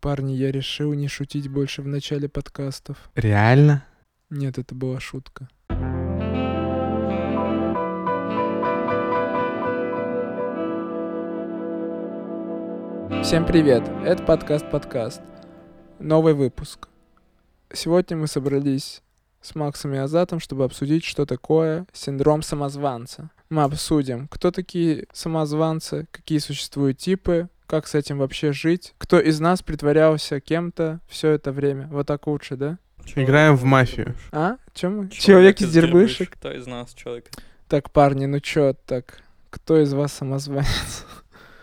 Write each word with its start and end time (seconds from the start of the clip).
Парни, 0.00 0.32
я 0.32 0.50
решил 0.50 0.92
не 0.94 1.08
шутить 1.08 1.48
больше 1.48 1.82
в 1.82 1.86
начале 1.86 2.28
подкастов. 2.28 3.10
Реально? 3.14 3.84
Нет, 4.30 4.58
это 4.58 4.74
была 4.74 5.00
шутка. 5.00 5.48
Всем 13.22 13.46
привет! 13.46 13.82
Это 14.04 14.22
подкаст-подкаст. 14.22 15.22
Новый 15.98 16.34
выпуск. 16.34 16.88
Сегодня 17.72 18.16
мы 18.16 18.26
собрались 18.26 19.02
с 19.40 19.54
Максом 19.54 19.94
и 19.94 19.98
Азатом, 19.98 20.40
чтобы 20.40 20.64
обсудить, 20.64 21.04
что 21.04 21.26
такое 21.26 21.86
синдром 21.92 22.42
самозванца. 22.42 23.30
Мы 23.50 23.62
обсудим, 23.62 24.28
кто 24.28 24.50
такие 24.50 25.06
самозванцы, 25.12 26.06
какие 26.10 26.38
существуют 26.38 26.98
типы, 26.98 27.48
как 27.66 27.86
с 27.86 27.94
этим 27.94 28.18
вообще 28.18 28.52
жить, 28.52 28.94
кто 28.98 29.18
из 29.18 29.40
нас 29.40 29.62
притворялся 29.62 30.40
кем-то 30.40 31.00
все 31.08 31.30
это 31.30 31.52
время. 31.52 31.88
Вот 31.90 32.06
так 32.06 32.26
лучше, 32.26 32.56
да? 32.56 32.78
Играем 33.14 33.56
в 33.56 33.64
мафию. 33.64 34.14
А? 34.32 34.56
Чем 34.72 34.96
мы? 34.96 35.10
Человек 35.10 35.60
из 35.60 35.72
дербышек? 35.72 36.30
Кто 36.30 36.50
из 36.50 36.66
нас 36.66 36.94
человек? 36.94 37.30
Так, 37.68 37.90
парни, 37.90 38.26
ну 38.26 38.40
чё 38.40 38.74
так? 38.86 39.22
Кто 39.50 39.80
из 39.80 39.92
вас 39.92 40.12
самозванец? 40.12 41.06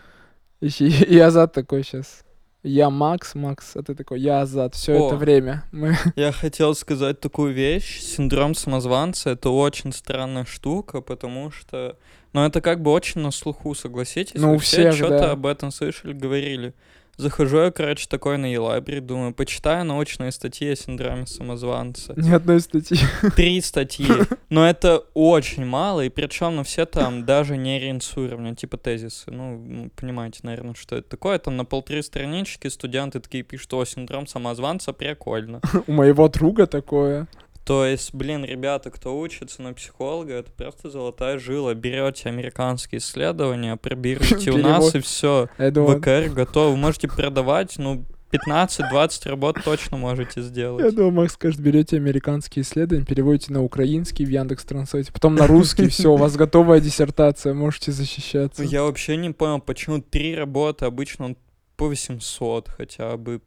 И 0.60 1.18
Азат 1.18 1.52
такой 1.52 1.82
сейчас. 1.82 2.24
Я 2.62 2.90
Макс, 2.90 3.34
Макс, 3.34 3.74
а 3.74 3.82
ты 3.82 3.96
такой, 3.96 4.20
я 4.20 4.42
Азат, 4.42 4.76
все 4.76 4.92
О. 4.92 5.08
это 5.08 5.16
время. 5.16 5.64
Мы... 5.72 5.96
Я 6.16 6.30
хотел 6.30 6.76
сказать 6.76 7.18
такую 7.18 7.52
вещь. 7.52 8.00
Синдром 8.00 8.54
самозванца— 8.54 9.30
это 9.32 9.50
очень 9.50 9.92
странная 9.92 10.44
штука, 10.44 11.00
потому 11.00 11.50
что... 11.50 11.98
Ну, 12.32 12.44
это 12.44 12.60
как 12.60 12.80
бы 12.80 12.90
очень 12.90 13.20
на 13.20 13.30
слуху, 13.30 13.74
согласитесь? 13.74 14.40
Ну, 14.40 14.54
у 14.54 14.58
все 14.58 14.90
всех, 14.90 14.94
что-то 14.94 15.18
да. 15.18 15.30
об 15.32 15.46
этом 15.46 15.70
слышали, 15.70 16.12
говорили. 16.12 16.74
Захожу 17.18 17.58
я, 17.58 17.70
короче, 17.70 18.06
такой 18.08 18.38
на 18.38 18.46
Елабре, 18.46 19.00
думаю, 19.02 19.34
почитаю 19.34 19.84
научные 19.84 20.32
статьи 20.32 20.70
о 20.70 20.76
синдроме 20.76 21.26
самозванца. 21.26 22.14
Ни 22.16 22.32
одной 22.32 22.60
статьи. 22.60 22.98
Три 23.36 23.60
статьи. 23.62 24.08
Но 24.48 24.66
это 24.66 25.04
очень 25.12 25.66
мало, 25.66 26.00
и 26.00 26.08
причем, 26.08 26.56
ну, 26.56 26.62
все 26.64 26.86
там 26.86 27.26
даже 27.26 27.58
не 27.58 27.78
реинсуированы, 27.78 28.56
типа 28.56 28.78
тезисы. 28.78 29.30
Ну, 29.30 29.54
м, 29.56 29.92
понимаете, 29.94 30.40
наверное, 30.42 30.74
что 30.74 30.96
это 30.96 31.10
такое. 31.10 31.38
Там 31.38 31.58
на 31.58 31.66
полторы 31.66 32.02
странички 32.02 32.68
студенты 32.68 33.20
такие 33.20 33.44
пишут, 33.44 33.74
о, 33.74 33.84
синдром 33.84 34.26
самозванца, 34.26 34.94
прикольно. 34.94 35.60
У 35.86 35.92
моего 35.92 36.28
друга 36.28 36.66
такое. 36.66 37.28
То 37.64 37.86
есть, 37.86 38.12
блин, 38.12 38.44
ребята, 38.44 38.90
кто 38.90 39.18
учится 39.18 39.62
на 39.62 39.72
психолога, 39.72 40.34
это 40.34 40.50
просто 40.50 40.90
золотая 40.90 41.38
жила. 41.38 41.74
Берете 41.74 42.28
американские 42.28 42.98
исследования, 42.98 43.76
пробируете 43.76 44.50
у 44.50 44.58
нас, 44.58 44.94
и 44.94 45.00
все. 45.00 45.48
Я 45.58 45.70
ВКР 45.70 46.30
готов. 46.34 46.76
Можете 46.76 47.06
продавать, 47.08 47.78
ну, 47.78 48.04
15-20 48.32 49.28
работ 49.28 49.58
точно 49.62 49.98
можете 49.98 50.40
я 50.40 50.46
сделать. 50.46 50.94
думал, 50.94 51.10
Макс 51.10 51.34
скажет, 51.34 51.60
берете 51.60 51.96
американские 51.96 52.62
исследования, 52.62 53.04
переводите 53.04 53.52
на 53.52 53.62
украинский 53.62 54.24
в 54.24 54.30
Яндекс 54.30 54.64
Транслейте, 54.64 55.12
потом 55.12 55.34
на 55.34 55.46
русский, 55.46 55.88
все, 55.88 56.12
у 56.12 56.16
вас 56.16 56.34
готовая 56.36 56.80
диссертация, 56.80 57.52
можете 57.52 57.92
защищаться. 57.92 58.62
Я 58.62 58.84
вообще 58.84 59.16
не 59.16 59.30
понял, 59.30 59.60
почему 59.60 60.00
три 60.00 60.34
работы 60.34 60.86
обычно 60.86 61.36
по 61.76 61.88
800 61.88 62.68
хотя 62.68 63.16
бы 63.16 63.42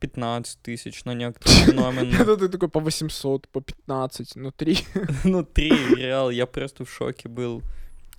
15 0.00 0.58
тысяч 0.62 1.04
на 1.04 1.14
некоторые 1.14 1.60
феномены. 1.66 2.14
Это 2.14 2.36
ты 2.36 2.48
такой 2.48 2.68
по 2.68 2.80
800, 2.80 3.48
по 3.48 3.60
15, 3.60 4.36
ну 4.36 4.50
3. 4.50 4.78
Ну, 5.24 5.44
три, 5.44 5.72
реал, 5.96 6.30
я 6.30 6.46
просто 6.46 6.84
в 6.84 6.90
шоке 6.90 7.28
был. 7.28 7.62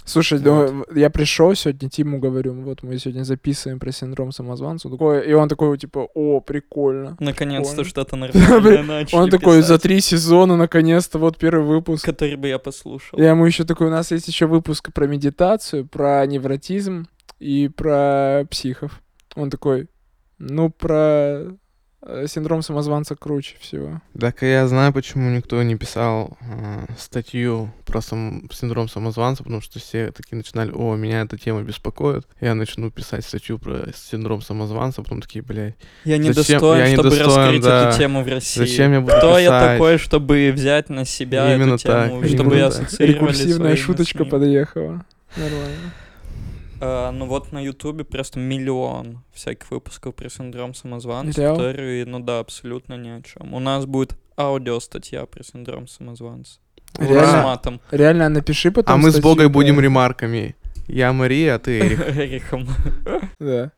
Слушай, 0.03 0.39
ну, 0.39 0.83
я 0.95 1.09
пришел 1.09 1.53
сегодня, 1.53 1.89
Тиму 1.89 2.19
говорю, 2.19 2.53
вот 2.53 2.83
мы 2.83 2.97
сегодня 2.97 3.23
записываем 3.23 3.79
про 3.79 3.91
синдром 3.91 4.31
самозванца, 4.31 4.89
такой, 4.89 5.29
и 5.29 5.33
он 5.33 5.47
такой, 5.47 5.77
типа, 5.77 6.09
о, 6.15 6.41
прикольно. 6.41 7.15
Наконец-то 7.19 7.83
что-то 7.83 8.15
нормальное 8.15 8.83
начали 8.83 9.15
Он 9.15 9.29
такой, 9.29 9.61
за 9.61 9.75
писать, 9.75 9.81
три 9.83 10.02
сезона, 10.02 10.57
наконец-то, 10.57 11.19
вот 11.19 11.37
первый 11.37 11.65
выпуск. 11.65 12.03
который 12.03 12.35
бы 12.35 12.47
я 12.47 12.57
послушал. 12.57 13.19
Я 13.19 13.29
ему 13.29 13.45
еще 13.45 13.63
такой, 13.63 13.87
у 13.87 13.91
нас 13.91 14.11
есть 14.11 14.27
еще 14.27 14.47
выпуск 14.47 14.91
про 14.91 15.05
медитацию, 15.05 15.87
про 15.87 16.25
невротизм 16.25 17.08
и 17.39 17.70
про 17.70 18.45
психов. 18.49 19.02
Он 19.36 19.49
такой, 19.49 19.87
ну, 20.39 20.71
про 20.71 21.55
синдром 22.28 22.62
самозванца 22.64 23.16
круче 23.16 23.56
всего. 23.60 24.02
Так 24.20 24.42
я 24.42 24.67
знаю, 24.67 24.92
почему 24.92 25.30
никто 25.30 25.62
не 25.62 25.76
писал 25.76 26.38
э, 26.42 26.86
статью 26.98 27.72
про 27.86 28.02
сам- 28.02 28.50
синдром 28.52 28.89
самозванца, 28.89 29.44
потому 29.44 29.62
что 29.62 29.80
все 29.80 30.12
такие 30.12 30.36
начинали, 30.38 30.72
о, 30.73 30.95
меня 30.95 31.22
эта 31.22 31.38
тема 31.38 31.62
беспокоит, 31.62 32.26
я 32.39 32.56
начну 32.56 32.89
писать 32.89 33.23
статью 33.26 33.60
про 33.60 33.88
синдром 33.95 34.42
самозванца, 34.42 35.04
потом 35.04 35.22
такие, 35.22 35.44
блядь, 35.44 35.76
Я 36.04 36.17
не 36.17 36.32
Зачем- 36.34 36.60
достоин, 36.60 36.80
я 36.84 36.88
не 36.89 36.95
чтобы 36.95 37.10
достоин, 37.10 37.28
раскрыть 37.38 37.62
да. 37.64 37.89
эту 37.89 37.98
тему 38.00 38.23
в 38.23 38.28
России. 38.28 38.60
зачем 38.60 38.94
я 38.94 39.02
буду 39.02 39.14
Кто 39.18 39.38
я 39.38 39.50
писать? 39.50 39.72
такой, 39.78 39.98
чтобы 39.98 40.52
взять 40.56 40.89
на 40.89 41.06
себя 41.06 41.54
Именно 41.56 41.76
эту 41.76 41.83
тему, 41.83 42.22
так, 42.22 42.30
чтобы 42.30 42.56
я 42.58 42.68
ассоциировали 42.68 43.14
Рекурсивная 43.20 43.76
шуточка 43.76 44.26
подъехала. 44.26 45.06
Нормально. 45.38 45.94
А, 46.83 47.11
ну 47.11 47.27
вот 47.27 47.52
на 47.52 47.59
Ютубе 47.64 48.03
просто 48.03 48.39
миллион 48.39 49.23
всяких 49.31 49.69
выпусков 49.69 50.15
про 50.15 50.30
синдром 50.30 50.73
самозванца, 50.73 51.39
Реал? 51.39 51.55
которые, 51.55 52.05
ну 52.05 52.19
да, 52.19 52.39
абсолютно 52.39 52.95
ни 52.95 53.09
о 53.09 53.21
чем. 53.21 53.53
У 53.53 53.59
нас 53.59 53.86
будет 53.86 54.17
аудиостатья 54.36 55.25
про 55.25 55.43
синдром 55.43 55.87
самозванца. 55.87 56.59
С 56.93 56.99
Реально? 56.99 57.43
матом. 57.43 57.81
Реально, 57.91 58.30
напиши 58.30 58.71
потом 58.71 58.95
А 58.95 58.97
мы 58.97 59.11
с 59.11 59.20
Богой 59.20 59.45
про 59.45 59.53
будем 59.53 59.80
ремарками. 59.80 60.55
Я 60.87 61.14
Мария, 61.14 61.55
а 61.55 61.59
ты 61.59 61.80
Эрик. 61.80 61.99
Эрихом. 62.17 62.67
Да. 63.39 63.71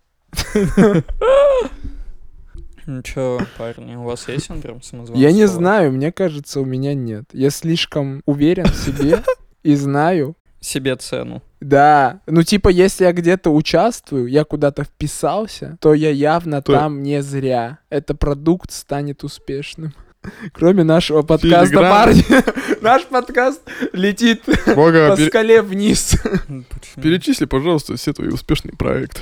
Ну 2.86 3.02
чё, 3.02 3.40
парни, 3.58 3.96
у 3.96 4.04
вас 4.04 4.28
есть 4.28 4.48
синдром 4.48 4.82
самозванца? 4.82 5.22
Я 5.22 5.32
не 5.32 5.46
знаю, 5.46 5.92
мне 5.94 6.12
кажется, 6.12 6.60
у 6.60 6.66
меня 6.66 6.94
нет. 6.94 7.26
Я 7.32 7.50
слишком 7.50 8.22
уверен 8.26 8.66
в 8.66 8.76
себе 8.76 9.24
и 9.64 9.76
знаю. 9.76 10.36
Себе 10.64 10.96
цену. 10.96 11.44
Да, 11.60 12.22
ну 12.26 12.42
типа, 12.42 12.70
если 12.70 13.04
я 13.04 13.12
где-то 13.12 13.54
участвую, 13.54 14.28
я 14.28 14.46
куда-то 14.46 14.86
вписался, 14.86 15.78
то 15.82 15.94
я 15.94 16.10
явно 16.10 16.62
То- 16.62 16.72
там 16.72 17.04
не 17.04 17.22
зря. 17.22 17.80
Это 17.90 18.16
продукт 18.16 18.72
станет 18.72 19.26
успешным. 19.26 19.94
Кроме 20.54 20.86
нашего 20.86 21.22
подкаста, 21.22 21.66
Филигранно. 21.66 21.90
парни. 21.90 22.24
Наш 22.82 23.04
подкаст 23.08 23.62
летит 23.92 24.44
Бога, 24.74 25.10
по 25.10 25.18
скале 25.18 25.62
вниз. 25.62 26.16
Почему? 26.48 27.04
перечисли, 27.04 27.44
пожалуйста, 27.44 27.98
все 27.98 28.14
твои 28.14 28.30
успешные 28.30 28.72
проекты. 28.78 29.20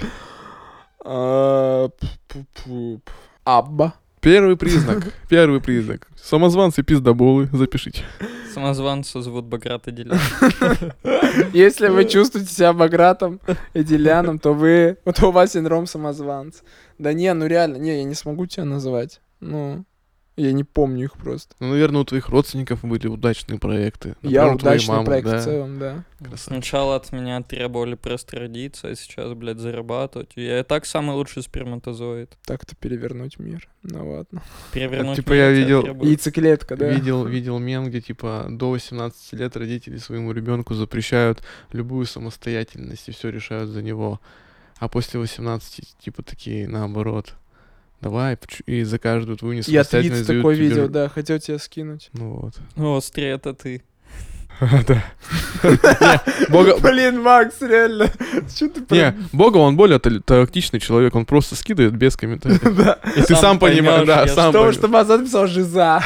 А. 1.04 1.90
Абба. 3.44 3.96
Первый 4.22 4.56
признак, 4.56 5.12
первый 5.30 5.62
признак. 5.62 6.08
Самозванцы 6.16 6.84
пиздоболы, 6.84 7.50
запишите. 7.52 8.04
Самозванца 8.54 9.20
зовут 9.24 9.46
Баграт 9.46 9.88
Аделян. 9.88 10.20
Если 11.54 11.88
вы 11.88 12.06
чувствуете 12.06 12.54
себя 12.54 12.72
Багратом 12.72 13.40
и 13.74 13.84
Деляном, 13.84 14.38
то 14.38 14.54
вы... 14.54 14.98
Вот 15.06 15.24
у 15.24 15.32
вас 15.32 15.54
синдром 15.54 15.88
самозванца. 15.88 16.62
Да 17.00 17.14
не, 17.14 17.34
ну 17.34 17.48
реально, 17.48 17.78
не, 17.78 17.98
я 17.98 18.04
не 18.04 18.14
смогу 18.14 18.46
тебя 18.46 18.66
называть. 18.66 19.22
Ну, 19.40 19.86
я 20.42 20.52
не 20.54 20.64
помню 20.64 21.06
их 21.06 21.14
просто. 21.14 21.56
Ну, 21.60 21.70
наверное, 21.70 22.02
у 22.02 22.06
твоих 22.06 22.30
родственников 22.30 22.84
были 22.84 23.08
удачные 23.08 23.60
проекты. 23.60 24.16
Я 24.22 24.44
Например, 24.44 24.56
у 24.56 24.58
твоей 24.60 24.76
удачный 24.76 24.96
мамы, 24.96 25.06
проект 25.06 25.28
да. 25.28 25.38
в 25.38 25.44
целом, 25.44 25.80
да. 25.80 26.04
Красавчик. 26.20 26.40
Сначала 26.46 26.96
от 26.96 27.12
меня 27.12 27.42
требовали 27.42 27.96
просто 27.96 28.40
родиться, 28.40 28.88
а 28.90 28.96
сейчас, 28.96 29.34
блядь, 29.34 29.58
зарабатывать. 29.58 30.32
Я 30.36 30.60
и 30.60 30.64
так 30.64 30.86
самый 30.86 31.16
лучший 31.16 31.44
сперматозоид. 31.44 32.38
Так-то 32.46 32.76
перевернуть 32.76 33.40
мир. 33.40 33.68
Ну 33.84 34.12
ладно. 34.12 34.44
Перевернуть 34.72 35.16
типа, 35.18 35.32
мир 35.32 35.40
я 35.40 35.52
видел- 35.52 35.82
требуют. 35.82 36.10
Яйцеклетка, 36.10 36.78
да. 36.78 36.90
Видел, 36.92 37.26
видел 37.26 37.58
мем, 37.60 37.86
где 37.88 38.02
типа 38.02 38.48
до 38.50 38.70
18 38.72 39.34
лет 39.34 39.58
родители 39.58 39.98
своему 39.98 40.32
ребенку 40.32 40.74
запрещают 40.74 41.42
любую 41.72 42.06
самостоятельность 42.06 43.10
и 43.10 43.12
все 43.12 43.30
решают 43.30 43.70
за 43.70 43.82
него. 43.82 44.20
А 44.78 44.88
после 44.88 45.20
18 45.20 45.96
типа 46.00 46.24
такие 46.24 46.68
наоборот. 46.68 47.36
Давай, 48.02 48.38
и 48.66 48.84
за 48.84 48.98
каждую 48.98 49.38
твою 49.38 49.54
Я 49.58 49.62
твит 49.62 49.76
несамостоятельность 49.76 50.24
с 50.24 50.28
дают 50.28 50.42
такой 50.42 50.56
тебе 50.56 50.68
видел, 50.68 50.90
да, 50.90 51.10
хотел 51.10 51.40
тебя 51.40 51.60
скинуть. 51.60 52.10
Ну 52.14 52.34
вот. 52.34 52.56
Ну, 52.76 52.96
острее 52.96 53.34
это 53.36 53.54
ты. 53.54 53.84
Да. 54.88 55.04
Блин, 56.82 57.22
Макс, 57.22 57.62
реально. 57.62 58.08
Что 58.54 58.70
ты 58.70 58.96
не, 58.96 59.16
Бога, 59.32 59.58
он 59.58 59.76
более 59.76 60.00
та- 60.00 60.20
тактичный 60.20 60.80
человек, 60.80 61.16
он 61.16 61.26
просто 61.26 61.56
скидывает 61.56 61.96
без 61.96 62.16
комментариев. 62.16 62.62
Да. 62.76 63.00
И 63.16 63.22
ты 63.22 63.36
Сам 63.36 63.60
понимаешь, 63.60 64.08
да, 64.08 64.22
я 64.22 64.28
сам 64.28 64.52
Потому 64.52 64.72
что 64.72 64.88
Азат 65.00 65.24
писал 65.24 65.48
Жиза. 65.48 66.02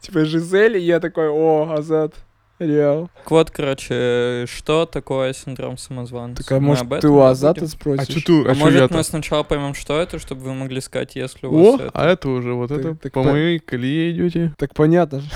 Типа 0.00 0.24
Жизель, 0.24 0.76
и 0.76 0.80
я 0.80 1.00
такой, 1.00 1.28
о, 1.28 1.74
Азат. 1.76 2.14
Реал. 2.60 3.10
Так 3.22 3.30
вот, 3.32 3.50
короче, 3.50 4.44
что 4.48 4.86
такое 4.86 5.32
синдром 5.32 5.76
самозванца? 5.76 6.42
Так 6.42 6.52
а 6.52 6.60
Мы 6.60 6.68
может 6.68 6.88
ты 7.00 7.08
у 7.08 7.14
будем? 7.14 7.22
Азата 7.26 7.64
А 7.64 7.66
спросишь? 7.68 8.06
чё 8.14 8.20
ты, 8.44 8.48
А 8.48 8.52
а 8.52 8.54
может, 8.54 8.90
мы 8.92 9.02
сначала 9.02 9.42
поймем, 9.42 9.74
что 9.74 10.00
это, 10.00 10.18
чтобы 10.20 10.42
вы 10.42 10.54
могли 10.54 10.80
сказать, 10.80 11.16
если 11.16 11.46
у 11.46 11.52
О, 11.52 11.72
вас 11.72 11.80
это... 11.80 11.90
а 11.94 12.06
это 12.06 12.28
уже 12.28 12.52
вот 12.54 12.68
Так- 12.68 12.78
это 12.78 12.94
так 12.94 13.12
по 13.12 13.22
по- 13.24 13.30
моей 13.30 13.58
колее 13.58 14.12
идете. 14.12 14.54
Так 14.56 14.72
понятно 14.74 15.20
же. 15.20 15.30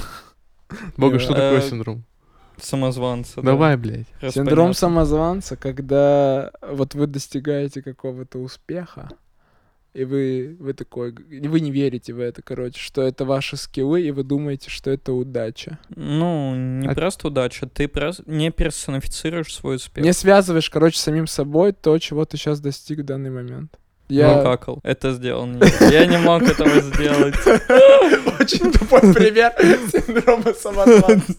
Бога, 0.97 1.19
что 1.19 1.33
такое 1.35 1.59
Э, 1.59 1.63
синдром? 1.63 2.05
Самозванца. 2.61 3.37
да. 3.37 3.43
Давай, 3.43 3.77
блядь. 3.77 4.07
Раз 4.21 4.35
Синдром 4.35 4.57
понятно. 4.57 4.75
самозванца, 4.75 5.57
когда 5.57 6.51
вот 6.63 6.95
вы 6.95 7.07
достигаете 7.07 7.83
какого-то 7.83 8.39
успеха, 8.39 9.09
и 9.99 10.05
вы, 10.05 10.57
вы 10.61 10.73
такой, 10.75 11.13
вы 11.13 11.61
не 11.61 11.71
верите 11.71 12.13
в 12.13 12.21
это, 12.21 12.41
короче, 12.43 12.79
что 12.81 13.03
это 13.03 13.25
ваши 13.25 13.57
скиллы, 13.57 14.03
и 14.03 14.11
вы 14.11 14.23
думаете, 14.23 14.71
что 14.71 14.91
это 14.91 15.13
удача. 15.13 15.79
Ну, 15.97 16.55
не 16.55 16.87
А- 16.87 16.95
просто 16.95 17.29
удача, 17.29 17.67
ты 17.67 17.85
прос- 17.87 18.23
не 18.27 18.51
персонифицируешь 18.51 19.53
свой 19.55 19.77
успех. 19.77 20.05
Не 20.05 20.13
связываешь, 20.13 20.71
короче, 20.71 20.99
с 20.99 21.03
самим 21.03 21.27
собой 21.27 21.73
то, 21.73 21.99
чего 21.99 22.25
ты 22.25 22.37
сейчас 22.37 22.61
достиг 22.61 23.01
в 23.01 23.05
данный 23.05 23.31
момент. 23.31 23.73
Я 24.09 24.39
Я 24.39 24.43
какал. 24.43 24.79
Это 24.85 25.13
сделал 25.13 25.47
не 25.47 25.61
я. 25.93 26.07
Не 26.07 26.17
мог 26.19 26.43
этого 26.43 26.81
сделать. 26.81 27.35
очень 28.41 28.73
тупой 28.73 29.01
пример 29.13 29.53
синдрома 29.59 30.55
самозванца. 30.55 31.35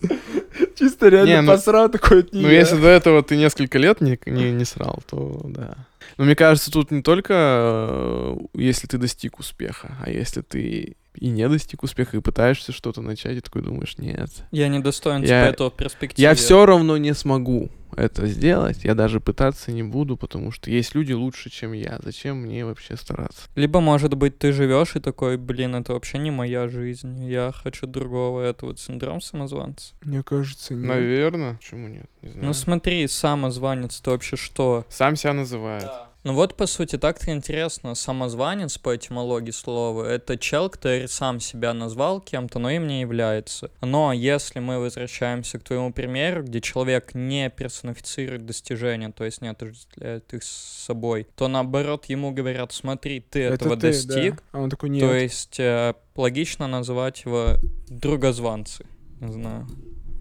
Чисто 0.77 1.09
реально 1.09 1.41
ну- 1.41 1.51
посрал 1.53 1.89
такой, 1.89 2.27
Ну, 2.31 2.47
если 2.47 2.79
до 2.79 2.87
этого 2.89 3.23
ты 3.23 3.37
несколько 3.37 3.79
лет 3.79 4.01
не, 4.01 4.19
не, 4.27 4.51
не 4.51 4.65
срал, 4.65 4.99
то 5.09 5.41
да. 5.45 5.77
Но 6.19 6.25
мне 6.25 6.35
кажется, 6.35 6.69
тут 6.69 6.91
не 6.91 7.01
только 7.01 7.33
э, 7.33 8.37
если 8.53 8.87
ты 8.87 8.97
достиг 8.97 9.39
успеха, 9.39 9.95
а 10.03 10.09
если 10.09 10.41
ты 10.41 10.97
и 11.15 11.29
не 11.29 11.47
достиг 11.47 11.81
успеха, 11.81 12.17
и 12.17 12.19
пытаешься 12.19 12.73
что-то 12.73 13.01
начать, 13.01 13.37
и 13.37 13.39
такой 13.39 13.61
думаешь, 13.61 13.97
нет, 13.97 14.29
Я 14.51 14.67
не 14.67 14.79
достоин 14.79 15.21
Я- 15.21 15.45
типа 15.45 15.53
этого 15.53 15.69
в 15.69 15.75
перспективе. 15.75 16.21
я 16.27 16.35
все 16.35 16.65
равно 16.65 16.97
не 16.97 17.13
смогу 17.13 17.69
это 17.95 18.27
сделать, 18.27 18.83
я 18.83 18.95
даже 18.95 19.21
пытаться 19.21 19.71
не 19.71 19.81
буду, 19.81 20.17
потому 20.17 20.51
что 20.51 20.69
есть 20.69 20.93
люди 20.93 21.13
лучше, 21.13 21.49
чем 21.49 21.71
я. 21.71 21.99
Зачем 22.03 22.41
мне 22.41 22.65
вообще 22.65 22.97
стараться? 22.97 23.43
Либо, 23.55 23.79
может 23.79 24.13
быть, 24.15 24.37
ты 24.37 24.51
живешь 24.51 24.97
и 24.97 24.99
такой, 24.99 25.37
блин, 25.37 25.75
это 25.75 25.93
вообще 25.93 26.17
не 26.17 26.31
моя 26.31 26.67
жизнь, 26.67 27.23
я 27.25 27.53
хочу 27.53 27.87
другого. 27.87 28.41
Это 28.41 28.65
вот 28.65 28.77
синдром 28.79 29.21
самозванца. 29.21 29.93
Мне 30.01 30.21
кажется, 30.21 30.73
нет. 30.73 30.85
Наверное. 30.85 31.55
Почему 31.55 31.87
нет? 31.87 32.09
Не 32.21 32.29
знаю. 32.29 32.45
Ну 32.45 32.53
смотри, 32.53 33.07
самозванец, 33.07 34.01
это 34.01 34.11
вообще 34.11 34.35
что? 34.35 34.85
Сам 34.89 35.15
себя 35.15 35.33
называет. 35.33 35.89
Ну 36.23 36.33
вот, 36.33 36.55
по 36.55 36.65
сути, 36.65 36.97
так-то 36.97 37.31
интересно. 37.31 37.95
Самозванец 37.95 38.77
по 38.77 38.95
этимологии 38.95 39.51
слова— 39.51 40.03
это 40.05 40.37
чел, 40.37 40.69
который 40.69 41.07
сам 41.07 41.39
себя 41.39 41.73
назвал 41.73 42.19
кем-то, 42.19 42.59
но 42.59 42.69
им 42.69 42.87
не 42.87 43.01
является. 43.01 43.71
Но 43.81 44.11
если 44.11 44.59
мы 44.59 44.79
возвращаемся 44.79 45.59
к 45.59 45.63
твоему 45.63 45.93
примеру, 45.93 46.43
где 46.43 46.59
человек 46.59 47.15
не 47.15 47.49
персонифицирует 47.49 48.45
достижения, 48.45 49.11
то 49.11 49.23
есть 49.23 49.41
не 49.41 49.47
отождествляет 49.47 50.33
их 50.33 50.43
с 50.43 50.83
собой, 50.85 51.25
то 51.35 51.47
наоборот 51.47 52.05
ему 52.05 52.31
говорят, 52.31 52.73
смотри, 52.73 53.21
ты 53.21 53.43
Это 53.43 53.53
этого 53.53 53.75
ты, 53.77 53.87
достиг, 53.87 54.35
да. 54.35 54.41
А 54.51 54.61
он 54.61 54.69
такой, 54.69 54.89
нет. 54.89 55.01
то 55.01 55.13
есть 55.13 55.59
э, 55.59 55.93
логично 56.15 56.67
назвать 56.67 57.23
его 57.23 57.53
другозванцы. 57.87 58.85
Не 59.21 59.31
знаю, 59.31 59.67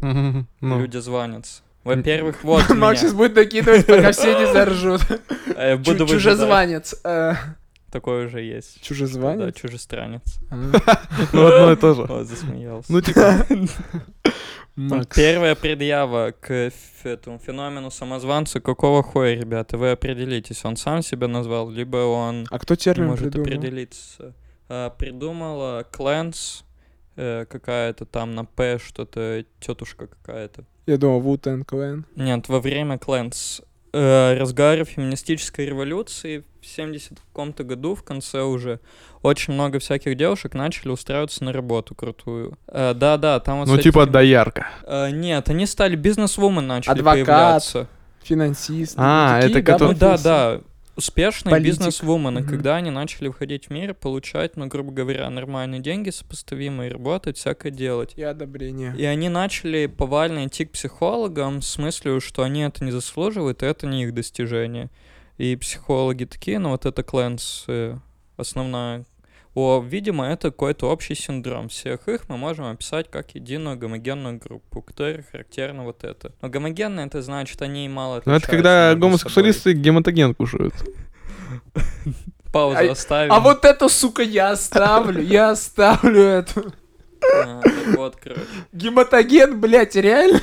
Ну, 0.61 0.79
люди 0.81 0.99
званец. 0.99 1.63
Во-первых, 1.97 2.43
вот 2.45 2.71
у 2.71 2.75
Макс 2.77 2.99
меня. 3.01 3.09
сейчас 3.09 3.15
будет 3.15 3.35
накидывать, 3.37 3.87
пока 3.87 4.13
все 4.13 4.39
не 4.39 4.47
заржут. 4.53 5.01
Выжидать. 5.47 6.09
Чужезванец. 6.11 6.95
э, 7.05 7.35
Такое 7.91 8.27
уже 8.27 8.41
есть. 8.43 8.79
Да, 8.81 8.85
Чужезванец? 8.87 9.55
чужестранец. 9.57 10.39
А, 10.51 10.57
ну 11.33 11.47
одно 11.47 11.73
и 11.73 11.77
то 11.77 11.95
же. 11.95 12.03
Вот, 12.03 12.27
засмеялся. 12.27 12.93
Ну, 12.93 13.01
типа, 13.01 13.47
Макс. 14.77 15.17
Первая 15.17 15.55
предъява 15.57 16.33
к 16.39 16.71
этому 17.03 17.39
феномену 17.39 17.91
самозванца. 17.91 18.61
Какого 18.61 19.03
хуя, 19.03 19.35
ребята? 19.35 19.77
Вы 19.77 19.91
определитесь. 19.91 20.65
Он 20.65 20.77
сам 20.77 21.03
себя 21.03 21.27
назвал, 21.27 21.69
либо 21.71 21.97
он 21.97 22.47
А 22.51 22.59
кто 22.59 22.77
термин 22.77 23.09
может 23.09 23.25
придумал? 23.33 23.47
определиться. 23.49 24.35
А, 24.69 24.91
Придумала 24.91 25.85
Клэнс, 25.91 26.65
э, 27.17 27.47
какая-то 27.49 28.05
там 28.05 28.35
на 28.37 28.45
П, 28.45 28.79
что-то, 28.79 29.45
тетушка 29.61 30.07
какая-то. 30.07 30.65
Я 30.89 30.97
думал, 30.97 31.21
Wu-Tang 31.21 31.67
Clan. 31.67 32.05
Нет, 32.17 32.49
во 32.49 32.61
время 32.61 32.97
Клэнс 32.97 33.61
э, 33.93 34.39
разгара 34.39 34.87
феминистической 34.87 35.67
революции 35.67 36.45
в 36.63 36.67
70 36.67 37.21
каком-то 37.21 37.63
году, 37.63 37.95
в 37.95 38.03
конце 38.03 38.41
уже, 38.43 38.81
очень 39.21 39.53
много 39.53 39.81
всяких 39.81 40.17
девушек 40.17 40.55
начали 40.55 40.89
устраиваться 40.89 41.45
на 41.45 41.53
работу 41.53 41.95
крутую. 41.95 42.57
Э, 42.69 42.95
Да-да, 42.95 43.39
там 43.39 43.59
вот 43.59 43.69
ну 43.69 43.77
типа 43.77 44.05
этими- 44.05 44.13
доярка. 44.13 44.67
Э, 44.85 45.11
Нет, 45.11 45.51
они 45.51 45.67
стали 45.67 45.95
бизнес-вумен 45.95 46.67
начали 46.67 46.93
Адвокат. 46.93 47.27
появляться. 47.27 47.87
Финансист. 48.23 48.95
А, 48.97 49.43
такие, 49.43 49.59
это 49.61 49.73
который- 49.73 49.93
Ну 49.93 49.99
да, 49.99 50.17
да. 50.19 50.61
Успешные 50.99 51.53
Политик. 51.53 51.79
бизнес-вумены, 51.79 52.41
Мгм. 52.41 52.49
когда 52.51 52.75
они 52.75 52.91
начали 52.91 53.29
входить 53.29 53.67
в 53.69 53.71
мир, 53.71 53.95
получать, 53.95 54.57
ну, 54.57 54.67
грубо 54.67 54.91
говоря, 54.91 55.31
нормальные 55.31 55.81
деньги, 55.81 56.11
сопоставимые, 56.11 56.91
работать, 56.91 57.37
всякое 57.39 57.71
делать. 57.71 58.15
И 58.17 58.23
одобрение. 58.25 58.93
И 58.99 59.05
они 59.05 59.29
начали 59.29 59.87
повально 59.87 60.47
идти 60.49 60.65
к 60.65 60.73
психологам 60.73 61.63
с 61.63 61.79
мыслью, 61.79 62.21
что 62.21 62.43
они 62.43 62.63
это 62.63 62.85
не 62.85 62.91
заслуживают, 62.91 63.63
и 63.63 63.67
это 63.67 63.87
не 63.87 64.03
их 64.03 64.13
достижение. 64.13 64.91
И 65.37 65.55
психологи 65.55 66.25
такие, 66.25 66.59
ну 66.59 66.71
вот 66.71 66.85
это 66.85 67.05
Клэнс 67.05 67.67
э, 67.69 67.97
основная. 68.37 69.05
О, 69.59 69.85
видимо, 69.85 70.25
это 70.25 70.53
какой-то 70.53 70.89
общий 70.89 71.17
синдром. 71.17 71.69
Всех 71.69 72.07
их 72.07 72.29
мы 72.29 72.37
можем 72.37 72.67
описать 72.67 73.11
как 73.11 73.35
единую 73.35 73.77
гомогенную 73.77 74.39
группу, 74.39 74.79
у 74.79 74.83
которой 74.83 75.25
характерно 75.33 75.83
вот 75.83 76.05
это. 76.05 76.31
Но 76.41 76.49
гомогенные 76.49 77.07
это 77.09 77.23
значит, 77.23 77.61
они 77.61 77.89
мало 77.89 78.23
Ну 78.25 78.35
отличаются 78.35 78.47
это 78.47 78.57
когда 78.57 78.95
гомосексуалисты 78.95 79.73
гематоген 79.73 80.37
кушают. 80.37 80.75
собой. 80.79 80.95
Паузу 82.53 82.79
А- 82.79 82.93
оставим. 82.93 83.33
А 83.33 83.41
вот 83.41 83.65
эту, 83.65 83.89
сука, 83.89 84.23
я 84.23 84.53
оставлю, 84.53 85.21
я 85.21 85.51
оставлю 85.51 86.23
эту. 86.23 86.73
А, 87.45 87.61
вот, 87.97 88.15
короче. 88.15 88.41
Гематоген, 88.73 89.61
блядь, 89.61 89.97
реально? 89.97 90.41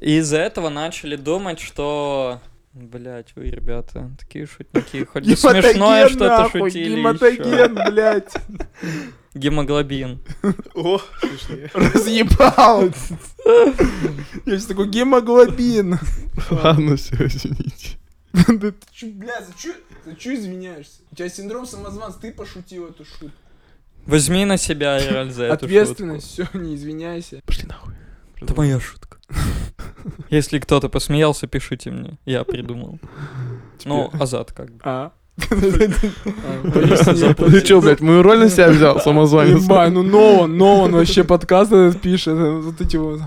И 0.00 0.16
из-за 0.18 0.38
этого 0.38 0.68
начали 0.68 1.14
думать, 1.14 1.60
что... 1.60 2.40
Блять, 2.80 3.32
вы, 3.34 3.50
ребята, 3.50 4.08
такие 4.20 4.46
шутники. 4.46 5.04
Хоть 5.12 5.24
Гематоген, 5.24 5.62
смешное 5.62 6.08
что-то 6.08 6.48
шутили 6.50 6.94
Гематоген, 6.96 7.72
ещё. 7.74 7.90
блядь. 7.90 8.34
Гемоглобин. 9.34 10.20
О, 10.74 11.00
Разъебал. 11.74 12.84
Я 12.84 12.92
сейчас 14.46 14.66
такой, 14.66 14.88
гемоглобин. 14.88 15.98
Ладно, 16.50 16.96
все, 16.96 17.16
извините. 17.26 17.98
Да 18.32 18.70
ты 18.70 18.74
чё, 18.92 19.08
бля, 19.08 19.42
за 19.42 19.52
чё, 19.60 19.72
за 20.06 20.14
чё 20.14 20.34
извиняешься? 20.34 21.00
У 21.10 21.16
тебя 21.16 21.28
синдром 21.28 21.66
самозванца, 21.66 22.20
ты 22.20 22.32
пошутил 22.32 22.86
эту 22.86 23.04
шутку. 23.04 23.30
Возьми 24.06 24.44
на 24.44 24.56
себя, 24.56 25.04
Ираль, 25.04 25.32
за 25.32 25.44
эту 25.44 25.64
Ответственность, 25.66 26.28
все, 26.28 26.46
не 26.54 26.76
извиняйся. 26.76 27.42
Пошли 27.44 27.66
нахуй. 27.66 27.94
шутку. 28.34 28.44
Это 28.44 28.54
моя 28.54 28.78
шутка. 28.78 29.18
Если 30.30 30.58
кто-то 30.58 30.88
посмеялся, 30.88 31.46
пишите 31.46 31.90
мне. 31.90 32.18
Я 32.24 32.44
придумал. 32.44 32.98
Ну, 33.84 34.10
Азат 34.18 34.52
как 34.52 34.72
бы. 34.72 34.80
А? 34.82 35.12
Ты 35.38 37.62
чё, 37.62 37.80
блядь, 37.80 38.00
мою 38.00 38.22
роль 38.22 38.38
на 38.38 38.50
себя 38.50 38.70
взял, 38.70 39.00
самозванец? 39.00 39.62
Ебать, 39.62 39.92
ну 39.92 40.02
Нолан, 40.02 40.56
Нолан 40.56 40.92
вообще 40.92 41.22
подкаст 41.22 41.72
этот 41.72 42.00
пишет, 42.00 42.34
э, 42.34 42.58
вот 42.58 42.80
эти 42.80 42.96
вот. 42.96 43.20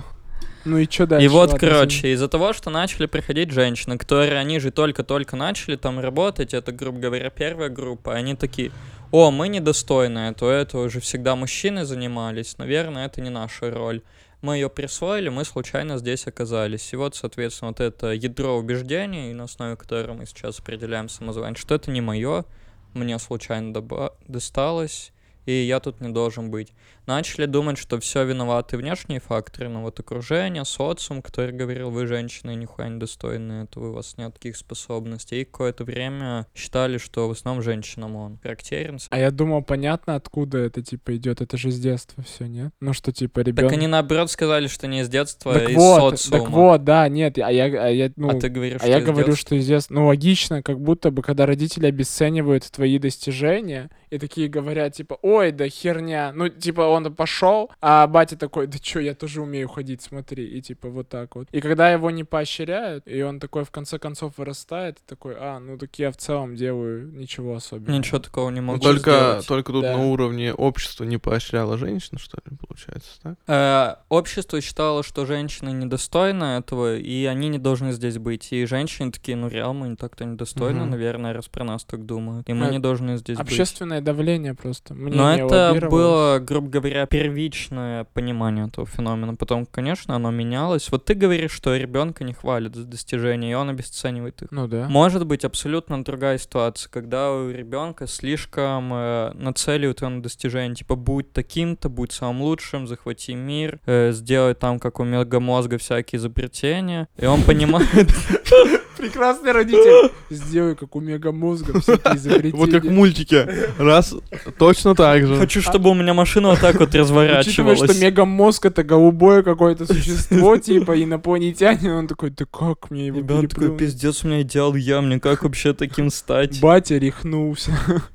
Ну 0.65 0.77
и 0.77 0.87
чё 0.87 1.05
дальше? 1.05 1.25
И 1.25 1.29
вот, 1.29 1.53
Ладно, 1.53 1.67
короче, 1.67 2.13
из-за 2.13 2.27
того, 2.27 2.53
что 2.53 2.69
начали 2.69 3.07
приходить 3.07 3.51
женщины, 3.51 3.97
которые 3.97 4.37
они 4.37 4.59
же 4.59 4.71
только-только 4.71 5.35
начали 5.35 5.75
там 5.75 5.99
работать, 5.99 6.53
это, 6.53 6.71
грубо 6.71 6.99
говоря, 6.99 7.29
первая 7.29 7.69
группа, 7.69 8.13
они 8.13 8.35
такие, 8.35 8.71
о, 9.11 9.31
мы 9.31 9.47
недостойны 9.47 10.29
этого, 10.29 10.51
это 10.51 10.77
уже 10.77 10.99
всегда 10.99 11.35
мужчины 11.35 11.85
занимались, 11.85 12.57
наверное, 12.57 13.07
это 13.07 13.21
не 13.21 13.29
наша 13.29 13.71
роль. 13.71 14.01
Мы 14.41 14.55
ее 14.55 14.69
присвоили, 14.69 15.29
мы 15.29 15.45
случайно 15.45 15.97
здесь 15.97 16.25
оказались. 16.25 16.93
И 16.93 16.95
вот, 16.95 17.15
соответственно, 17.15 17.69
вот 17.69 17.79
это 17.79 18.11
ядро 18.11 18.57
убеждений, 18.57 19.33
на 19.33 19.43
основе 19.43 19.75
которого 19.75 20.15
мы 20.15 20.25
сейчас 20.25 20.59
определяем 20.59 21.09
самозванец, 21.09 21.59
что 21.59 21.75
это 21.75 21.91
не 21.91 22.01
мое, 22.01 22.45
мне 22.93 23.19
случайно 23.19 23.71
доба- 23.73 24.13
досталось, 24.27 25.11
и 25.45 25.51
я 25.51 25.79
тут 25.79 26.01
не 26.01 26.09
должен 26.09 26.49
быть. 26.49 26.73
Начали 27.05 27.45
думать, 27.45 27.77
что 27.77 27.99
все 27.99 28.23
виноваты 28.23 28.77
внешние 28.77 29.19
факторы, 29.19 29.69
ну 29.69 29.81
вот 29.81 29.99
окружение, 29.99 30.65
социум, 30.65 31.21
который 31.21 31.51
говорил, 31.51 31.89
вы 31.89 32.07
женщины 32.07 32.55
нихуя 32.55 32.89
не 32.89 32.99
достойны 32.99 33.63
этого, 33.63 33.89
у 33.89 33.93
вас 33.93 34.17
нет 34.17 34.33
таких 34.33 34.55
способностей. 34.57 35.41
И 35.41 35.45
какое-то 35.45 35.83
время 35.83 36.47
считали, 36.55 36.97
что 36.97 37.27
в 37.27 37.31
основном 37.31 37.63
женщинам 37.63 38.15
он 38.15 38.39
характерен. 38.41 38.99
А 39.09 39.19
я 39.19 39.31
думал, 39.31 39.63
понятно, 39.63 40.15
откуда 40.15 40.59
это, 40.59 40.81
типа, 40.81 41.15
идет. 41.15 41.41
Это 41.41 41.57
же 41.57 41.71
с 41.71 41.79
детства 41.79 42.23
все, 42.23 42.45
нет? 42.45 42.73
Ну, 42.79 42.93
что, 42.93 43.11
типа, 43.11 43.39
ребенок... 43.39 43.71
Так 43.71 43.77
они 43.77 43.87
наоборот 43.87 44.31
сказали, 44.31 44.67
что 44.67 44.87
не 44.87 45.01
из 45.01 45.09
детства, 45.09 45.53
а 45.53 45.59
Так 45.59 45.69
из 45.69 45.75
вот, 45.75 46.19
социума. 46.19 46.43
так 46.43 46.49
вот, 46.51 46.83
да, 46.83 47.07
нет, 47.09 47.37
а 47.39 47.51
я, 47.51 47.65
а 47.65 47.89
я, 47.89 48.11
ну, 48.15 48.29
а 48.29 48.39
ты 48.39 48.49
говоришь, 48.49 48.81
а 48.83 48.87
я 48.87 48.99
из 48.99 49.05
говорю, 49.05 49.27
детства. 49.27 49.47
что 49.47 49.55
из 49.55 49.67
детства... 49.67 49.93
Ну, 49.93 50.07
логично, 50.07 50.61
как 50.61 50.79
будто 50.79 51.11
бы, 51.11 51.21
когда 51.21 51.45
родители 51.45 51.87
обесценивают 51.87 52.69
твои 52.71 52.99
достижения 52.99 53.89
и 54.09 54.17
такие 54.17 54.47
говорят, 54.47 54.93
типа, 54.93 55.17
ой, 55.21 55.51
да 55.51 55.67
херня. 55.69 56.31
Ну, 56.33 56.49
типа, 56.49 56.81
он 56.91 57.13
пошел, 57.13 57.71
а 57.81 58.07
батя 58.07 58.37
такой, 58.37 58.67
да 58.67 58.77
чё, 58.79 58.99
я 58.99 59.13
тоже 59.15 59.41
умею 59.41 59.67
ходить, 59.69 60.01
смотри. 60.01 60.45
И 60.45 60.61
типа 60.61 60.89
вот 60.89 61.09
так 61.09 61.35
вот. 61.35 61.47
И 61.51 61.61
когда 61.61 61.91
его 61.91 62.11
не 62.11 62.23
поощряют, 62.23 63.07
и 63.07 63.21
он 63.21 63.39
такой 63.39 63.63
в 63.65 63.71
конце 63.71 63.99
концов 63.99 64.33
вырастает, 64.37 64.97
такой, 65.07 65.35
а, 65.37 65.59
ну 65.59 65.77
так 65.77 65.97
я 65.99 66.11
в 66.11 66.17
целом 66.17 66.55
делаю 66.55 67.07
ничего 67.13 67.55
особенного. 67.55 67.97
Ничего 67.97 68.19
такого 68.19 68.49
не 68.49 68.61
Ну, 68.61 68.67
могу 68.73 68.79
только, 68.83 68.99
сделать. 69.11 69.47
только 69.47 69.71
тут 69.71 69.83
Да. 69.83 69.97
на 69.97 70.03
уровне 70.05 70.53
общества 70.53 71.03
не 71.03 71.17
поощряло 71.17 71.77
женщин, 71.77 72.17
что 72.17 72.37
ли, 72.49 72.57
получается, 72.57 73.09
так? 73.21 73.35
Э, 73.47 73.95
общество 74.09 74.59
считало, 74.61 75.03
что 75.03 75.25
женщины 75.25 75.69
недостойны 75.71 76.43
этого, 76.57 76.95
и 76.97 77.25
они 77.25 77.49
не 77.49 77.57
должны 77.59 77.91
здесь 77.91 78.17
быть. 78.17 78.51
И 78.51 78.65
женщины 78.65 79.11
такие, 79.11 79.35
ну 79.37 79.47
реал, 79.47 79.73
мы 79.73 79.89
не 79.89 79.95
так-то 79.95 80.25
недостойны, 80.25 80.81
Мгм. 80.81 80.91
наверное, 80.91 81.33
раз 81.33 81.47
про 81.47 81.63
нас 81.63 81.83
так 81.83 82.05
думают. 82.05 82.47
И 82.49 82.53
мы 82.53 82.67
Э, 82.67 82.71
не 82.71 82.79
должны 82.79 83.17
здесь 83.17 83.37
быть. 83.37 83.45
Общественное 83.47 84.01
давление 84.01 84.53
просто. 84.53 84.93
Но 84.93 85.09
Мнение 85.09 85.45
это 85.45 85.87
было, 85.89 86.39
грубо 86.39 86.67
говоря, 86.69 86.80
первичное 86.81 88.05
понимание 88.05 88.67
этого 88.67 88.87
феномена. 88.87 89.35
Потом, 89.35 89.65
конечно, 89.65 90.15
оно 90.15 90.31
менялось. 90.31 90.91
Вот 90.91 91.05
ты 91.05 91.13
говоришь, 91.13 91.51
что 91.51 91.75
ребенка 91.75 92.23
не 92.23 92.33
хвалят 92.33 92.75
за 92.75 92.85
достижения, 92.85 93.51
и 93.51 93.53
он 93.53 93.69
обесценивает 93.69 94.41
их. 94.41 94.51
Ну 94.51 94.67
да. 94.67 94.87
Может 94.87 95.25
быть 95.25 95.45
абсолютно 95.45 96.03
другая 96.03 96.37
ситуация, 96.37 96.89
когда 96.89 97.31
у 97.31 97.49
ребенка 97.49 98.07
слишком 98.07 98.93
э, 98.93 99.31
нацеливают 99.33 100.01
его 100.01 100.09
на 100.09 100.21
достижение, 100.21 100.75
типа 100.75 100.95
будь 100.95 101.31
таким-то, 101.31 101.89
будь 101.89 102.11
самым 102.11 102.41
лучшим, 102.41 102.87
захвати 102.87 103.35
мир, 103.35 103.79
э, 103.85 104.11
сделай 104.11 104.53
там, 104.53 104.79
как 104.79 104.99
у 104.99 105.03
мегамозга, 105.03 105.77
всякие 105.77 106.17
изобретения, 106.17 107.07
и 107.17 107.25
он 107.25 107.43
понимает, 107.43 107.87
Прекрасный 109.01 109.51
родитель. 109.51 110.11
Сделай, 110.29 110.75
как 110.75 110.95
у 110.95 110.99
мегамозга, 110.99 111.79
всякие 111.81 112.15
изобретения. 112.17 112.51
Вот 112.61 112.71
как 112.71 112.83
в 112.83 112.91
мультике. 112.91 113.49
Раз, 113.79 114.13
точно 114.59 114.93
так 114.93 115.25
же. 115.25 115.37
хочу, 115.37 115.61
чтобы 115.61 115.89
у 115.89 115.93
меня 115.95 116.13
машина 116.13 116.49
вот 116.49 116.59
так 116.59 116.70
вот 116.79 116.89
Учитывая, 116.89 117.01
разворачивалась. 117.01 117.91
что 117.91 118.05
мегамозг 118.05 118.65
это 118.65 118.83
голубое 118.83 119.43
какое-то 119.43 119.85
существо, 119.93 120.57
типа 120.57 121.01
инопланетянин, 121.01 121.91
он 121.91 122.07
такой, 122.07 122.29
да 122.31 122.45
как 122.45 122.91
мне 122.91 123.07
его 123.07 123.19
Ребенок 123.19 123.49
такой, 123.49 123.67
переплюнуть?» 123.67 123.79
пиздец, 123.79 124.23
у 124.23 124.27
меня 124.27 124.41
идеал 124.41 124.75
я, 124.75 125.01
мне 125.01 125.19
как 125.19 125.43
вообще 125.43 125.73
таким 125.73 126.09
стать? 126.09 126.59
Батя 126.61 126.97
рехнулся. 126.97 127.71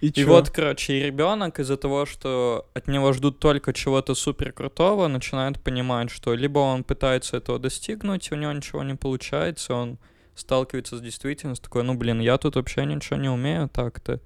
И, 0.00 0.08
И 0.08 0.24
вот, 0.24 0.50
короче, 0.50 0.92
и 0.94 1.02
ребенок 1.02 1.58
из-за 1.58 1.76
того, 1.76 2.06
что 2.06 2.66
от 2.72 2.86
него 2.86 3.12
ждут 3.12 3.40
только 3.40 3.72
чего-то 3.72 4.14
супер 4.14 4.52
крутого, 4.52 5.08
начинает 5.08 5.60
понимать, 5.60 6.10
что 6.10 6.34
либо 6.34 6.60
он 6.60 6.84
пытается 6.84 7.36
этого 7.36 7.58
достигнуть, 7.58 8.30
у 8.30 8.36
него 8.36 8.52
ничего 8.52 8.84
не 8.84 8.94
получается, 8.94 9.74
он 9.74 9.98
сталкивается 10.36 10.96
с 10.96 11.00
действительностью, 11.00 11.64
такой, 11.64 11.82
ну 11.82 11.94
блин, 11.94 12.20
я 12.20 12.38
тут 12.38 12.54
вообще 12.54 12.84
ничего 12.84 13.18
не 13.18 13.28
умею 13.28 13.68
так-то. 13.68 14.20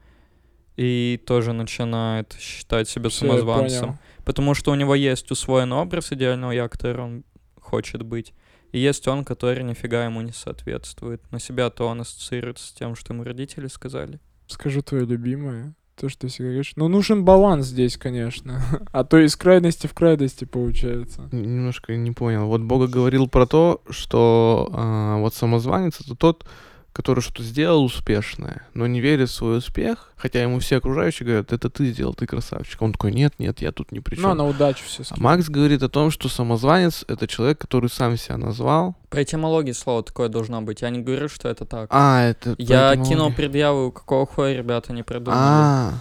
И 0.83 1.21
тоже 1.25 1.53
начинает 1.53 2.35
считать 2.41 2.89
себя 2.89 3.09
Всё, 3.09 3.27
я 3.27 3.33
самозванцем. 3.33 3.81
понял. 3.81 3.99
Потому 4.25 4.55
что 4.55 4.73
у 4.73 4.75
него 4.75 4.97
есть 4.97 5.31
усвоенный 5.31 5.77
образ 5.77 6.11
идеального 6.11 6.51
я, 6.51 6.69
который 6.69 7.03
он 7.03 7.25
хочет 7.61 8.03
быть. 8.03 8.35
И 8.73 8.81
есть 8.81 9.07
он, 9.07 9.25
который 9.25 9.63
нифига 9.63 10.05
ему 10.05 10.23
не 10.23 10.33
соответствует. 10.33 11.23
На 11.31 11.39
себя-то 11.39 11.87
он 11.87 12.01
ассоциируется 12.01 12.67
с 12.67 12.73
тем, 12.73 12.97
что 12.97 13.15
ему 13.15 13.23
родители 13.23 13.69
сказали. 13.69 14.19
Скажу 14.49 14.83
твое 14.83 15.05
любимое. 15.05 15.75
То, 15.95 16.09
что 16.09 16.23
ты 16.23 16.29
всегда 16.29 16.47
говоришь. 16.47 16.73
Ну, 16.75 16.89
нужен 16.89 17.25
баланс 17.25 17.67
здесь, 17.67 17.97
конечно. 17.97 18.61
А 18.93 19.05
то 19.05 19.19
из 19.25 19.37
крайности 19.37 19.87
в 19.87 19.95
крайности 19.95 20.47
получается. 20.47 21.29
Немножко 21.31 21.95
не 21.95 22.11
понял. 22.11 22.47
Вот 22.49 22.63
Бога 22.63 22.89
говорил 22.89 23.29
про 23.29 23.47
то, 23.47 23.83
что 23.89 24.69
а, 24.73 25.19
вот 25.19 25.33
самозванец 25.35 26.01
это 26.01 26.17
тот, 26.17 26.45
который 26.93 27.21
что-то 27.21 27.43
сделал 27.43 27.85
успешное, 27.85 28.67
но 28.75 28.87
не 28.87 29.01
верит 29.01 29.31
в 29.31 29.35
свой 29.35 29.59
успех, 29.59 30.11
хотя 30.17 30.43
ему 30.43 30.59
все 30.61 30.77
окружающие 30.77 31.27
говорят, 31.27 31.53
это 31.53 31.71
ты 31.71 31.87
сделал, 31.91 32.15
ты 32.15 32.27
красавчик. 32.27 32.81
Он 32.83 32.93
такой, 32.93 33.13
нет, 33.13 33.35
нет, 33.39 33.61
я 33.63 33.73
тут 33.73 33.93
ни 33.93 34.01
при 34.01 34.17
чем. 34.17 34.25
Ну, 34.25 34.35
на 34.35 34.47
удачу 34.47 34.85
все 34.87 35.03
А 35.11 35.15
Макс 35.19 35.49
говорит 35.49 35.83
о 35.83 35.89
том, 35.89 36.11
что 36.11 36.29
самозванец 36.29 37.05
это 37.09 37.27
человек, 37.27 37.59
который 37.59 37.89
сам 37.89 38.17
себя 38.17 38.37
назвал. 38.37 38.97
По 39.11 39.23
этимологии 39.23 39.73
слова 39.73 40.03
такое 40.03 40.29
должно 40.29 40.61
быть. 40.63 40.83
Я 40.83 40.91
не 40.91 41.01
говорю, 41.01 41.29
что 41.29 41.49
это 41.49 41.65
так. 41.65 41.89
А, 41.91 42.23
это... 42.29 42.55
Я 42.59 42.97
кинул 42.97 43.33
предъяву, 43.33 43.91
какого 43.91 44.27
хуя 44.27 44.55
ребята 44.55 44.93
не 44.93 45.03
придумали. 45.03 45.39
А, 45.41 45.93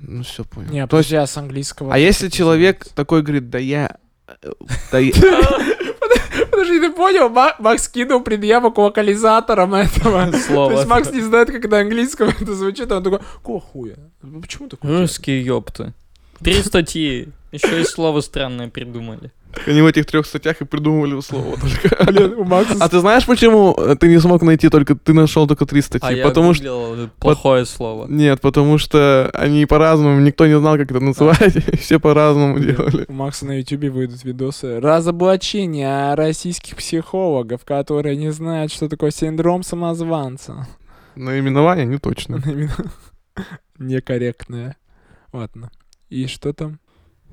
ну 0.00 0.22
все 0.22 0.44
понял. 0.44 0.70
Не, 0.70 0.86
То 0.86 0.98
есть, 0.98 1.08
подожди, 1.10 1.16
а 1.16 1.26
с 1.26 1.36
английского... 1.36 1.92
а 1.94 1.98
если 1.98 2.28
человек 2.28 2.86
такой 2.94 3.22
говорит, 3.22 3.50
да 3.50 3.58
я... 3.58 3.96
э, 4.42 4.52
Да 4.92 4.98
я... 4.98 5.12
Подожди, 6.58 6.80
ты 6.80 6.90
понял? 6.92 7.28
Ма- 7.28 7.54
Макс 7.60 7.88
кинул 7.88 8.20
предъяву 8.20 8.72
к 8.72 8.78
локализаторам 8.78 9.74
этого. 9.74 10.26
То 10.32 10.38
Слово. 10.38 10.72
есть 10.72 10.86
Макс 10.86 11.12
не 11.12 11.20
знает, 11.20 11.50
как 11.52 11.70
на 11.70 11.78
английском 11.80 12.28
это 12.30 12.52
звучит, 12.54 12.90
а 12.90 12.96
он 12.96 13.04
такой, 13.04 13.20
какого 13.20 13.60
хуя? 13.60 13.94
Почему 14.42 14.68
такое? 14.68 15.00
Русские 15.00 15.44
ёпты. 15.44 15.92
Три 16.40 16.54
статьи. 16.62 17.28
Еще 17.52 17.80
и 17.80 17.84
слово 17.84 18.20
странное 18.22 18.68
придумали. 18.68 19.30
Они 19.66 19.82
в 19.82 19.86
этих 19.86 20.06
трех 20.06 20.26
статьях 20.26 20.60
и 20.60 20.64
придумывали 20.64 21.20
слово 21.20 21.56
только. 21.56 22.04
Блин, 22.12 22.34
у 22.38 22.44
Макса... 22.44 22.76
А 22.80 22.88
ты 22.88 23.00
знаешь, 23.00 23.26
почему 23.26 23.74
э, 23.74 23.96
ты 23.96 24.08
не 24.08 24.18
смог 24.20 24.42
найти 24.42 24.68
только... 24.68 24.94
Ты 24.94 25.12
нашел 25.12 25.46
только 25.46 25.66
три 25.66 25.80
А 25.80 25.82
статьи? 25.82 26.16
я 26.18 26.24
потому 26.24 26.54
что... 26.54 26.64
гуглил 26.64 27.10
плохое 27.18 27.64
слово. 27.66 28.06
Нет, 28.08 28.40
потому 28.40 28.78
что 28.78 29.30
они 29.34 29.66
по-разному, 29.66 30.20
никто 30.20 30.46
не 30.46 30.58
знал, 30.58 30.76
как 30.76 30.90
это 30.90 31.00
называть, 31.00 31.56
и 31.72 31.76
все 31.76 31.98
по-разному 31.98 32.58
делали. 32.58 33.04
У 33.08 33.12
Макса 33.12 33.46
на 33.46 33.58
Ютубе 33.58 33.90
выйдут 33.90 34.24
видосы 34.24 34.80
разоблачения 34.80 36.14
российских 36.14 36.76
психологов, 36.76 37.64
которые 37.64 38.16
не 38.16 38.30
знают, 38.32 38.72
что 38.72 38.88
такое 38.88 39.10
синдром 39.10 39.62
самозванца. 39.62 40.66
Наименование 41.16 41.86
не 41.86 41.98
точно. 41.98 42.40
Некорректное. 43.78 44.76
Ладно. 45.32 45.70
И 46.08 46.26
что 46.26 46.52
там? 46.52 46.78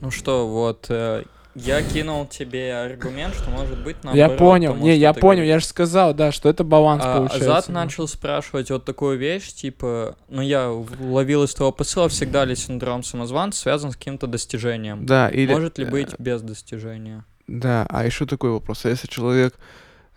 Ну 0.02 0.12
что, 0.12 0.48
вот, 0.48 0.88
э, 0.90 1.24
я 1.56 1.82
кинул 1.82 2.28
тебе 2.28 2.76
аргумент, 2.76 3.34
что 3.34 3.50
может 3.50 3.82
быть 3.82 3.96
я 4.04 4.28
наоборот 4.28 4.38
понял. 4.38 4.74
тому, 4.74 4.86
Не, 4.86 4.98
я 4.98 5.14
понял, 5.14 5.38
говоришь. 5.38 5.48
я 5.48 5.60
же 5.60 5.66
сказал, 5.66 6.14
да, 6.14 6.32
что 6.34 6.50
это 6.50 6.64
баланс 6.66 7.04
А 7.06 7.18
получается. 7.18 7.58
Азат 7.58 7.68
да. 7.68 7.74
начал 7.74 8.08
спрашивать 8.08 8.70
вот 8.70 8.84
такую 8.84 9.18
вещь, 9.18 9.54
типа, 9.54 10.18
ну 10.28 10.42
я 10.42 10.70
уловил 10.70 11.44
из 11.44 11.54
твоего 11.54 11.72
посыла, 11.72 12.10
всегда 12.10 12.44
ли 12.44 12.56
синдром 12.56 13.04
самозванца 13.04 13.62
связан 13.62 13.92
с 13.92 13.96
каким-то 13.96 14.28
достижением? 14.28 15.06
Да, 15.06 15.30
или... 15.30 15.52
Может 15.54 15.78
ли 15.78 15.86
э, 15.86 15.90
быть 15.90 16.20
без 16.20 16.42
достижения? 16.42 17.24
Да, 17.48 17.86
а 17.90 18.06
еще 18.06 18.26
такой 18.26 18.52
вопрос. 18.52 18.86
А 18.86 18.90
если 18.90 19.08
человек 19.08 19.56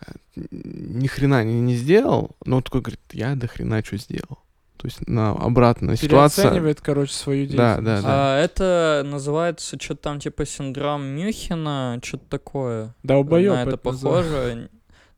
э, 0.00 0.10
ни 0.34 1.06
хрена 1.06 1.44
не, 1.44 1.60
не 1.60 1.76
сделал, 1.76 2.36
но 2.44 2.56
он 2.56 2.62
такой 2.64 2.80
говорит, 2.80 3.00
я 3.12 3.36
до 3.36 3.46
хрена 3.46 3.84
что 3.84 3.96
сделал. 3.96 4.38
То 4.78 4.86
есть 4.86 5.06
на 5.08 5.32
обратная 5.32 5.96
ситуация. 5.96 6.44
Переоценивает, 6.44 6.80
короче, 6.80 7.12
свою 7.12 7.46
Да, 7.48 7.74
деятельность. 7.76 8.02
да, 8.04 8.08
А, 8.36 8.38
это 8.40 9.02
называется 9.04 9.76
что-то 9.80 10.02
там 10.02 10.20
типа 10.20 10.46
синдром 10.46 11.02
Мюхина, 11.04 11.98
что-то 12.02 12.24
такое. 12.30 12.94
Долбоёб 13.02 13.56
На 13.56 13.62
это 13.64 13.80
называется. 13.84 14.30
похоже. 14.32 14.70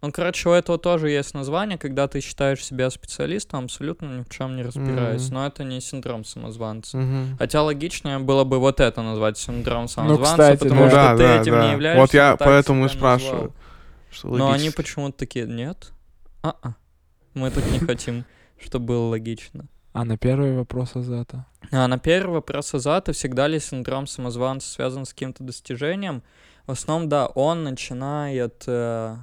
Ну, 0.02 0.12
короче, 0.12 0.48
у 0.48 0.52
этого 0.52 0.78
тоже 0.78 1.10
есть 1.10 1.34
название, 1.34 1.76
когда 1.76 2.08
ты 2.08 2.20
считаешь 2.22 2.64
себя 2.64 2.88
специалистом, 2.88 3.64
абсолютно 3.64 4.06
ни 4.06 4.22
в 4.22 4.30
чем 4.30 4.56
не 4.56 4.62
разбираясь. 4.62 5.26
Мгм. 5.26 5.34
Но 5.34 5.46
это 5.46 5.62
не 5.62 5.78
синдром 5.82 6.24
самозванца. 6.24 6.96
Мгм. 6.96 7.36
Хотя 7.38 7.62
логичнее 7.62 8.18
было 8.18 8.44
бы 8.44 8.58
вот 8.60 8.80
это 8.80 9.02
назвать 9.02 9.36
синдром 9.36 9.88
самозванца, 9.88 10.20
Ну, 10.22 10.24
кстати, 10.24 10.58
потому 10.58 10.80
да. 10.84 10.88
что 10.88 10.96
Да, 10.96 11.16
ты 11.18 11.22
да, 11.22 11.40
этим 11.42 11.52
да. 11.52 11.66
не 11.66 11.72
являешься. 11.72 12.00
Вот 12.00 12.14
я 12.14 12.36
поэтому 12.38 12.86
и 12.86 12.88
спрашиваю. 12.88 13.52
Что 14.10 14.28
Но 14.28 14.50
они 14.50 14.70
почему-то 14.70 15.18
такие, 15.18 15.44
нет? 15.44 15.92
А-а. 16.42 16.76
Мы 17.34 17.50
так 17.50 17.70
не 17.70 17.78
хотим, 17.78 18.24
чтобы 18.60 18.86
было 18.86 19.08
логично. 19.08 19.66
А 19.92 20.04
на 20.04 20.16
первый 20.16 20.56
вопрос 20.56 20.94
Азата. 20.94 21.46
А 21.72 21.88
на 21.88 21.98
первый 21.98 22.34
вопрос 22.34 22.72
Азата, 22.74 23.12
всегда 23.12 23.48
ли 23.48 23.58
синдром 23.58 24.06
самозванца 24.06 24.68
связан 24.70 25.04
с 25.04 25.12
каким-то 25.12 25.42
достижением? 25.42 26.22
В 26.66 26.72
основном, 26.72 27.08
да, 27.08 27.26
он 27.26 27.64
начинает 27.64 28.62
э, 28.68 29.16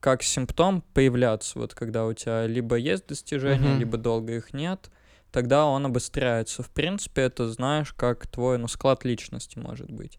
как 0.00 0.22
симптом 0.22 0.82
появляться, 0.94 1.58
вот 1.58 1.74
когда 1.74 2.06
у 2.06 2.12
тебя 2.14 2.46
либо 2.46 2.76
есть 2.76 3.06
достижения, 3.06 3.70
Мгм. 3.70 3.78
либо 3.80 3.98
долго 3.98 4.34
их 4.36 4.54
нет, 4.54 4.90
тогда 5.30 5.66
он 5.66 5.84
обостряется. 5.84 6.62
В 6.62 6.70
принципе, 6.70 7.22
это 7.22 7.50
знаешь, 7.50 7.92
как 7.92 8.26
твой 8.26 8.56
ну, 8.56 8.68
склад 8.68 9.04
личности 9.04 9.58
может 9.58 9.90
быть. 9.90 10.18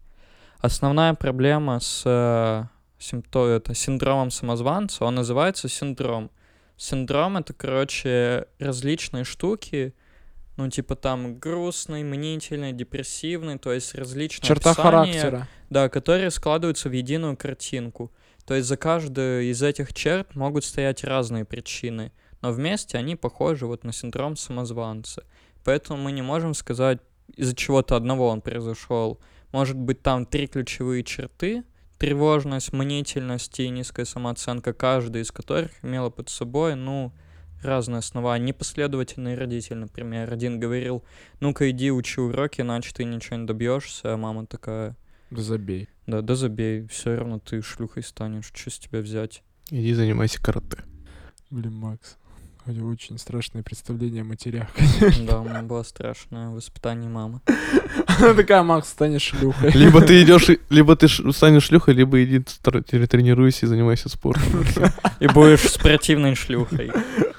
Основная 0.58 1.14
проблема 1.14 1.80
с 1.80 2.02
э, 2.04 2.64
симпто- 3.00 3.48
это 3.48 3.74
синдромом 3.74 4.30
самозванца, 4.30 5.04
он 5.04 5.16
называется 5.16 5.68
синдром. 5.68 6.30
Синдром— 6.76 7.36
это, 7.38 7.52
короче, 7.54 8.46
различные 8.58 9.24
штуки, 9.24 9.94
ну, 10.56 10.70
типа 10.70 10.96
там 10.96 11.38
грустный, 11.38 12.02
мнительный, 12.02 12.72
депрессивный, 12.72 13.58
то 13.58 13.72
есть 13.72 13.94
различные 13.94 14.46
Черта 14.46 14.70
описания, 14.70 14.90
характера. 14.90 15.48
Да, 15.70 15.88
которые 15.88 16.30
складываются 16.30 16.88
в 16.88 16.92
единую 16.92 17.36
картинку. 17.36 18.12
То 18.46 18.54
есть 18.54 18.68
за 18.68 18.76
каждую 18.76 19.50
из 19.50 19.62
этих 19.62 19.92
черт 19.92 20.34
могут 20.34 20.64
стоять 20.64 21.02
разные 21.04 21.44
причины, 21.44 22.12
но 22.42 22.52
вместе 22.52 22.96
они 22.96 23.16
похожи 23.16 23.66
вот 23.66 23.84
на 23.84 23.92
синдром 23.92 24.36
самозванца. 24.36 25.24
Поэтому 25.64 26.00
мы 26.00 26.12
не 26.12 26.22
можем 26.22 26.54
сказать, 26.54 27.00
из-за 27.34 27.56
чего-то 27.56 27.96
одного 27.96 28.28
он 28.28 28.40
произошел. 28.40 29.20
Может 29.52 29.76
быть, 29.76 30.02
там 30.02 30.26
три 30.26 30.46
ключевые 30.46 31.02
черты, 31.02 31.64
тревожность, 31.98 32.72
мнительность 32.72 33.58
и 33.60 33.68
низкая 33.68 34.06
самооценка, 34.06 34.72
каждая 34.72 35.22
из 35.22 35.30
которых 35.30 35.70
имела 35.82 36.10
под 36.10 36.28
собой, 36.28 36.74
ну, 36.74 37.12
разные 37.62 37.98
основания. 37.98 38.44
Непоследовательный 38.46 39.34
родитель, 39.36 39.76
например. 39.76 40.32
Один 40.32 40.60
говорил, 40.60 41.02
ну-ка 41.40 41.70
иди 41.70 41.90
учи 41.90 42.20
уроки, 42.20 42.60
иначе 42.60 42.92
ты 42.94 43.04
ничего 43.04 43.36
не 43.36 43.46
добьешься. 43.46 44.14
А 44.14 44.16
мама 44.16 44.46
такая, 44.46 44.96
Да 45.30 45.42
забей. 45.42 45.88
да, 46.06 46.20
да 46.20 46.34
забей, 46.34 46.86
все 46.88 47.16
равно 47.16 47.38
ты 47.38 47.62
шлюхой 47.62 48.02
станешь, 48.02 48.50
что 48.54 48.70
с 48.70 48.78
тебя 48.78 49.00
взять? 49.00 49.42
Иди 49.70 49.94
занимайся 49.94 50.40
карате. 50.42 50.84
Блин, 51.50 51.74
Макс. 51.74 52.16
У 52.68 52.72
тебя 52.72 52.84
очень 52.84 53.16
страшное 53.16 53.62
представление 53.62 54.22
о 54.22 54.24
матерях. 54.24 54.66
Да, 55.24 55.40
у 55.40 55.44
меня 55.44 55.62
было 55.62 55.84
страшное 55.84 56.48
воспитание 56.48 57.08
мамы. 57.08 57.40
Она 58.18 58.34
такая, 58.34 58.64
Макс, 58.64 58.88
станешь 58.88 59.22
шлюхой. 59.22 59.70
Либо 59.70 60.00
ты 60.00 60.20
идешь, 60.22 60.48
либо 60.68 60.96
ты 60.96 61.06
станешь 61.08 61.62
шлюхой, 61.62 61.94
либо 61.94 62.22
иди 62.24 62.38
тр- 62.38 62.82
тр- 62.82 63.06
тренируйся 63.06 63.66
и 63.66 63.68
занимайся 63.68 64.08
спортом. 64.08 64.64
И 65.20 65.28
будешь 65.28 65.60
с 65.60 65.78
противной 65.78 66.34
шлюхой. 66.34 66.90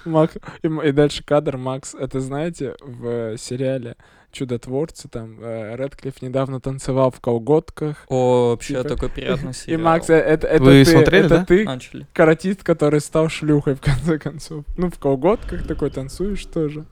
Макс, 0.05 0.35
и 0.63 0.91
дальше 0.91 1.21
кадр, 1.23 1.57
Макс, 1.57 1.93
это 1.93 2.21
знаете, 2.21 2.75
в 2.79 3.05
э, 3.33 3.37
сериале 3.37 3.97
Чудотворцы, 4.37 5.07
там 5.07 5.37
э, 5.41 5.75
Редклифф 5.75 6.21
недавно 6.21 6.59
танцевал 6.59 7.09
в 7.09 7.19
колготках. 7.19 8.05
О, 8.07 8.51
вообще 8.51 8.75
Типа, 8.75 8.89
такой 8.89 9.09
приятный 9.09 9.49
И 9.51 9.53
сериал. 9.53 9.81
Макс, 9.81 10.09
э, 10.11 10.13
это, 10.13 10.45
это 10.45 10.63
Вы 10.63 10.83
ты, 10.83 10.91
смотрели, 10.91 11.25
это 11.25 11.37
да? 11.39 11.45
ты, 11.45 11.65
Начали. 11.65 12.07
каратист, 12.13 12.63
который 12.63 12.99
стал 13.01 13.29
шлюхой 13.29 13.73
в 13.73 13.81
конце 13.81 14.19
концов. 14.19 14.63
Ну, 14.77 14.91
в 14.91 14.99
колготках 14.99 15.65
такой 15.65 15.89
танцуешь 15.89 16.45
тоже. 16.45 16.85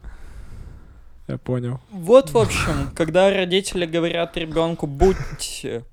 Я 1.27 1.39
понял. 1.39 1.79
Вот, 1.89 2.29
в 2.29 2.37
общем, 2.37 2.91
когда 2.95 3.31
родители 3.31 3.87
говорят 3.87 4.37
ребенку, 4.37 4.85
будь, 4.85 5.17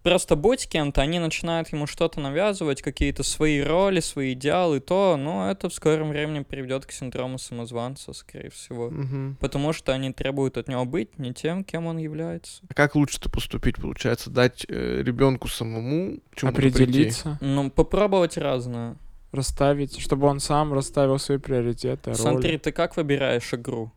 просто 0.03 0.37
будь 0.37 0.69
кем-то, 0.69 1.01
они 1.01 1.19
начинают 1.19 1.73
ему 1.73 1.87
что-то 1.87 2.21
навязывать, 2.21 2.83
какие-то 2.83 3.23
свои 3.23 3.62
роли, 3.62 4.01
свои 4.01 4.35
идеалы, 4.35 4.81
то, 4.81 5.17
ну, 5.19 5.47
это 5.49 5.71
в 5.71 5.75
скором 5.75 6.11
времени 6.11 6.41
приведет 6.41 6.85
к 6.85 6.93
синдрому 6.93 7.39
самозванца, 7.39 8.12
скорее 8.12 8.51
всего. 8.51 8.91
Мгм. 8.91 9.39
Потому 9.41 9.73
что 9.73 9.93
они 9.93 10.12
требуют 10.12 10.59
от 10.59 10.69
него 10.69 10.85
быть 10.85 11.19
не 11.19 11.33
тем, 11.33 11.65
кем 11.65 11.87
он 11.87 11.97
является. 11.97 12.62
А 12.69 12.75
как 12.75 12.95
лучше-то 12.95 13.31
поступить, 13.31 13.77
получается? 13.77 14.29
Дать 14.29 14.67
ребенку 14.69 15.49
самому 15.49 16.19
чему-то 16.35 16.57
прийти? 16.57 16.83
Определиться, 16.83 17.39
Ну, 17.41 17.71
попробовать 17.71 18.37
разное. 18.37 18.97
расставить, 19.33 19.99
чтобы 19.99 20.27
он 20.27 20.41
сам 20.41 20.75
расставил 20.75 21.19
свои 21.19 21.39
приоритеты, 21.39 22.11
роли. 22.11 22.21
Смотри, 22.21 22.59
ты 22.59 22.71
как 22.71 22.99
выбираешь 22.99 23.55
игру? 23.55 23.91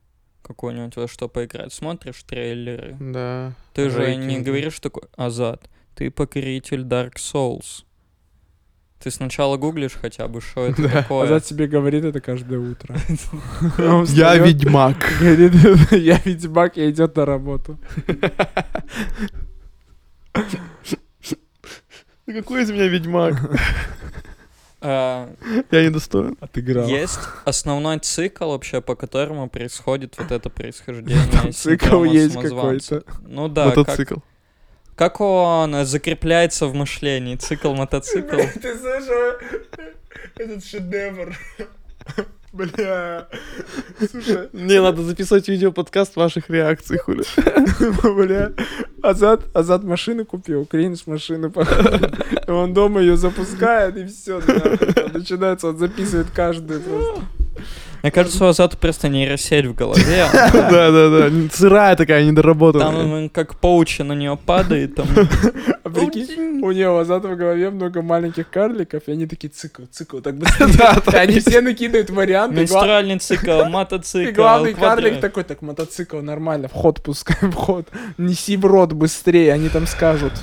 Какую-нибудь 0.46 0.96
во 0.96 1.08
что 1.08 1.28
поиграть? 1.28 1.74
Смотришь 1.74 2.22
трейлеры? 2.24 2.96
Да. 3.00 3.54
Ты 3.74 3.90
же 3.90 4.16
не 4.16 4.42
говоришь 4.42 4.80
такой, 4.80 5.04
Азат, 5.18 5.68
ты 5.96 6.12
покоритель 6.12 6.82
Dark 6.84 7.14
Souls. 7.16 7.84
Ты 9.02 9.10
сначала 9.10 9.58
гуглишь 9.58 9.94
хотя 9.94 10.28
бы, 10.28 10.42
что 10.42 10.68
это 10.68 10.82
Да. 10.84 10.90
такое. 11.02 11.26
Азат 11.26 11.46
тебе 11.46 11.66
говорит 11.66 12.06
это 12.06 12.22
каждое 12.22 12.60
утро. 12.60 12.96
Я 14.10 14.38
ведьмак. 14.38 14.98
Говорит, 15.20 15.54
я 15.92 16.22
ведьмак 16.24 16.78
и 16.78 16.92
идет 16.92 17.16
на 17.16 17.26
работу. 17.26 17.80
Какой 22.28 22.64
из 22.64 22.72
меня 22.72 22.88
ведьмак? 22.88 23.36
А, 24.82 25.34
Я 25.72 25.84
недостоин. 25.88 26.38
Отыграл. 26.40 26.88
есть 26.88 27.20
основной 27.46 28.00
цикл 28.00 28.50
вообще, 28.52 28.82
по 28.82 28.96
которому 28.96 29.50
происходит 29.50 30.16
вот 30.18 30.32
это 30.32 30.50
происхождение 30.50 31.26
Там 31.32 31.52
цикл 31.52 32.04
есть 32.04 32.36
какой-то. 32.36 33.04
Ну 33.22 33.48
да, 33.48 33.68
Мотоцикл. 33.68 34.16
как 34.96 35.22
он 35.22 35.86
закрепляется 35.86 36.68
в 36.68 36.74
мышлении? 36.76 37.36
Цикл 37.36 37.74
мотоцикл. 37.74 38.36
Ты 38.62 38.78
слышал 38.78 39.40
этот 40.36 40.66
шедевр? 40.66 41.36
Бля. 42.56 43.28
Слушай, 44.10 44.50
Мне 44.54 44.82
надо 44.82 45.02
записать 45.02 45.48
видео-подкаст 45.50 46.16
ваших 46.16 46.50
реакций, 46.50 46.98
хули. 46.98 47.24
бля. 48.16 48.54
Азат, 49.04 49.42
Азат 49.54 49.84
машину 49.84 50.26
купил, 50.26 50.66
кринж 50.66 51.06
машину. 51.06 51.52
Он 52.48 52.74
дома 52.74 53.02
ее 53.02 53.18
запускает, 53.18 53.98
и 53.98 54.06
все. 54.06 54.42
Начинается, 55.14 55.68
он 55.68 55.78
записывает 55.78 56.28
каждую 56.34 56.80
просто. 56.82 57.22
Мне 58.06 58.12
кажется, 58.12 58.46
у 58.46 58.48
Азата 58.50 58.78
просто 58.78 59.10
нейросеть 59.10 59.66
в 59.66 59.74
голове. 59.74 60.28
Да-да-да, 60.54 61.32
сырая 61.52 61.96
такая, 61.96 62.24
недоработанная. 62.24 62.92
Там 62.92 63.12
он 63.14 63.30
как 63.30 63.56
паучи 63.60 64.04
на 64.04 64.14
нее 64.14 64.38
падает, 64.38 64.94
там 64.94 65.08
А 65.84 65.90
прикинь, 65.90 66.62
у 66.62 66.72
него 66.72 67.00
Азат 67.00 67.26
в 67.26 67.36
голове 67.36 67.72
много 67.72 68.04
маленьких 68.04 68.48
карликов, 68.48 69.02
и 69.08 69.12
они 69.14 69.26
такие 69.26 69.50
цикл, 69.50 69.86
цикл, 69.90 70.20
так 70.20 70.38
быстрее. 70.38 70.68
И 70.68 71.16
они 71.16 71.40
все 71.40 71.62
накидывают 71.62 72.12
варианты. 72.12 72.56
и 72.58 72.60
менструальный 72.60 73.18
цикл, 73.18 73.62
И 73.62 73.70
мотоцикл, 73.70 74.36
главный 74.36 74.76
квадрат. 74.76 75.04
карлик 75.04 75.20
такой, 75.20 75.44
так, 75.44 75.64
мотоцикл, 75.64 76.18
нормально, 76.18 76.68
вход 76.68 77.02
пускай, 77.02 77.50
вход. 77.50 77.88
Неси 78.20 78.56
в 78.56 78.66
рот 78.68 78.94
быстрее, 78.94 79.52
они 79.52 79.70
там 79.70 79.88
скажут. 79.88 80.34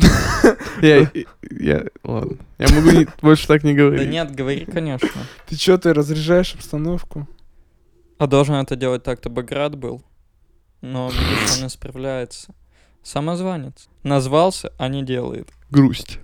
Я, 0.82 1.10
я, 1.50 1.84
ладно. 2.04 2.36
Я 2.58 2.68
могу 2.74 2.90
не- 2.90 3.06
больше 3.20 3.46
так 3.46 3.62
не 3.64 3.74
Да 3.74 3.82
говорить. 3.82 4.08
нет, 4.08 4.34
говори, 4.34 4.64
конечно. 4.64 5.08
Ты 5.46 5.56
чё, 5.56 5.76
ты 5.76 5.92
разряжаешь 5.92 6.54
обстановку? 6.54 7.28
А 8.18 8.26
должен 8.26 8.54
это 8.54 8.76
делать 8.76 9.02
так-то 9.02 9.28
Баграт 9.28 9.76
был. 9.76 10.02
Но, 10.80 11.10
видишь, 11.10 11.56
он 11.56 11.64
не 11.64 11.68
справляется. 11.68 12.54
Самозванец. 13.02 13.88
Назвался, 14.02 14.72
а 14.78 14.88
не 14.88 15.02
делает. 15.02 15.48
Грусть. 15.70 16.18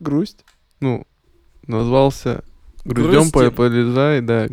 Грусть? 0.00 0.44
Ну, 0.80 1.06
назвался 1.66 2.42
Грустин. 2.84 3.30
полезай, 3.52 4.20
да, 4.20 4.48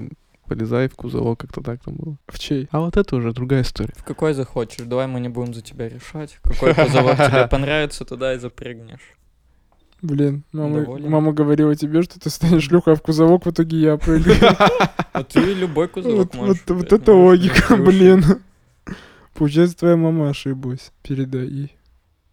полезай 0.47 0.87
в 0.89 0.95
кузовок, 0.95 1.39
как-то 1.39 1.61
так 1.61 1.81
там 1.83 1.95
было. 1.95 2.17
В 2.27 2.39
чей? 2.39 2.67
А 2.71 2.79
вот 2.81 2.97
это 2.97 3.15
уже 3.15 3.31
другая 3.33 3.61
история. 3.63 3.93
В 3.97 4.03
какой 4.03 4.33
захочешь. 4.33 4.85
Давай 4.85 5.07
мы 5.07 5.19
не 5.19 5.29
будем 5.29 5.53
за 5.53 5.61
тебя 5.61 5.87
решать. 5.89 6.37
Какой 6.43 6.73
кузовок 6.73 7.15
тебе 7.17 7.47
понравится, 7.51 8.05
туда 8.05 8.33
и 8.33 8.37
запрыгнешь. 8.37 9.15
Блин, 10.01 10.43
мама, 10.51 10.81
Доволен? 10.81 11.09
мама 11.09 11.31
говорила 11.31 11.73
тебе, 11.77 12.01
что 12.01 12.19
ты 12.19 12.29
станешь 12.29 12.63
шлюхой, 12.65 12.93
а 12.93 12.95
в 12.97 13.01
кузовок 13.01 13.45
в 13.45 13.51
итоге 13.51 13.77
я 13.79 13.95
прыгаю. 13.97 14.35
А 15.13 15.23
ты 15.29 15.39
любой 15.53 15.87
кузовок 15.87 16.17
Вот 16.17 16.35
можешь. 16.35 16.61
вот- 16.67 16.91
это 16.91 17.13
логика, 17.13 17.77
блин. 17.77 18.23
Получается, 19.33 19.77
твоя 19.77 19.95
мама 19.95 20.29
ошиблась. 20.29 20.91
Передай 21.03 21.47
ей. 21.47 21.77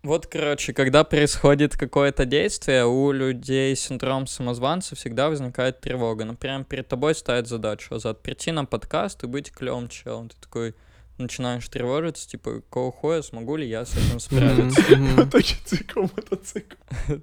Вот, 0.03 0.27
короче, 0.27 0.73
когда 0.73 1.05
происходит 1.05 1.77
какое-то 1.77 2.25
действие, 2.25 2.87
у 2.87 3.13
людей 3.13 3.77
с 3.77 3.81
синдромом 3.81 4.27
самозванца 4.27 4.97
всегда 4.97 5.29
возникает 5.29 5.81
тревога. 5.81 6.25
Например, 6.25 6.65
перед 6.65 6.89
тобой 6.89 7.15
ставят 7.15 7.49
задачу 7.49 7.95
Азат, 7.95 8.23
прийти 8.23 8.51
на 8.51 8.65
подкаст 8.65 9.23
и 9.25 9.27
быть 9.27 9.53
клевым 9.53 9.89
челом. 9.89 10.31
Ты 10.31 10.37
такой 10.41 10.75
начинаешь 11.19 11.69
тревожиться, 11.69 12.27
типа, 12.27 12.63
какого 12.63 12.91
хуя, 12.93 13.21
смогу 13.21 13.57
ли 13.57 13.69
я 13.69 13.85
с 13.85 13.95
этим 13.95 14.21
справиться? 14.21 14.81
Мгм, 14.81 15.07
В 15.07 15.13
мгм. 15.17 15.29
итоге 15.29 15.55
цикл, 15.67 16.01
мотоцикл. 16.03 16.77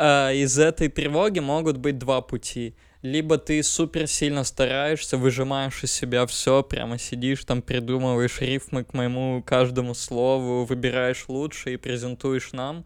А, 0.00 0.30
из 0.30 0.56
этой 0.60 0.88
тревоги 0.88 1.40
могут 1.40 1.76
быть 1.78 1.98
два 1.98 2.20
пути. 2.20 2.76
Либо 3.02 3.38
ты 3.38 3.62
супер 3.62 4.08
сильно 4.08 4.42
стараешься, 4.42 5.16
выжимаешь 5.16 5.84
из 5.84 5.92
себя 5.92 6.26
все, 6.26 6.64
прямо 6.64 6.98
сидишь 6.98 7.44
там, 7.44 7.62
придумываешь 7.62 8.40
рифмы 8.40 8.82
к 8.82 8.92
моему 8.92 9.40
каждому 9.46 9.94
слову, 9.94 10.64
выбираешь 10.64 11.26
лучше 11.28 11.74
и 11.74 11.76
презентуешь 11.76 12.52
нам. 12.52 12.84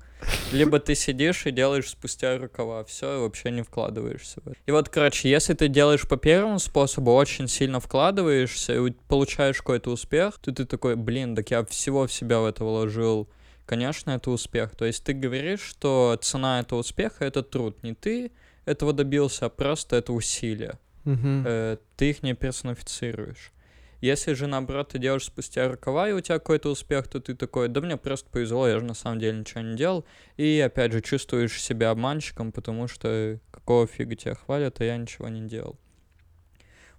Либо 0.52 0.78
ты 0.80 0.94
сидишь 0.94 1.46
и 1.46 1.50
делаешь 1.50 1.88
спустя 1.88 2.36
рукава, 2.36 2.84
все, 2.84 3.16
и 3.16 3.20
вообще 3.20 3.50
не 3.50 3.62
вкладываешься 3.62 4.40
в 4.44 4.48
это. 4.48 4.56
И 4.66 4.70
вот, 4.70 4.90
короче, 4.90 5.30
если 5.30 5.54
ты 5.54 5.68
делаешь 5.68 6.06
по 6.06 6.18
первому 6.18 6.58
способу, 6.58 7.14
очень 7.14 7.48
сильно 7.48 7.80
вкладываешься 7.80 8.74
и 8.74 8.90
получаешь 9.08 9.58
какой-то 9.58 9.90
успех, 9.90 10.38
то 10.42 10.52
ты 10.52 10.66
такой, 10.66 10.94
блин, 10.94 11.34
так 11.34 11.50
я 11.50 11.64
всего 11.64 12.06
в 12.06 12.12
себя 12.12 12.40
в 12.40 12.44
это 12.44 12.64
вложил. 12.64 13.28
Конечно, 13.64 14.10
это 14.10 14.30
успех. 14.30 14.76
То 14.76 14.84
есть 14.84 15.02
ты 15.04 15.14
говоришь, 15.14 15.62
что 15.62 16.18
цена 16.20 16.60
этого 16.60 16.80
успеха— 16.80 17.24
это 17.26 17.42
труд. 17.42 17.82
Не 17.82 17.94
ты 17.94 18.30
этого 18.64 18.92
добился, 18.92 19.46
а 19.46 19.48
просто 19.48 19.96
это 19.96 20.12
усилия. 20.12 20.78
Мгм. 21.04 21.44
Э, 21.46 21.76
ты 21.96 22.10
их 22.10 22.22
не 22.22 22.34
персонифицируешь. 22.34 23.52
Если 24.00 24.32
же, 24.32 24.48
наоборот, 24.48 24.88
ты 24.90 24.98
делаешь 24.98 25.24
спустя 25.24 25.68
рукава, 25.68 26.08
и 26.08 26.12
у 26.12 26.20
тебя 26.20 26.40
какой-то 26.40 26.70
успех, 26.70 27.06
то 27.06 27.20
ты 27.20 27.36
такой, 27.36 27.68
да 27.68 27.80
мне 27.80 27.96
просто 27.96 28.28
повезло, 28.30 28.66
я 28.66 28.80
же 28.80 28.84
на 28.84 28.94
самом 28.94 29.20
деле 29.20 29.38
ничего 29.38 29.60
не 29.60 29.76
делал. 29.76 30.04
И, 30.36 30.60
опять 30.64 30.92
же, 30.92 31.00
чувствуешь 31.00 31.62
себя 31.62 31.90
обманщиком, 31.90 32.50
потому 32.50 32.88
что 32.88 33.38
какого 33.52 33.86
фига 33.86 34.16
тебя 34.16 34.34
хвалят, 34.34 34.80
а 34.80 34.84
я 34.84 34.96
ничего 34.96 35.28
не 35.28 35.48
делал. 35.48 35.78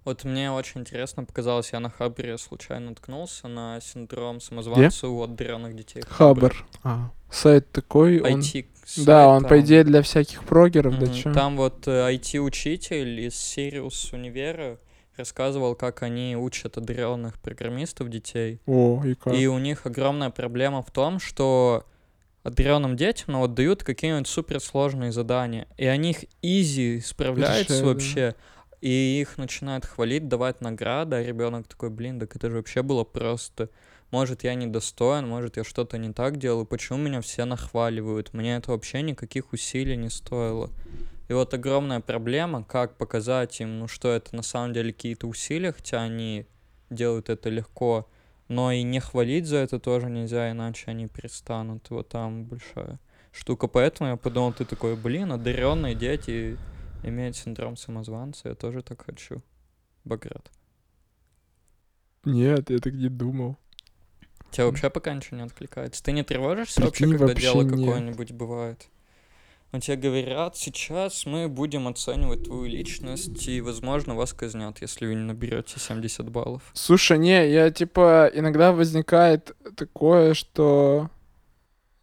Вот 0.04 0.24
мне 0.24 0.50
очень 0.52 0.82
интересно 0.82 1.24
показалось, 1.24 1.72
я 1.72 1.80
на 1.80 1.88
Хабре 1.88 2.36
случайно 2.36 2.90
наткнулся 2.90 3.48
на 3.48 3.80
синдром 3.80 4.40
самозванца 4.40 5.08
у 5.08 5.22
отдаленных 5.22 5.74
детей. 5.74 6.02
Хабр. 6.06 6.54
А. 6.82 7.10
Сайт 7.30 7.70
такой, 7.72 8.20
он... 8.20 8.40
IT 8.40 8.66
Да, 9.06 9.28
он, 9.28 9.44
по 9.44 9.50
там. 9.50 9.60
идее, 9.60 9.82
для 9.82 10.02
всяких 10.02 10.44
прогеров, 10.44 10.98
да 10.98 11.06
Мгм. 11.06 11.14
чё? 11.14 11.32
Там 11.32 11.56
вот 11.56 11.88
э, 11.88 12.14
IT-учитель 12.14 13.20
из 13.20 13.34
Сириус 13.34 14.12
универа 14.12 14.78
рассказывал, 15.16 15.74
как 15.74 16.02
они 16.02 16.36
учат 16.36 16.76
одаренных 16.76 17.40
программистов 17.40 18.10
детей. 18.10 18.60
О, 18.66 19.02
и 19.04 19.14
как? 19.14 19.32
И 19.34 19.46
у 19.48 19.58
них 19.58 19.86
огромная 19.86 20.30
проблема 20.30 20.82
в 20.82 20.90
том, 20.90 21.18
что 21.18 21.86
одаренным 22.42 22.94
детям, 22.94 23.26
но 23.28 23.40
вот 23.40 23.54
дают 23.54 23.82
какие-нибудь 23.82 24.28
суперсложные 24.28 25.12
задания, 25.12 25.66
и 25.78 25.86
они 25.86 26.10
их 26.10 26.24
изи 26.42 27.00
справляются 27.00 27.74
Решают, 27.80 27.98
да. 28.14 28.34
И 28.84 29.18
их 29.18 29.38
начинают 29.38 29.86
хвалить, 29.86 30.28
давать 30.28 30.60
награды, 30.60 31.16
а 31.16 31.22
ребенок 31.22 31.66
такой, 31.66 31.88
блин, 31.88 32.20
так 32.20 32.36
это 32.36 32.50
же 32.50 32.58
вообще 32.58 32.82
было 32.82 33.02
просто. 33.02 33.70
Может, 34.10 34.44
я 34.44 34.54
недостоин, 34.54 35.26
может, 35.26 35.56
я 35.56 35.64
что-то 35.64 35.96
не 35.96 36.12
так 36.12 36.36
делаю, 36.36 36.66
почему 36.66 36.98
меня 36.98 37.22
все 37.22 37.46
нахваливают? 37.46 38.34
Мне 38.34 38.56
это 38.56 38.72
вообще 38.72 39.00
никаких 39.00 39.54
усилий 39.54 39.96
не 39.96 40.10
стоило. 40.10 40.70
И 41.30 41.32
вот 41.32 41.54
огромная 41.54 42.00
проблема, 42.00 42.62
как 42.62 42.98
показать 42.98 43.58
им, 43.58 43.78
ну, 43.78 43.88
что 43.88 44.12
это 44.12 44.36
на 44.36 44.42
самом 44.42 44.74
деле 44.74 44.92
какие-то 44.92 45.28
усилия, 45.28 45.72
хотя 45.72 46.02
они 46.02 46.44
делают 46.90 47.30
это 47.30 47.48
легко, 47.48 48.06
но 48.48 48.70
и 48.70 48.82
не 48.82 49.00
хвалить 49.00 49.46
за 49.46 49.56
это 49.56 49.80
тоже 49.80 50.10
нельзя, 50.10 50.50
иначе 50.50 50.90
они 50.90 51.08
перестанут. 51.08 51.88
Вот 51.88 52.10
там 52.10 52.44
большая 52.44 53.00
штука. 53.32 53.66
Поэтому 53.66 54.10
я 54.10 54.16
подумал, 54.16 54.52
ты 54.52 54.66
такой, 54.66 54.94
блин, 54.94 55.32
одаренные 55.32 55.94
дети 55.94 56.58
имеют 57.04 57.36
синдром 57.36 57.76
самозванца, 57.76 58.48
я 58.48 58.54
тоже 58.54 58.82
так 58.82 59.04
хочу. 59.04 59.42
Баграт. 60.04 60.50
Нет, 62.24 62.70
я 62.70 62.78
так 62.78 62.94
не 62.94 63.08
думал. 63.08 63.56
Тебя 64.50 64.66
вообще 64.66 64.88
пока 64.88 65.12
ничего 65.12 65.38
не 65.38 65.42
откликается? 65.42 66.02
Ты 66.02 66.12
не 66.12 66.22
тревожишься 66.22 66.80
вообще, 66.80 67.04
Прикинь, 67.04 67.18
когда 67.18 67.26
вообще 67.26 67.52
дело 67.52 67.62
нет. 67.62 67.70
какое-нибудь 67.70 68.32
бывает? 68.32 68.88
Но 69.72 69.80
тебе 69.80 69.96
говорят, 69.96 70.56
сейчас 70.56 71.26
мы 71.26 71.48
будем 71.48 71.88
оценивать 71.88 72.44
твою 72.44 72.66
личность, 72.66 73.48
и, 73.48 73.60
возможно, 73.60 74.14
вас 74.14 74.32
казнят, 74.32 74.80
если 74.80 75.06
вы 75.06 75.16
не 75.16 75.24
наберете 75.24 75.80
70 75.80 76.28
баллов. 76.28 76.62
Слушай, 76.74 77.18
не, 77.18 77.50
я 77.50 77.72
типа 77.72 78.30
иногда 78.32 78.72
возникает 78.72 79.56
такое, 79.76 80.34
что... 80.34 81.10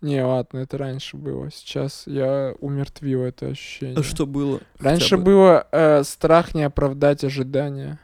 Не, 0.02 0.24
ладно, 0.26 0.60
это 0.60 0.78
раньше 0.80 1.16
было. 1.16 1.52
Сейчас 1.52 2.04
я 2.08 2.56
умертвил 2.60 3.22
это 3.24 3.48
ощущение. 3.48 3.98
А 4.00 4.04
что 4.04 4.26
было? 4.26 4.60
Раньше 4.80 5.18
бы? 5.18 5.24
было 5.24 5.68
э, 5.72 6.04
страх 6.04 6.56
не 6.56 6.64
оправдать 6.64 7.24
ожидания. 7.24 8.00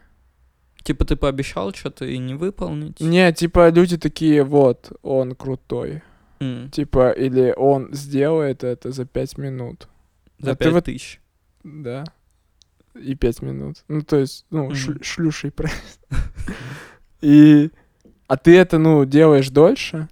Типа 0.84 1.04
ты 1.04 1.16
пообещал 1.16 1.74
что-то 1.74 2.04
и 2.04 2.16
не 2.18 2.34
выполнить? 2.34 3.00
Не, 3.00 3.32
типа 3.32 3.68
люди 3.70 3.98
такие, 3.98 4.44
вот, 4.44 4.92
он 5.02 5.34
крутой. 5.34 6.02
М, 6.40 6.70
Типа, 6.70 7.10
или 7.10 7.52
он 7.56 7.92
сделает 7.92 8.62
это 8.62 8.92
за 8.92 9.04
пять 9.04 9.36
минут. 9.36 9.88
За 10.38 10.52
а 10.52 10.54
5 10.56 10.72
вот- 10.72 10.84
тысяч. 10.84 11.20
Да. 11.64 12.04
И 12.94 13.16
пять 13.16 13.42
минут. 13.42 13.78
Ну, 13.88 14.02
то 14.02 14.18
есть, 14.18 14.46
ну, 14.50 14.70
шлю- 14.70 14.94
Мгм. 14.94 15.02
шлюшей 15.02 15.50
правильно. 15.52 15.80
И... 17.20 17.70
А 18.28 18.36
ты 18.36 18.56
это, 18.56 18.78
ну, 18.78 19.04
делаешь 19.04 19.48
дольше, 19.50 20.08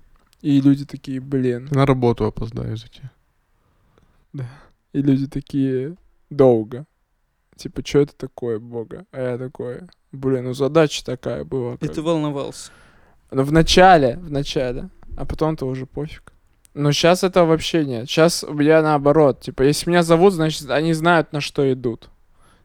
и 0.46 0.60
люди 0.60 0.86
такие, 0.86 1.18
блин. 1.18 1.66
На 1.72 1.86
работу 1.86 2.24
опоздаю 2.24 2.76
за 2.76 2.86
тебя. 2.86 4.48
И 4.92 5.02
люди 5.02 5.26
такие, 5.26 5.96
долго. 6.30 6.86
Типа, 7.56 7.84
что 7.84 7.98
это 7.98 8.14
такое, 8.14 8.60
бога? 8.60 9.06
А 9.10 9.32
я 9.32 9.38
такой, 9.38 9.80
блин, 10.12 10.44
ну 10.44 10.54
задача 10.54 11.04
такая 11.04 11.42
была. 11.42 11.74
И 11.80 11.88
ты 11.88 12.00
бы». 12.00 12.02
волновался. 12.02 12.70
Ну, 13.32 13.42
в 13.42 13.50
начале, 13.50 14.18
в 14.18 14.30
начале. 14.30 14.88
А 15.16 15.24
потом-то 15.24 15.66
уже 15.66 15.84
пофиг. 15.84 16.32
Но 16.74 16.92
сейчас 16.92 17.24
этого 17.24 17.46
вообще 17.46 17.84
нет. 17.84 18.08
Сейчас 18.08 18.44
я 18.60 18.82
наоборот. 18.82 19.40
Типа, 19.40 19.62
если 19.62 19.90
меня 19.90 20.04
зовут, 20.04 20.32
значит, 20.32 20.70
они 20.70 20.92
знают, 20.92 21.32
на 21.32 21.40
что 21.40 21.72
идут. 21.72 22.08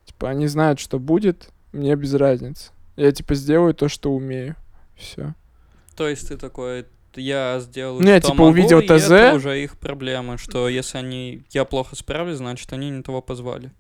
Типа, 0.06 0.30
они 0.30 0.46
знают, 0.46 0.80
что 0.80 1.00
будет, 1.00 1.50
мне 1.72 1.96
без 1.96 2.14
разницы. 2.14 2.72
Я, 2.96 3.12
типа, 3.12 3.34
сделаю 3.34 3.74
то, 3.74 3.90
что 3.90 4.14
умею. 4.14 4.56
Все. 4.96 5.34
То 5.96 6.08
есть 6.08 6.28
ты 6.28 6.38
такой, 6.38 6.86
я 7.16 7.60
сделаю, 7.60 8.02
Ну, 8.04 8.10
я, 8.10 8.20
что 8.20 8.32
типа, 8.32 8.38
могу, 8.44 8.52
увидел 8.52 8.80
и 8.80 8.86
это 8.86 8.98
ТЗ. 9.00 9.36
уже 9.36 9.64
их 9.64 9.78
проблема, 9.78 10.38
что 10.38 10.68
если 10.70 10.98
они, 10.98 11.44
я 11.52 11.66
плохо 11.66 11.96
справлюсь, 11.96 12.38
значит, 12.38 12.72
они 12.74 12.90
не 12.90 13.02
того 13.04 13.22
позвали. 13.22 13.72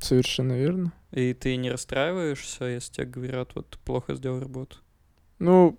Совершенно 0.00 0.52
верно. 0.54 0.92
И 1.12 1.34
ты 1.34 1.56
не 1.56 1.70
расстраиваешься, 1.70 2.64
если 2.64 2.92
тебе 2.92 3.06
говорят, 3.06 3.50
вот 3.54 3.68
ты 3.70 3.78
плохо 3.84 4.14
сделал 4.14 4.40
работу. 4.40 4.76
Ну, 5.38 5.78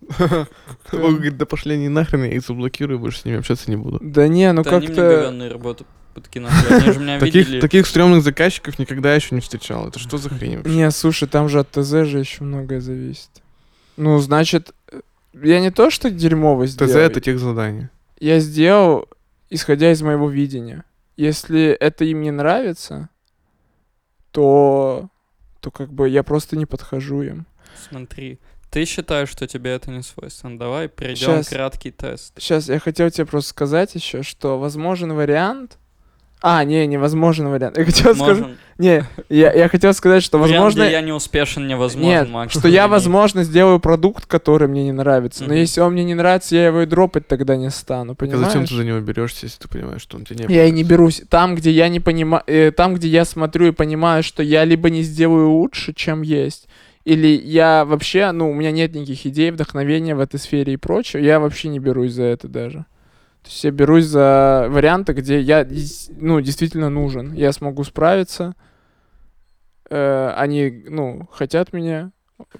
Он 0.18 1.14
говорит, 1.16 1.36
да 1.36 1.46
пошли 1.46 1.74
они 1.74 1.88
нахрен, 1.88 2.24
я 2.24 2.32
их 2.34 2.42
заблокирую, 2.44 2.98
больше 2.98 3.20
с 3.20 3.24
ними 3.24 3.38
общаться 3.38 3.70
не 3.70 3.76
буду. 3.76 3.98
да 4.02 4.26
не, 4.26 4.50
ну 4.52 4.62
Да 4.64 4.76
они 4.76 4.86
мне 4.88 4.96
как-то... 4.96 5.48
работу 5.50 5.86
подкинули. 6.14 6.52
Они 6.70 6.92
же 6.92 6.98
меня 7.00 7.18
Таких, 7.20 7.46
видели. 7.46 7.60
таких 7.60 7.86
стрёмных 7.86 8.22
заказчиков 8.22 8.78
никогда 8.78 9.14
еще 9.14 9.34
не 9.34 9.40
встречал. 9.40 9.86
Это 9.88 9.98
что 9.98 10.18
за 10.18 10.28
хрень 10.28 10.56
вообще? 10.58 10.74
Не, 10.74 10.90
слушай, 10.90 11.28
там 11.28 11.48
же 11.48 11.60
от 11.60 11.70
ТЗ 11.70 11.90
же 12.06 12.18
еще 12.18 12.42
многое 12.44 12.80
зависит. 12.80 13.30
Ну, 13.96 14.18
значит, 14.18 14.74
я 15.34 15.60
не 15.60 15.70
то, 15.70 15.90
что 15.90 16.10
дерьмово 16.10 16.66
сделал. 16.66 16.90
ТЗ 16.90 16.96
это 16.96 17.20
тех 17.20 17.38
задания. 17.38 17.90
я 18.20 18.38
сделал, 18.40 19.08
исходя 19.50 19.90
из 19.92 20.02
моего 20.02 20.28
видения. 20.28 20.84
Если 21.16 21.68
это 21.70 22.04
им 22.04 22.22
не 22.22 22.30
нравится, 22.30 23.08
то, 24.30 25.08
то 25.60 25.70
как 25.70 25.92
бы 25.92 26.08
я 26.08 26.22
просто 26.22 26.56
не 26.56 26.66
подхожу 26.66 27.22
им. 27.22 27.46
Смотри, 27.88 28.38
ты 28.70 28.84
считаешь, 28.86 29.28
что 29.28 29.46
тебе 29.46 29.72
это 29.72 29.90
не 29.90 30.02
свойственно. 30.02 30.58
Давай 30.58 30.88
пройдем 30.88 31.16
Щас. 31.16 31.48
краткий 31.48 31.90
тест. 31.90 32.32
Сейчас 32.38 32.68
я 32.68 32.78
хотел 32.78 33.10
тебе 33.10 33.26
просто 33.26 33.50
сказать 33.50 33.94
еще, 33.94 34.22
что 34.22 34.58
возможен 34.58 35.12
вариант. 35.12 35.78
А, 36.42 36.64
не, 36.64 36.86
невозможен 36.88 37.48
вариант. 37.48 37.78
Я 37.78 37.84
хотел 37.84 38.14
сказать. 38.16 38.44
Не, 38.78 39.04
я, 39.28 39.52
я 39.52 39.68
хотел 39.68 39.94
сказать, 39.94 40.24
что 40.24 40.38
Вариант, 40.38 40.54
возможно. 40.64 40.82
где 40.82 40.92
я 40.92 41.00
не 41.02 41.12
успешен, 41.12 41.68
невозможен, 41.68 42.08
Нет, 42.08 42.28
Макс. 42.30 42.52
что 42.58 42.66
я, 42.66 42.88
возможно, 42.88 43.44
сделаю 43.44 43.78
продукт, 43.78 44.26
который 44.26 44.66
мне 44.66 44.82
не 44.82 44.90
нравится. 44.92 45.44
Но 45.44 45.50
Мгм. 45.50 45.58
если 45.58 45.80
он 45.82 45.92
мне 45.92 46.02
не 46.02 46.14
нравится, 46.14 46.56
я 46.56 46.66
его 46.66 46.80
и 46.82 46.86
дропать 46.86 47.28
тогда 47.28 47.54
не 47.56 47.70
стану, 47.70 48.16
Так 48.16 48.22
а 48.22 48.26
понимаешь? 48.26 48.46
зачем 48.52 48.66
ты 48.66 48.74
за 48.74 48.82
него 48.84 48.98
берешься, 48.98 49.46
если 49.46 49.58
ты 49.60 49.68
понимаешь, 49.68 50.02
что 50.02 50.16
он 50.16 50.24
тебе 50.24 50.44
не 50.46 50.52
Я 50.54 50.64
и 50.64 50.72
не 50.72 50.82
берусь. 50.82 51.22
Там, 51.28 51.54
где 51.54 51.70
я 51.70 51.88
не 51.88 52.00
понимаю, 52.00 52.42
там, 52.76 52.94
где 52.94 53.06
я 53.06 53.24
смотрю 53.24 53.68
и 53.68 53.70
понимаю, 53.70 54.24
что 54.24 54.42
я 54.42 54.64
либо 54.64 54.90
не 54.90 55.02
сделаю 55.02 55.50
лучше, 55.50 55.92
чем 55.94 56.22
есть, 56.22 56.66
или 57.04 57.28
я 57.28 57.84
вообще, 57.84 58.32
ну, 58.32 58.50
у 58.50 58.54
меня 58.54 58.72
нет 58.72 58.94
никаких 58.94 59.26
идей, 59.26 59.52
вдохновения 59.52 60.16
в 60.16 60.20
этой 60.20 60.40
сфере 60.40 60.72
и 60.72 60.76
прочее, 60.76 61.24
я 61.24 61.38
вообще 61.38 61.68
не 61.68 61.78
берусь 61.78 62.12
за 62.12 62.24
это 62.24 62.48
даже. 62.48 62.84
То 63.42 63.48
есть 63.48 63.64
я 63.64 63.70
берусь 63.72 64.04
за 64.04 64.66
варианты, 64.68 65.12
где 65.14 65.40
я, 65.40 65.66
ну, 66.16 66.40
действительно 66.40 66.90
нужен. 66.90 67.32
Я 67.32 67.52
смогу 67.52 67.82
справиться. 67.82 68.54
Э, 69.90 70.32
они, 70.36 70.84
ну, 70.88 71.28
хотят 71.32 71.72
меня 71.72 72.12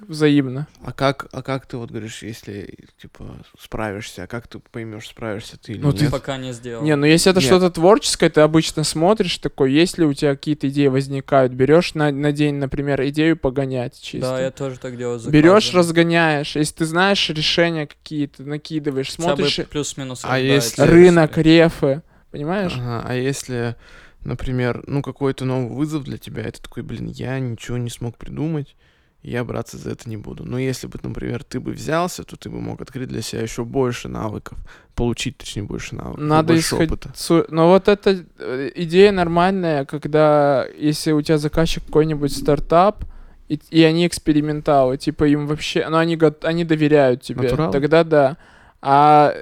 взаимно. 0.06 0.66
А 0.82 0.92
как, 0.92 1.26
а 1.32 1.42
как 1.42 1.66
ты 1.66 1.76
вот 1.76 1.90
говоришь, 1.90 2.22
если 2.22 2.74
типа 3.00 3.36
справишься, 3.58 4.24
а 4.24 4.26
как 4.26 4.46
ты 4.46 4.58
поймешь, 4.58 5.08
справишься 5.08 5.58
ты 5.58 5.72
или 5.72 5.80
Ну, 5.80 5.92
ты 5.92 6.02
нет? 6.04 6.10
Пока 6.12 6.36
не 6.36 6.52
сделал. 6.52 6.82
Не, 6.84 6.96
ну 6.96 7.04
если 7.06 7.30
это 7.30 7.40
Нет. 7.40 7.46
что-то 7.46 7.70
творческое, 7.70 8.30
ты 8.30 8.40
обычно 8.40 8.84
смотришь 8.84 9.38
такой, 9.38 9.72
если 9.72 10.04
у 10.04 10.12
тебя 10.12 10.34
какие-то 10.34 10.68
идеи 10.68 10.86
возникают, 10.86 11.52
берешь 11.52 11.94
на, 11.94 12.10
на 12.10 12.32
день, 12.32 12.54
например, 12.56 13.04
идею 13.08 13.36
погонять 13.36 14.00
чисто. 14.00 14.30
Да, 14.30 14.40
я 14.40 14.50
тоже 14.50 14.78
так 14.78 14.96
делаю. 14.96 15.20
Берешь, 15.30 15.72
разгоняешь. 15.74 16.56
Если 16.56 16.74
ты 16.76 16.84
знаешь 16.86 17.28
решения 17.30 17.86
какие-то, 17.86 18.42
накидываешь, 18.44 19.08
Хотя 19.10 19.36
бы 19.36 19.36
смотришь 19.48 19.66
плюс-минус 19.68 20.20
А 20.24 20.38
если- 20.38 20.82
рынок, 20.82 21.36
рефы. 21.38 22.02
Понимаешь? 22.30 22.72
Ага, 22.74 23.02
а 23.06 23.14
если, 23.14 23.76
например, 24.24 24.82
ну 24.86 25.02
какой-то 25.02 25.44
новый 25.44 25.76
вызов 25.76 26.04
для 26.04 26.16
тебя, 26.16 26.44
это 26.44 26.62
такой, 26.62 26.82
блин, 26.82 27.08
я 27.08 27.38
ничего 27.38 27.76
не 27.76 27.90
смог 27.90 28.16
придумать, 28.16 28.74
я 29.22 29.44
браться 29.44 29.78
за 29.78 29.90
это 29.90 30.08
не 30.08 30.16
буду. 30.16 30.44
Но 30.44 30.58
если 30.58 30.88
бы, 30.88 30.98
например, 31.02 31.44
ты 31.44 31.60
бы 31.60 31.72
взялся, 31.72 32.24
то 32.24 32.36
ты 32.36 32.50
бы 32.50 32.60
мог 32.60 32.80
открыть 32.80 33.08
для 33.08 33.22
себя 33.22 33.42
еще 33.42 33.64
больше 33.64 34.08
навыков, 34.08 34.58
получить, 34.94 35.38
точнее, 35.38 35.62
больше 35.62 35.94
навыков, 35.94 36.20
Надо 36.20 36.54
больше 36.54 36.74
исходить. 36.74 36.90
опыта. 36.90 37.46
Но 37.48 37.68
вот 37.68 37.88
эта 37.88 38.24
э, 38.38 38.70
идея 38.74 39.12
нормальная, 39.12 39.84
когда 39.84 40.66
если 40.76 41.12
у 41.12 41.22
тебя 41.22 41.38
заказчик 41.38 41.84
какой-нибудь 41.84 42.36
стартап, 42.36 43.04
и, 43.48 43.60
и 43.70 43.82
они 43.84 44.06
эксперименталы, 44.06 44.96
типа 44.96 45.24
им 45.24 45.46
вообще, 45.46 45.86
ну 45.88 45.98
они, 45.98 46.18
они 46.42 46.64
доверяют 46.64 47.22
тебе, 47.22 47.42
Натуралы? 47.42 47.72
тогда 47.72 48.04
да. 48.04 48.36
А 48.80 49.34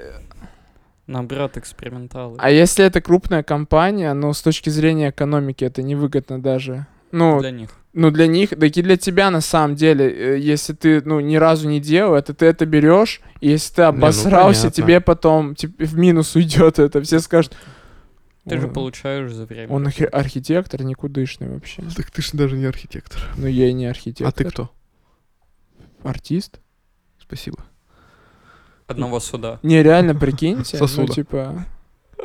Наоборот, 1.06 1.56
эксперименталы. 1.56 2.36
А 2.38 2.50
если 2.50 2.84
это 2.84 3.00
крупная 3.00 3.42
компания, 3.42 4.12
ну, 4.14 4.32
с 4.32 4.42
точки 4.42 4.70
зрения 4.70 5.10
экономики 5.10 5.64
это 5.64 5.82
невыгодно 5.82 6.40
даже. 6.40 6.86
Ну, 7.12 7.40
Для 7.40 7.50
них. 7.50 7.70
ну 7.92 8.10
для 8.10 8.26
них, 8.26 8.56
да 8.56 8.66
и 8.66 8.70
для 8.70 8.96
тебя 8.96 9.30
на 9.30 9.40
самом 9.40 9.74
деле, 9.76 10.08
э, 10.36 10.38
если 10.38 10.72
ты, 10.74 11.02
ну, 11.04 11.18
ни 11.20 11.36
разу 11.36 11.68
не 11.68 11.80
делал, 11.80 12.14
это 12.14 12.32
ты 12.34 12.46
это 12.46 12.66
берешь, 12.66 13.20
и 13.40 13.48
если 13.50 13.74
ты 13.74 13.82
ну, 13.82 13.88
обосрался, 13.88 14.62
понятно. 14.62 14.82
тебе 14.82 15.00
потом 15.00 15.54
типа, 15.56 15.84
в 15.84 15.96
минус 15.98 16.36
уйдет 16.36 16.78
это. 16.78 17.02
Все 17.02 17.18
скажут, 17.20 17.56
Ты 18.48 18.58
же 18.60 18.66
«Ой, 18.68 18.72
получаешь 18.72 19.32
за 19.32 19.44
время. 19.44 19.72
он 19.72 19.86
архи- 19.86 20.04
архитектор 20.04 20.82
никудышный 20.82 21.48
вообще. 21.50 21.82
Так 21.96 22.10
ты 22.12 22.22
же 22.22 22.30
даже 22.34 22.56
не 22.56 22.64
архитектор. 22.66 23.20
Ну, 23.36 23.46
я 23.48 23.68
и 23.68 23.72
не 23.72 23.86
архитектор. 23.86 24.28
А 24.28 24.32
ты 24.32 24.44
кто? 24.44 24.70
Артист? 26.02 26.60
Спасибо. 27.20 27.58
Одного 28.86 29.20
суда. 29.20 29.58
Не, 29.62 29.82
реально, 29.82 30.14
прикиньте. 30.14 30.76
Ну, 30.80 30.86
Сосуда. 30.86 31.12
типа, 31.12 31.66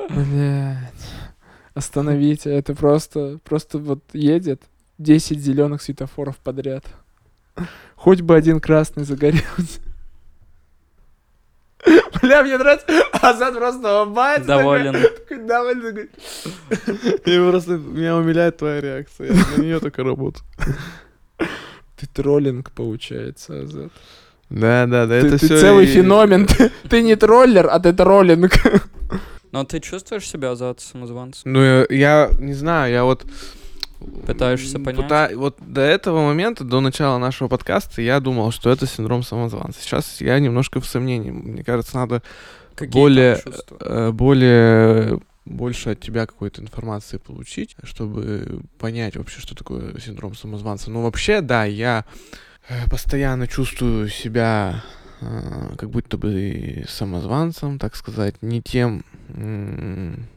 блядь, 0.09 0.77
остановите. 1.73 2.49
Это 2.51 2.73
просто, 2.73 3.39
просто 3.43 3.77
вот 3.77 4.03
едет 4.13 4.61
10 4.97 5.39
зеленых 5.39 5.81
светофоров 5.81 6.37
подряд. 6.37 6.85
Хоть 7.95 8.21
бы 8.21 8.35
один 8.35 8.59
красный 8.59 9.03
загорелся. 9.03 9.81
Бля, 12.21 12.43
мне 12.43 12.57
нравится, 12.57 12.87
Азат 13.21 13.53
просто 13.55 13.99
ломается. 13.99 14.47
Доволен. 14.47 14.93
такой, 14.93 15.45
Доволен. 15.45 16.09
И 17.25 17.49
просто 17.49 17.71
меня 17.77 18.15
умиляет 18.17 18.57
твоя 18.57 18.81
реакция. 18.81 19.33
Я 19.33 19.57
на 19.57 19.61
нее 19.61 19.79
только 19.79 20.03
работаю. 20.03 20.43
Ты 21.97 22.07
троллинг, 22.07 22.71
получается, 22.71 23.61
Азат. 23.61 23.91
Да, 24.49 24.85
да, 24.87 25.05
да. 25.05 25.21
Ты, 25.21 25.27
это 25.27 25.39
ты 25.39 25.45
всё 25.45 25.59
целый 25.59 25.85
и- 25.85 25.87
феномен. 25.87 26.47
Ты, 26.47 26.71
ты 26.89 27.01
не 27.03 27.15
троллер, 27.15 27.67
а 27.69 27.79
ты 27.79 27.93
троллинг. 27.93 28.53
Но 29.51 29.63
ты 29.63 29.79
чувствуешь 29.79 30.27
себя 30.27 30.55
за 30.55 30.75
самозванцем? 30.77 31.53
Ну, 31.53 31.63
я, 31.63 31.85
я 31.89 32.29
не 32.39 32.53
знаю, 32.53 32.91
я 32.91 33.03
вот... 33.03 33.25
Пытаешься 34.25 34.79
понять? 34.79 35.05
пыта- 35.05 35.35
Вот 35.35 35.57
до 35.59 35.81
этого 35.81 36.21
момента, 36.25 36.63
до 36.63 36.79
начала 36.81 37.17
нашего 37.17 37.47
подкаста, 37.47 38.01
я 38.01 38.19
думал, 38.19 38.51
что 38.51 38.69
это 38.69 38.85
синдром 38.87 39.23
самозванца. 39.23 39.79
Сейчас 39.81 40.21
я 40.21 40.39
немножко 40.39 40.79
в 40.81 40.85
сомнении. 40.85 41.31
Мне 41.31 41.63
кажется, 41.63 41.95
надо 41.97 42.21
Какие 42.75 42.93
более, 42.93 43.41
э, 43.79 44.11
более 44.11 45.19
больше 45.45 45.91
от 45.91 45.99
тебя 45.99 46.25
какой-то 46.25 46.61
информации 46.61 47.17
получить, 47.17 47.75
чтобы 47.83 48.61
понять 48.79 49.15
вообще, 49.15 49.39
что 49.39 49.55
такое 49.55 49.99
синдром 49.99 50.35
самозванца. 50.35 50.89
Ну, 50.89 51.03
вообще, 51.03 51.41
да, 51.41 51.65
я 51.65 52.03
э, 52.67 52.89
постоянно 52.89 53.47
чувствую 53.47 54.09
себя 54.09 54.83
как 55.19 55.89
будто 55.89 56.17
бы 56.17 56.85
самозванцем, 56.87 57.79
так 57.79 57.95
сказать, 57.95 58.35
не 58.41 58.61
тем... 58.61 59.03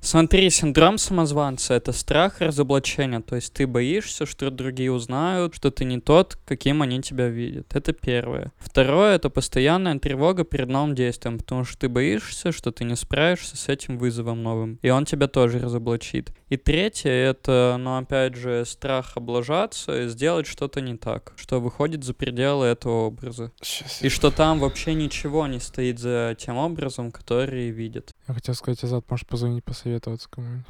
Смотри, 0.01 0.49
синдром 0.51 0.99
самозванца— 0.99 1.75
это 1.75 1.93
страх 1.93 2.41
разоблачения, 2.41 3.21
то 3.21 3.37
есть 3.37 3.53
ты 3.53 3.67
боишься, 3.67 4.25
что 4.27 4.51
другие 4.51 4.91
узнают, 4.91 5.55
что 5.55 5.71
ты 5.71 5.85
не 5.85 6.01
тот, 6.01 6.39
каким 6.47 6.83
они 6.83 7.03
тебя 7.03 7.29
видят. 7.29 7.75
Это 7.75 7.93
первое. 7.93 8.53
Второе— 8.59 9.15
это 9.17 9.29
постоянная 9.29 9.99
тревога 9.99 10.45
перед 10.45 10.69
новым 10.69 10.95
действием, 10.95 11.39
потому 11.39 11.65
что 11.65 11.79
ты 11.79 11.89
боишься, 11.89 12.51
что 12.51 12.73
ты 12.73 12.85
не 12.85 12.97
справишься 12.97 13.57
с 13.57 13.69
этим 13.69 13.99
вызовом 13.99 14.43
новым, 14.43 14.79
и 14.83 14.91
он 14.91 15.05
тебя 15.05 15.29
тоже 15.29 15.59
разоблачит. 15.59 16.33
И 16.49 16.57
третье— 16.57 17.11
это, 17.13 17.77
ну, 17.79 17.99
опять 17.99 18.37
же, 18.37 18.65
страх 18.65 19.17
облажаться 19.17 20.05
и 20.05 20.09
сделать 20.09 20.47
что-то 20.47 20.81
не 20.81 20.97
так, 20.97 21.35
что 21.37 21.61
выходит 21.61 22.05
за 22.05 22.15
пределы 22.15 22.67
этого 22.67 23.07
образа. 23.07 23.53
щас 23.63 24.03
И 24.03 24.09
что 24.09 24.31
там 24.31 24.59
вообще 24.69 24.95
ничего 24.95 25.47
не 25.47 25.61
стоит 25.61 25.99
за 25.99 26.37
тем 26.39 26.57
образом, 26.57 27.11
который 27.11 27.71
видят. 27.71 28.15
Я 28.29 28.35
хотел 28.35 28.55
сказать, 28.55 28.83
Азат, 28.85 29.05
может 29.09 29.27
позвонить, 29.27 29.65
посоветоваться 29.65 30.29
кому-нибудь. 30.31 30.65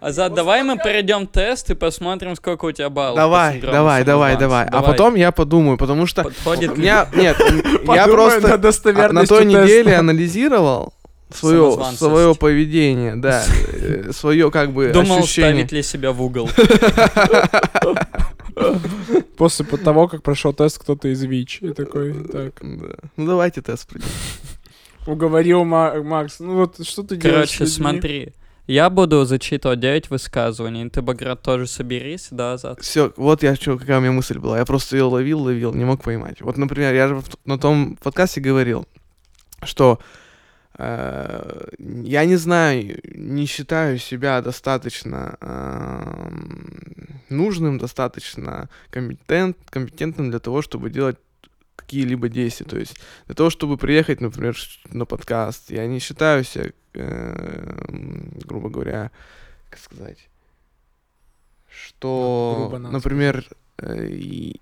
Азат, 0.00 0.34
давай 0.34 0.62
мы 0.62 0.76
пройдем 0.76 1.26
тест 1.26 1.70
и 1.70 1.74
посмотрим, 1.74 2.34
сколько 2.36 2.64
у 2.66 2.72
тебя 2.72 2.90
баллов. 2.90 3.16
Давай, 3.16 3.60
давай, 3.60 4.04
давай, 4.04 4.36
давай. 4.36 4.66
А 4.66 4.82
потом 4.82 5.14
я 5.14 5.32
подумаю, 5.32 5.78
потому 5.78 6.06
что 6.06 6.24
Подходит 6.24 6.72
у 6.72 6.74
ли- 6.74 6.82
меня... 6.82 7.08
Нет, 7.14 7.36
я 7.86 8.06
просто 8.06 8.48
а, 8.48 8.50
на 8.52 8.58
достоверностью 8.58 9.36
той 9.36 9.46
неделе 9.46 9.96
анализировал 9.96 10.92
свое, 11.32 11.78
свое 11.96 12.34
поведение, 12.34 13.16
да, 13.16 13.44
свое 14.12 14.50
как 14.50 14.72
бы 14.72 14.88
Думал, 14.88 15.18
ощущение. 15.18 15.52
ставить 15.52 15.72
ли 15.72 15.82
себя 15.82 16.12
в 16.12 16.22
угол. 16.22 16.50
После 19.36 19.64
по- 19.64 19.78
того, 19.78 20.08
как 20.08 20.22
прошел 20.22 20.52
тест 20.52 20.78
кто-то 20.78 21.08
из 21.08 21.22
ВИЧ. 21.22 21.58
И 21.62 21.72
такой, 21.72 22.14
так, 22.24 22.54
Да. 22.62 22.94
Ну 23.16 23.26
давайте 23.26 23.62
тест 23.62 23.88
пройдем. 23.88 24.08
уговорил 25.06 25.64
Ма- 25.64 26.02
Макс. 26.02 26.40
Ну 26.40 26.54
вот 26.56 26.86
что 26.86 27.02
ты 27.02 27.16
делаешь? 27.16 27.56
Короче, 27.56 27.66
смотри. 27.66 28.32
Я 28.66 28.88
буду 28.88 29.26
зачитывать 29.26 29.80
9 29.80 30.08
высказываний. 30.08 30.88
Ты, 30.88 31.02
Баграт, 31.02 31.42
тоже 31.42 31.66
соберись, 31.66 32.28
да, 32.30 32.54
Азат? 32.54 32.80
Все, 32.80 33.12
вот 33.16 33.42
я 33.42 33.54
что, 33.56 33.76
какая 33.76 33.98
у 33.98 34.00
меня 34.00 34.12
мысль 34.12 34.38
была. 34.38 34.56
Я 34.58 34.64
просто 34.64 34.96
ее 34.96 35.02
ловил, 35.02 35.40
ловил, 35.42 35.74
не 35.74 35.84
мог 35.84 36.02
поймать. 36.02 36.40
Вот, 36.40 36.56
например, 36.56 36.94
я 36.94 37.08
же 37.08 37.22
на 37.44 37.58
том 37.58 37.96
подкасте 38.02 38.40
говорил, 38.40 38.86
что 39.64 39.98
я 40.78 42.24
не 42.26 42.36
знаю, 42.36 43.00
не 43.14 43.46
считаю 43.46 43.98
себя 43.98 44.40
достаточно 44.42 45.36
эм, 45.40 47.20
нужным, 47.28 47.78
достаточно 47.78 48.68
компетент, 48.90 49.56
компетентным 49.70 50.30
для 50.30 50.40
того, 50.40 50.62
чтобы 50.62 50.90
делать 50.90 51.16
какие-либо 51.76 52.28
действия. 52.28 52.66
То 52.66 52.78
есть 52.78 52.96
для 53.26 53.34
того, 53.34 53.50
чтобы 53.50 53.76
приехать, 53.76 54.20
например, 54.20 54.56
на 54.92 55.04
подкаст, 55.04 55.70
я 55.70 55.86
не 55.86 55.98
считаю 56.00 56.44
себя, 56.44 56.70
эм, 56.94 58.32
грубо 58.44 58.68
говоря, 58.68 59.10
как 59.70 59.78
сказать, 59.78 60.28
что, 61.68 62.68
например, 62.90 63.44
э, 63.78 64.06
и- 64.08 64.60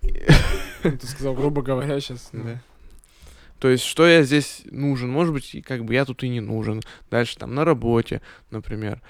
Ну, 0.84 0.98
Ты 0.98 1.06
сказал, 1.06 1.34
грубо 1.34 1.62
говоря, 1.62 2.00
сейчас. 2.00 2.30
да. 2.32 2.60
То 3.62 3.68
есть, 3.68 3.84
что 3.84 4.08
я 4.08 4.24
здесь 4.24 4.62
нужен? 4.72 5.08
Может 5.08 5.32
быть, 5.32 5.62
как 5.64 5.84
бы 5.84 5.94
я 5.94 6.04
тут 6.04 6.24
и 6.24 6.28
не 6.28 6.40
нужен. 6.40 6.80
Дальше 7.12 7.38
там 7.38 7.54
на 7.54 7.64
работе, 7.64 8.20
например. 8.50 9.00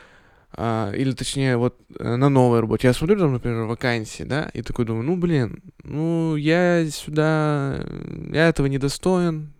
А, 0.52 0.92
или 0.92 1.12
точнее, 1.12 1.56
вот 1.56 1.80
э, 1.98 2.16
на 2.16 2.28
новой 2.28 2.60
работе. 2.60 2.86
Я 2.86 2.92
смотрю 2.92 3.18
там, 3.18 3.32
например, 3.32 3.62
вакансии, 3.62 4.24
да, 4.24 4.50
и 4.52 4.60
такой 4.60 4.84
думаю, 4.84 5.04
ну 5.04 5.16
блин, 5.16 5.62
ну 5.84 6.36
я 6.36 6.86
сюда, 6.90 7.78
э, 7.78 8.30
я 8.34 8.50
этого 8.50 8.66
не 8.66 8.76
достоин, 8.76 9.54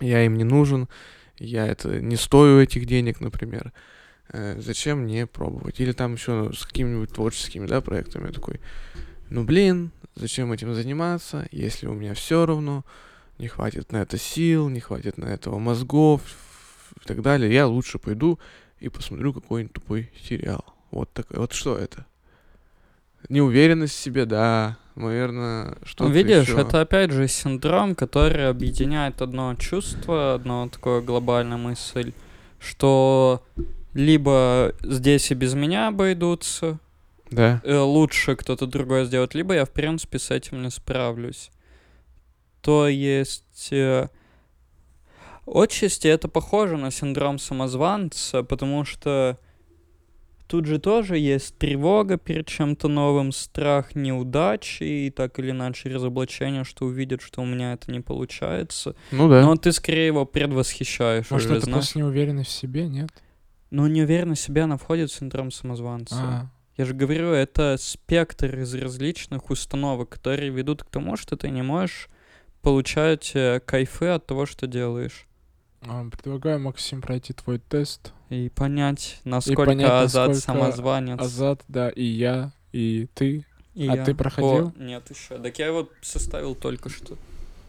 я 0.00 0.22
им 0.22 0.36
не 0.36 0.44
нужен, 0.44 0.86
я 1.38 1.66
это 1.66 1.98
не 1.98 2.16
стою 2.16 2.60
этих 2.60 2.84
денег, 2.84 3.20
например. 3.20 3.72
Э, 4.34 4.60
зачем 4.60 5.04
мне 5.04 5.26
пробовать? 5.26 5.80
Или 5.80 5.92
там 5.92 6.12
еще 6.12 6.52
с 6.54 6.66
какими-нибудь 6.66 7.14
творческими, 7.14 7.66
да, 7.66 7.80
проектами 7.80 8.26
я 8.26 8.32
такой, 8.34 8.60
ну 9.30 9.44
блин, 9.44 9.92
зачем 10.14 10.52
этим 10.52 10.74
заниматься, 10.74 11.48
если 11.50 11.86
у 11.86 11.94
меня 11.94 12.12
все 12.12 12.44
равно 12.44 12.84
не 13.42 13.48
хватит 13.48 13.90
на 13.92 13.98
это 13.98 14.16
сил, 14.18 14.68
не 14.68 14.78
хватит 14.80 15.18
на 15.18 15.24
этого 15.26 15.58
мозгов 15.58 16.20
и 17.02 17.06
так 17.06 17.22
далее, 17.22 17.52
я 17.52 17.66
лучше 17.66 17.98
пойду 17.98 18.38
и 18.78 18.88
посмотрю 18.88 19.32
какой-нибудь 19.34 19.72
тупой 19.74 20.10
сериал. 20.28 20.64
Вот 20.92 21.12
такой. 21.12 21.38
Вот 21.38 21.52
что 21.52 21.76
это? 21.76 22.06
Неуверенность 23.28 23.94
в 23.94 23.98
себе, 23.98 24.26
да. 24.26 24.76
Наверное, 24.94 25.76
что-то 25.84 26.04
Ну, 26.04 26.10
видишь, 26.10 26.48
ещё. 26.48 26.60
это 26.60 26.82
опять 26.82 27.10
же 27.12 27.26
синдром, 27.26 27.94
который 27.94 28.48
объединяет 28.48 29.22
одно 29.22 29.54
чувство, 29.56 30.34
одно 30.34 30.68
такое 30.68 31.00
глобальная 31.00 31.56
мысль, 31.56 32.12
что 32.60 33.42
либо 33.94 34.74
здесь 34.82 35.30
и 35.30 35.34
без 35.34 35.54
меня 35.54 35.88
обойдутся, 35.88 36.78
Да. 37.30 37.60
э, 37.64 37.76
лучше 37.78 38.36
кто-то 38.36 38.66
другой 38.66 39.06
сделает, 39.06 39.34
либо 39.34 39.54
я, 39.54 39.64
в 39.64 39.70
принципе, 39.70 40.18
с 40.18 40.30
этим 40.30 40.62
не 40.62 40.70
справлюсь. 40.70 41.50
То 42.62 42.88
есть... 42.88 43.68
э, 43.70 44.08
Отчасти 45.46 46.06
это 46.06 46.28
похоже 46.28 46.76
на 46.76 46.90
синдром 46.92 47.38
самозванца, 47.38 48.44
потому 48.44 48.84
что 48.84 49.38
тут 50.46 50.66
же 50.66 50.78
тоже 50.78 51.18
есть 51.18 51.58
тревога 51.58 52.16
перед 52.16 52.46
чем-то 52.46 52.86
новым, 52.86 53.32
страх 53.32 53.96
неудачи 53.96 54.84
и 54.84 55.10
так 55.10 55.38
или 55.40 55.50
иначе 55.50 55.88
разоблачение, 55.88 56.62
что 56.62 56.84
увидят, 56.84 57.22
что 57.22 57.42
у 57.42 57.44
меня 57.44 57.72
это 57.72 57.90
не 57.90 58.00
получается. 58.00 58.94
Ну 59.10 59.28
да. 59.28 59.42
Но 59.42 59.56
ты 59.56 59.72
скорее 59.72 60.06
его 60.06 60.24
предвосхищаешь 60.26 61.28
Может, 61.30 61.46
уже, 61.48 61.56
это 61.56 61.64
знаешь. 61.66 61.86
просто 61.86 61.98
неуверенность 61.98 62.50
в 62.50 62.54
себе, 62.54 62.86
нет? 62.86 63.10
Но 63.70 63.88
неуверенность 63.88 64.42
в 64.42 64.44
себе, 64.46 64.62
она 64.62 64.76
входит 64.76 65.10
в 65.10 65.14
синдром 65.14 65.50
самозванца. 65.50 66.14
А, 66.18 66.50
Я 66.76 66.84
же 66.84 66.94
говорю, 66.94 67.30
это 67.32 67.76
спектр 67.80 68.60
из 68.60 68.72
различных 68.74 69.50
установок, 69.50 70.10
которые 70.10 70.50
ведут 70.50 70.84
к 70.84 70.90
тому, 70.90 71.16
что 71.16 71.36
ты 71.36 71.50
не 71.50 71.62
можешь 71.62 72.08
получать 72.62 73.32
э, 73.34 73.60
кайфы 73.60 74.06
от 74.06 74.26
того, 74.26 74.46
что 74.46 74.66
делаешь. 74.66 75.26
а, 75.86 76.04
предлагаю, 76.08 76.60
Максим, 76.60 77.02
пройти 77.02 77.32
твой 77.32 77.58
тест. 77.58 78.12
И 78.30 78.48
понять, 78.48 79.20
насколько 79.24 79.66
понять, 79.66 79.90
Азат 79.90 80.28
насколько 80.28 80.58
самозванец. 80.58 81.20
Азат, 81.20 81.60
да, 81.68 81.90
и 81.90 82.04
я, 82.04 82.52
и 82.72 83.08
ты. 83.14 83.44
И 83.74 83.88
а 83.88 83.96
я. 83.96 84.04
ты 84.04 84.14
проходил? 84.14 84.68
О, 84.68 84.72
нет, 84.78 85.02
еще. 85.10 85.38
Так 85.38 85.58
я 85.58 85.66
его 85.66 85.88
составил 86.00 86.54
только 86.54 86.88
что. 86.88 87.16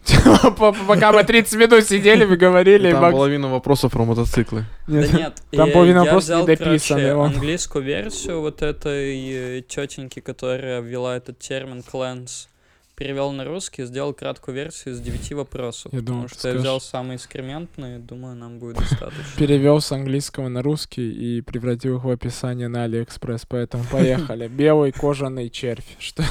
Пока 0.58 1.12
мы 1.12 1.24
30 1.24 1.58
минут 1.58 1.84
сидели, 1.84 2.24
мы 2.26 2.36
говорили, 2.36 2.88
и 2.88 2.92
Там 2.92 3.10
половина 3.10 3.48
вопросов 3.48 3.92
про 3.92 4.04
мотоциклы. 4.04 4.66
Нет. 4.86 5.10
Да 5.10 5.18
нет, 5.18 5.42
Там 5.50 5.68
э, 5.70 5.72
половина 5.72 6.04
вопросов 6.04 6.46
короче, 6.46 7.14
он. 7.14 7.32
английскую 7.32 7.84
версию 7.84 8.40
вот 8.40 8.60
этой 8.62 9.62
тетеньки, 9.62 10.20
которая 10.20 10.80
ввела 10.80 11.16
этот 11.16 11.38
термин 11.38 11.80
Clance. 11.80 12.48
Перевел 12.96 13.32
на 13.32 13.44
русский, 13.44 13.84
сделал 13.84 14.14
краткую 14.14 14.54
версию 14.54 14.94
из 14.94 15.00
девяти 15.00 15.34
вопросов. 15.34 15.92
Я 15.92 15.98
потому 15.98 16.18
думал, 16.18 16.28
ты 16.28 16.34
что 16.38 16.48
я 16.48 16.54
взял 16.54 16.80
скажешь. 16.80 16.90
самые 16.90 17.16
экскрементные, 17.16 17.98
думаю, 17.98 18.36
нам 18.36 18.58
будет 18.60 18.76
достаточно. 18.76 19.24
Перевел 19.36 19.80
с 19.80 19.90
английского 19.90 20.48
на 20.48 20.62
русский 20.62 21.10
и 21.10 21.40
превратил 21.40 21.96
их 21.96 22.04
в 22.04 22.10
описание 22.10 22.68
на 22.68 22.84
Алиэкспресс, 22.84 23.46
поэтому 23.48 23.84
поехали. 23.90 24.46
Белый 24.48 24.92
кожаный 24.92 25.50
червь. 25.50 25.96
Что? 25.98 26.22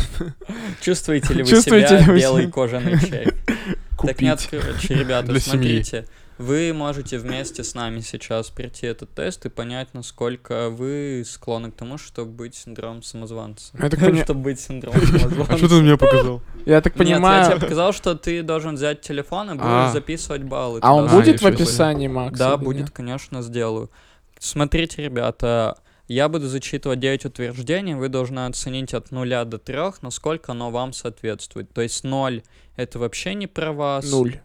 Чувствуете 0.82 1.34
ли 1.34 1.44
вы 1.44 1.62
себя 1.62 2.06
белый 2.16 2.50
кожаный 2.50 3.00
червь? 3.00 3.34
Так 4.04 4.18
купить. 4.18 4.48
короче, 4.50 4.96
ребята, 4.96 5.28
Для 5.28 5.40
семьи. 5.40 5.82
Вы 6.38 6.74
можете 6.74 7.18
вместе 7.18 7.64
с 7.64 7.76
нами 7.76 8.00
сейчас 8.02 8.50
пройти 8.50 8.88
этот 8.88 9.10
тест 9.14 9.46
и 9.46 9.50
понять, 9.50 9.94
насколько 9.94 10.70
вы 10.70 11.24
склонны 11.26 11.72
к 11.72 11.76
тому, 11.76 11.98
чтобы 11.98 12.32
быть 12.32 12.56
синдромом 12.56 13.04
самозванца. 13.04 13.72
Я 13.80 13.90
так 13.90 14.00
поня- 14.02 14.24
Чтобы 14.24 14.42
быть 14.42 14.60
синдромом 14.60 15.02
самозванца. 15.06 15.54
А 15.54 15.58
что 15.58 15.68
ты 15.70 15.82
меня 15.82 15.98
показал? 15.98 16.42
Я 16.66 16.82
так 16.82 16.96
Нет, 16.98 17.08
я 17.08 17.16
понимаю... 17.16 17.46
тебе 17.52 17.60
показал, 17.62 17.94
что 17.94 18.16
ты 18.16 18.42
должен 18.44 18.76
взять 18.76 19.02
телефон 19.02 19.52
и 19.52 19.54
будешь 19.54 19.66
А. 19.66 19.92
записывать 19.92 20.44
баллы. 20.44 20.80
А 20.82 20.94
он 20.94 21.10
будет 21.10 21.42
в 21.42 21.46
описании, 21.46 22.08
Макс? 22.08 22.38
Да, 22.38 22.58
будет, 22.58 22.92
конечно, 22.92 23.42
сделаю. 23.42 23.90
Смотрите, 24.40 25.02
ребята, 25.04 25.78
я 26.08 26.28
буду 26.28 26.48
зачитывать 26.48 27.00
9 27.00 27.26
утверждений, 27.26 27.94
вы 27.94 28.10
должны 28.10 28.46
оценить 28.46 28.94
от 28.94 29.12
0 29.12 29.46
до 29.46 29.58
3, 29.58 29.78
насколько 30.02 30.52
оно 30.52 30.70
вам 30.70 30.92
соответствует. 30.94 31.72
То 31.74 31.82
есть 31.82 32.04
0— 32.04 32.44
это 32.76 33.00
вообще 33.00 33.36
не 33.36 33.48
про 33.48 33.72
вас. 33.72 34.12
Нуль. 34.12 34.40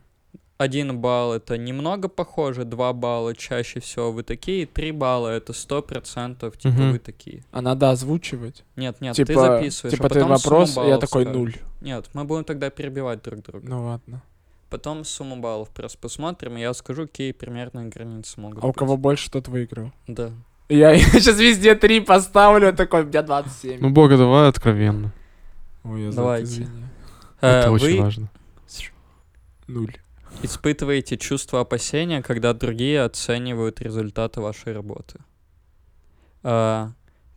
1 0.58 0.98
балл— 0.98 1.32
это 1.34 1.56
немного 1.56 2.08
похоже, 2.08 2.64
2 2.64 2.92
балла 2.92 3.34
чаще 3.34 3.78
всего 3.78 4.10
вы 4.10 4.24
такие, 4.24 4.66
3 4.66 4.90
балла— 4.90 5.28
это 5.36 5.52
100% 5.52 6.56
типа 6.58 6.74
Мгм. 6.74 6.92
вы 6.92 6.98
такие. 6.98 7.44
А 7.52 7.62
надо 7.62 7.90
озвучивать? 7.90 8.64
Нет, 8.74 9.00
нет, 9.00 9.14
ты 9.16 9.24
типа, 9.24 9.40
записываешь, 9.40 9.94
типа 9.94 10.06
а 10.06 10.08
ты 10.08 10.14
потом 10.16 10.30
вопрос, 10.30 10.72
сумму 10.74 10.86
и 10.86 10.90
я 10.90 10.98
такой 10.98 11.22
скажешь. 11.22 11.38
нуль. 11.40 11.56
Нет, 11.80 12.10
мы 12.12 12.24
будем 12.24 12.42
тогда 12.44 12.70
перебивать 12.70 13.22
друг 13.22 13.40
друга. 13.42 13.68
Ну 13.68 13.84
ладно. 13.84 14.20
Потом 14.68 15.04
сумму 15.04 15.36
баллов 15.36 15.70
просто 15.70 15.96
посмотрим, 15.98 16.56
и 16.56 16.60
я 16.60 16.74
скажу, 16.74 17.06
какие 17.06 17.30
примерные 17.32 17.86
границы 17.88 18.40
могут 18.40 18.62
А 18.62 18.66
у 18.66 18.70
быть. 18.70 18.76
кого 18.76 18.96
больше, 18.96 19.30
тот 19.30 19.46
выиграл. 19.46 19.92
Да. 20.08 20.32
Я 20.68 20.98
сейчас 20.98 21.38
везде 21.38 21.76
три 21.76 22.00
поставлю, 22.00 22.74
такой, 22.74 23.02
у 23.02 23.06
меня 23.06 23.22
27. 23.22 23.80
Ну, 23.80 23.90
Бога, 23.90 24.16
давай 24.18 24.48
откровенно. 24.48 25.12
Ой, 25.84 26.02
я 26.06 26.10
давайте. 26.10 26.68
Это 27.40 27.68
Э, 27.68 27.70
очень 27.70 27.96
вы 27.96 28.02
важно. 28.02 28.30
Нуль. 29.68 29.96
Испытываете 30.42 31.16
чувство 31.16 31.60
опасения, 31.60 32.22
когда 32.22 32.52
другие 32.52 33.02
оценивают 33.02 33.80
результаты 33.80 34.40
вашей 34.40 34.72
работы. 34.72 35.18
А, 36.42 36.92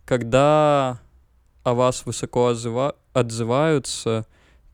когда 0.06 1.00
о 1.64 1.74
вас 1.74 2.06
высоко 2.06 2.52
отзыва- 2.52 2.96
отзываются, 3.14 4.26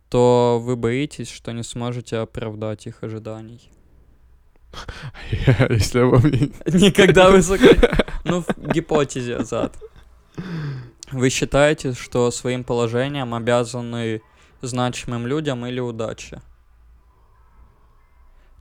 то 0.10 0.60
вы 0.62 0.76
боитесь, 0.76 1.30
что 1.30 1.52
не 1.52 1.64
сможете 1.64 2.18
оправдать 2.18 2.88
их 2.88 3.04
ожиданий. 3.04 3.70
Я, 5.32 5.68
Если 5.70 6.02
мне... 6.02 6.52
Никогда 6.88 7.30
высоко... 7.30 7.66
Ну, 8.24 8.42
в 8.42 8.72
гипотезе 8.72 9.44
зад. 9.44 9.78
Вы 11.12 11.30
считаете, 11.30 11.94
что 11.94 12.30
своим 12.32 12.64
положением 12.64 13.34
обязаны 13.34 14.22
значимым 14.62 15.26
людям 15.26 15.66
или 15.66 15.80
удаче? 15.80 16.42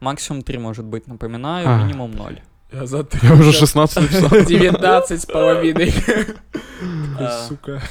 Максимум 0.01 0.43
3 0.43 0.59
может 0.59 0.85
быть, 0.85 1.07
напоминаю, 1.07 1.69
А. 1.69 1.83
минимум 1.85 2.13
0. 2.13 2.41
Я 2.73 2.87
за 2.87 3.07
Я 3.23 3.33
уже 3.35 3.53
16 3.53 3.97
написал. 4.03 4.45
19 4.45 5.21
с 5.23 5.27
половиной. 5.27 5.93
Такой. 5.93 7.49
Сука. 7.49 7.83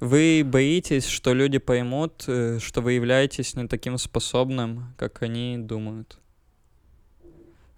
Вы 0.00 0.42
боитесь, 0.44 1.06
что 1.06 1.32
люди 1.34 1.58
поймут, 1.58 2.24
э, 2.26 2.58
что 2.60 2.80
вы 2.80 2.92
являетесь 2.92 3.54
не 3.54 3.68
таким 3.68 3.96
способным, 3.98 4.94
как 4.98 5.22
они 5.22 5.56
думают. 5.58 6.18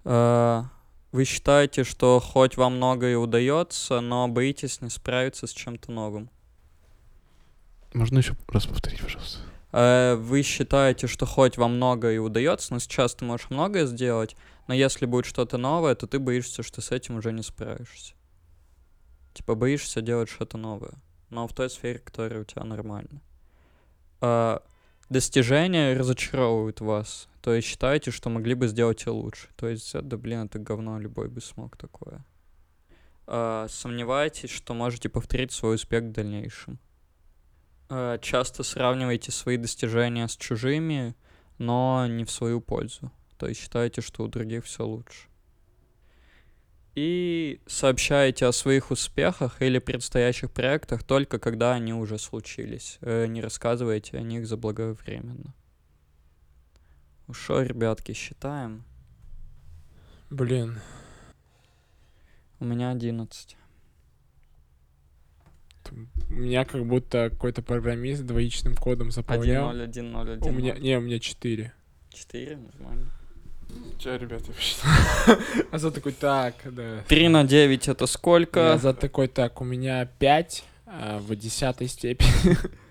А, 0.03 0.65
Вы 1.11 1.23
считаете, 1.25 1.83
что 1.83 2.19
хоть 2.19 2.57
вам 2.57 2.77
многое 2.77 3.17
удается, 3.17 4.01
но 4.01 4.27
боитесь 4.27 4.81
не 4.81 4.89
справиться 4.89 5.47
с 5.47 5.51
чем-то 5.51 5.91
новым. 5.91 6.29
Можно 7.93 8.17
еще 8.19 8.35
раз 8.49 8.65
повторить, 8.65 9.01
пожалуйста? 9.01 9.39
Э, 9.71 10.15
Вы 10.15 10.41
считаете, 10.43 11.07
что 11.07 11.25
хоть 11.25 11.57
вам 11.57 11.75
многое 11.75 12.19
удается, 12.19 12.73
но 12.73 12.79
сейчас 12.79 13.15
ты 13.15 13.25
можешь 13.25 13.49
многое 13.49 13.85
сделать, 13.85 14.35
но 14.67 14.73
если 14.73 15.05
будет 15.05 15.25
что-то 15.25 15.57
новое, 15.57 15.95
то 15.95 16.07
ты 16.07 16.19
боишься, 16.19 16.63
что 16.63 16.81
с 16.81 16.91
этим 16.91 17.17
уже 17.17 17.31
не 17.31 17.43
справишься. 17.43 18.13
Типа 19.33 19.55
боишься 19.55 20.01
делать 20.01 20.29
что-то 20.29 20.57
новое, 20.57 20.93
но 21.29 21.47
в 21.47 21.53
той 21.53 21.69
сфере, 21.69 21.99
которая 21.99 22.41
у 22.41 22.43
тебя 22.43 22.63
нормально. 22.63 23.21
А, 24.19 24.63
достижения 25.09 25.95
разочаровывают 25.95 26.81
вас, 26.81 27.27
то 27.41 27.53
есть 27.53 27.67
считаете, 27.67 28.11
что 28.11 28.29
могли 28.29 28.55
бы 28.55 28.67
сделать 28.67 29.05
и 29.05 29.09
лучше. 29.09 29.49
То 29.55 29.67
есть, 29.67 29.93
э, 29.95 30.01
да 30.01 30.17
блин, 30.17 30.45
это 30.45 30.59
говно, 30.59 30.99
любой 30.99 31.29
бы 31.29 31.39
смог 31.39 31.77
такое. 31.77 32.25
А, 33.27 33.67
сомневаетесь, 33.69 34.49
что 34.49 34.73
можете 34.73 35.07
повторить 35.09 35.51
свой 35.51 35.75
успех 35.75 36.03
в 36.03 36.11
дальнейшем. 36.11 36.79
Э, 37.89 38.17
часто 38.21 38.63
сравниваете 38.63 39.31
свои 39.31 39.57
достижения 39.57 40.27
с 40.27 40.35
чужими, 40.35 41.15
но 41.57 42.05
не 42.07 42.25
в 42.25 42.31
свою 42.31 42.59
пользу. 42.59 43.11
То 43.37 43.47
есть 43.47 43.61
считаете, 43.61 44.01
что 44.01 44.23
у 44.23 44.27
других 44.27 44.65
все 44.65 44.85
лучше. 44.85 45.27
И 46.95 47.61
сообщаете 47.67 48.47
о 48.47 48.51
своих 48.51 48.89
успехах 48.89 49.61
или 49.61 49.77
предстоящих 49.77 50.51
проектах 50.51 51.03
только 51.03 51.37
когда 51.37 51.73
они 51.73 51.93
уже 51.93 52.17
случились. 52.17 52.97
Э, 53.01 53.27
Не 53.27 53.41
рассказывайте 53.41 54.17
о 54.17 54.21
них 54.21 54.47
заблаговременно. 54.47 55.53
Ну 57.27 57.33
шо, 57.33 57.61
ребятки, 57.61 58.13
считаем. 58.13 58.83
Блин. 60.29 60.79
У 62.59 62.65
меня 62.65 62.89
11. 62.89 63.55
У 66.29 66.33
меня 66.33 66.65
как 66.65 66.85
будто 66.85 67.29
какой-то 67.29 67.61
программист 67.61 68.25
двоичным 68.25 68.75
кодом 68.75 69.11
заполнял. 69.11 69.71
1-0, 69.73 69.89
1-0, 69.89 70.33
1 70.33 70.43
У 70.43 70.51
меня, 70.51 70.73
не, 70.77 70.97
у 70.97 71.01
меня 71.01 71.19
4. 71.19 71.73
4, 72.13 72.57
нормально. 72.57 73.11
Че, 73.99 74.17
ребята, 74.17 74.45
А 75.71 75.77
за 75.77 75.91
такой, 75.91 76.13
так, 76.13 76.55
да. 76.63 77.03
3 77.07 77.27
на 77.29 77.43
9 77.43 77.87
это 77.87 78.03
Я 78.03 78.07
сколько? 78.07 78.77
за 78.77 78.93
такой, 78.93 79.27
так, 79.27 79.61
у 79.61 79.65
меня 79.65 80.05
5 80.19 80.63
в 81.19 81.35
десятой 81.35 81.87
степени. 81.87 82.57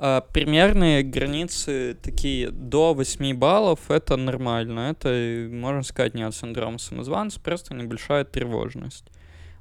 А, 0.00 0.20
примерные 0.20 1.02
границы 1.02 1.96
такие 2.00 2.52
до 2.52 2.94
8 2.94 3.36
баллов 3.36 3.90
это 3.90 4.16
нормально. 4.16 4.92
Это, 4.96 5.48
можно 5.50 5.82
сказать, 5.82 6.14
не 6.14 6.22
от 6.22 6.36
синдрома 6.36 6.78
самозванца, 6.78 7.40
просто 7.40 7.74
небольшая 7.74 8.24
тревожность. 8.24 9.06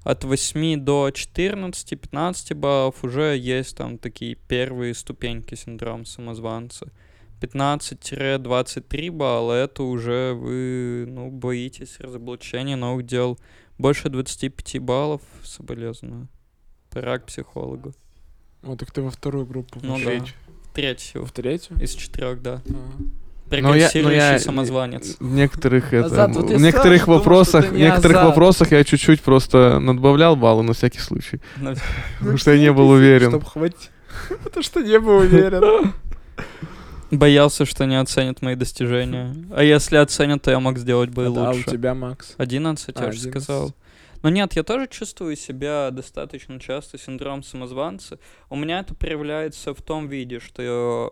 От 0.08 0.24
8 0.24 0.80
до 0.86 1.10
14-15 1.10 2.56
баллов 2.56 3.04
уже 3.04 3.36
есть 3.38 3.76
там 3.76 3.98
такие 3.98 4.36
первые 4.36 4.94
ступеньки 4.94 5.56
синдрома 5.56 6.06
самозванца. 6.06 6.94
15-23 7.42 9.12
балла 9.12 9.52
это 9.52 9.84
уже 9.84 10.32
вы 10.34 11.04
ну, 11.10 11.30
боитесь 11.30 12.00
разоблачения 12.00 12.78
новых 12.78 13.06
дел. 13.06 13.38
Больше 13.78 14.08
25 14.08 14.80
баллов 14.80 15.22
соболезную. 15.44 16.30
Пора 16.90 17.20
к 17.20 17.26
психологу. 17.26 17.94
Вот 18.62 18.80
так 18.80 18.92
ты 18.92 19.02
во 19.02 19.12
вторую 19.12 19.46
группу 19.46 19.82
Ну 19.84 19.98
да. 19.98 20.24
Третью. 20.74 21.26
В 21.26 21.34
третью? 21.34 21.84
Из 21.84 21.94
четырех, 21.94 22.42
да. 22.42 22.62
А. 22.70 23.27
Но 23.50 23.56
я- 23.58 23.62
но 23.64 23.70
Прогрессирующий 23.70 24.18
я- 24.18 24.40
самозванец. 24.40 25.16
В 25.20 25.34
некоторых, 25.34 25.94
это, 25.94 26.06
Азат, 26.08 26.36
вот 26.36 26.50
в 26.50 26.62
некоторых 26.62 27.04
сразу 27.04 27.06
думал, 27.06 27.18
вопросах, 27.20 27.66
что 27.66 27.74
в 27.74 27.78
некоторых 27.78 28.18
Азат. 28.18 28.28
вопросах 28.30 28.72
я 28.72 28.84
чуть-чуть 28.84 29.22
просто 29.22 29.80
надбавлял 29.80 30.36
баллы 30.36 30.64
на 30.64 30.74
всякий 30.74 31.00
случай. 31.00 31.40
Ну, 31.58 31.74
Потому 32.20 32.38
что 32.38 32.52
я 32.54 32.60
не 32.60 32.74
был 32.74 32.90
уверен. 32.90 33.32
Потому 34.44 34.64
что 34.64 34.82
не 34.82 35.00
был 35.00 35.18
уверен. 35.18 35.94
Боялся, 37.12 37.66
что 37.66 37.86
не 37.86 37.96
оценят 38.00 38.42
мои 38.42 38.56
достижения. 38.56 39.34
А 39.56 39.64
если 39.64 39.96
оценят, 39.96 40.42
то 40.42 40.52
я 40.52 40.60
мог 40.60 40.78
сделать 40.78 41.10
бы 41.10 41.28
и 41.28 41.34
Да, 41.34 41.52
у 41.52 41.54
лучше. 41.54 41.72
тебя, 41.72 41.94
Макс. 41.94 42.34
11, 42.38 42.88
я 43.00 43.06
А, 43.08 43.12
же 43.14 43.20
11. 43.20 43.30
сказал. 43.32 43.74
Но 44.24 44.30
нет, 44.30 44.54
я 44.54 44.64
тоже 44.64 44.88
чувствую 44.88 45.38
себя 45.38 45.90
достаточно 45.92 46.60
часто 46.60 46.98
синдром 46.98 47.44
самозванца. 47.44 48.20
У 48.50 48.58
меня 48.58 48.80
это 48.80 48.94
проявляется 48.94 49.74
в 49.74 49.82
том 49.82 50.10
виде, 50.10 50.40
что 50.42 50.62
я 50.62 51.10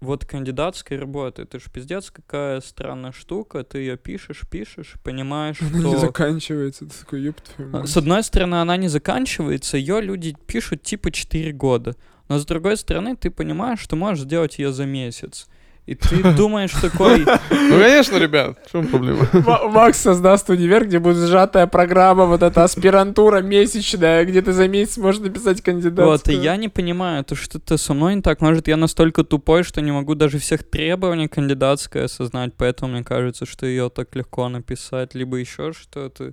вот 0.00 0.24
кандидатская 0.24 0.98
работа, 0.98 1.42
это 1.42 1.58
же 1.58 1.70
пиздец 1.70 2.10
какая 2.10 2.60
странная 2.60 3.12
штука, 3.12 3.64
ты 3.64 3.78
ее 3.78 3.96
пишешь, 3.96 4.42
пишешь, 4.50 4.94
понимаешь, 5.02 5.60
Она 5.60 5.78
не 5.78 5.80
что... 5.80 5.98
заканчивается. 5.98 6.86
Ты 6.86 6.98
такой, 6.98 7.22
ёб 7.22 7.40
твою 7.40 7.70
А, 7.70 7.78
мать. 7.80 7.88
С 7.88 7.96
одной 7.96 8.22
стороны, 8.22 8.56
она 8.56 8.76
не 8.76 8.88
заканчивается, 8.88 9.76
ее 9.76 10.00
люди 10.00 10.36
пишут 10.46 10.82
типа 10.82 11.10
4 11.10 11.52
года. 11.52 11.96
Но 12.28 12.38
с 12.38 12.46
другой 12.46 12.76
стороны, 12.76 13.16
ты 13.16 13.30
понимаешь, 13.30 13.80
что 13.80 13.96
можешь 13.96 14.24
сделать 14.24 14.58
ее 14.58 14.72
за 14.72 14.86
месяц. 14.86 15.46
И 15.86 15.94
ты 15.94 16.22
думаешь 16.34 16.72
такой, 16.80 17.26
Ну, 17.50 17.78
конечно, 17.78 18.16
ребят, 18.16 18.56
в 18.66 18.72
чем 18.72 18.86
проблема? 18.86 19.28
Ма- 19.34 19.68
Макс 19.68 19.98
создаст 20.00 20.48
универ, 20.48 20.86
где 20.86 20.98
будет 20.98 21.18
сжатая 21.18 21.66
программа, 21.66 22.24
вот 22.24 22.42
эта 22.42 22.64
аспирантура 22.64 23.42
месячная, 23.42 24.24
где 24.24 24.40
ты 24.40 24.52
за 24.52 24.66
месяц 24.66 24.96
можешь 24.96 25.20
написать 25.20 25.60
кандидатскую. 25.60 26.06
вот, 26.08 26.28
и 26.28 26.34
я 26.42 26.56
не 26.56 26.68
понимаю, 26.70 27.22
то 27.24 27.34
что-то 27.34 27.76
со 27.76 27.92
мной 27.92 28.14
не 28.14 28.22
так. 28.22 28.40
Может, 28.40 28.66
я 28.68 28.76
настолько 28.78 29.24
тупой, 29.24 29.62
что 29.62 29.82
не 29.82 29.92
могу 29.92 30.14
даже 30.14 30.38
всех 30.38 30.62
требований 30.62 31.28
кандидатской 31.28 32.04
осознать, 32.04 32.54
поэтому 32.56 32.92
мне 32.92 33.04
кажется, 33.04 33.44
что 33.44 33.66
ее 33.66 33.90
так 33.90 34.14
легко 34.16 34.48
написать, 34.48 35.14
либо 35.14 35.36
еще 35.36 35.72
что-то. 35.74 36.32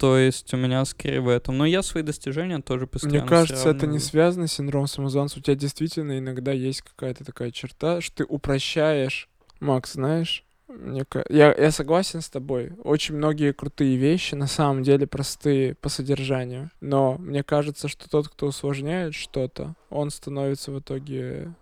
То 0.00 0.16
есть 0.16 0.54
у 0.54 0.56
меня 0.56 0.82
скорее 0.86 1.20
в 1.20 1.28
этом. 1.28 1.58
Но 1.58 1.66
я 1.66 1.82
свои 1.82 2.02
достижения 2.02 2.58
тоже 2.62 2.86
постоянно 2.86 3.18
Мне 3.18 3.28
кажется, 3.28 3.68
это 3.68 3.86
не 3.86 3.98
связано 3.98 4.46
с 4.46 4.54
синдромом 4.54 4.86
самозванца. 4.86 5.38
У 5.38 5.42
тебя 5.42 5.54
действительно 5.54 6.18
иногда 6.18 6.52
есть 6.52 6.80
какая-то 6.80 7.22
такая 7.22 7.50
черта, 7.50 8.00
что 8.00 8.16
ты 8.16 8.24
упрощаешь 8.24 9.28
Макс, 9.60 9.92
знаешь, 9.92 10.42
мне 10.68 11.04
я, 11.28 11.52
я 11.52 11.70
согласен 11.70 12.22
с 12.22 12.30
тобой. 12.30 12.72
Очень 12.82 13.16
многие 13.16 13.52
крутые 13.52 13.96
вещи 13.96 14.34
на 14.34 14.46
самом 14.46 14.84
деле 14.84 15.06
простые 15.06 15.74
по 15.74 15.90
содержанию. 15.90 16.70
Но 16.80 17.16
мне 17.18 17.42
кажется, 17.42 17.86
что 17.88 18.08
тот, 18.08 18.28
кто 18.28 18.46
усложняет 18.46 19.14
что-то, 19.14 19.74
он 19.90 20.08
становится 20.08 20.72
в 20.72 20.78
итоге 20.78 21.52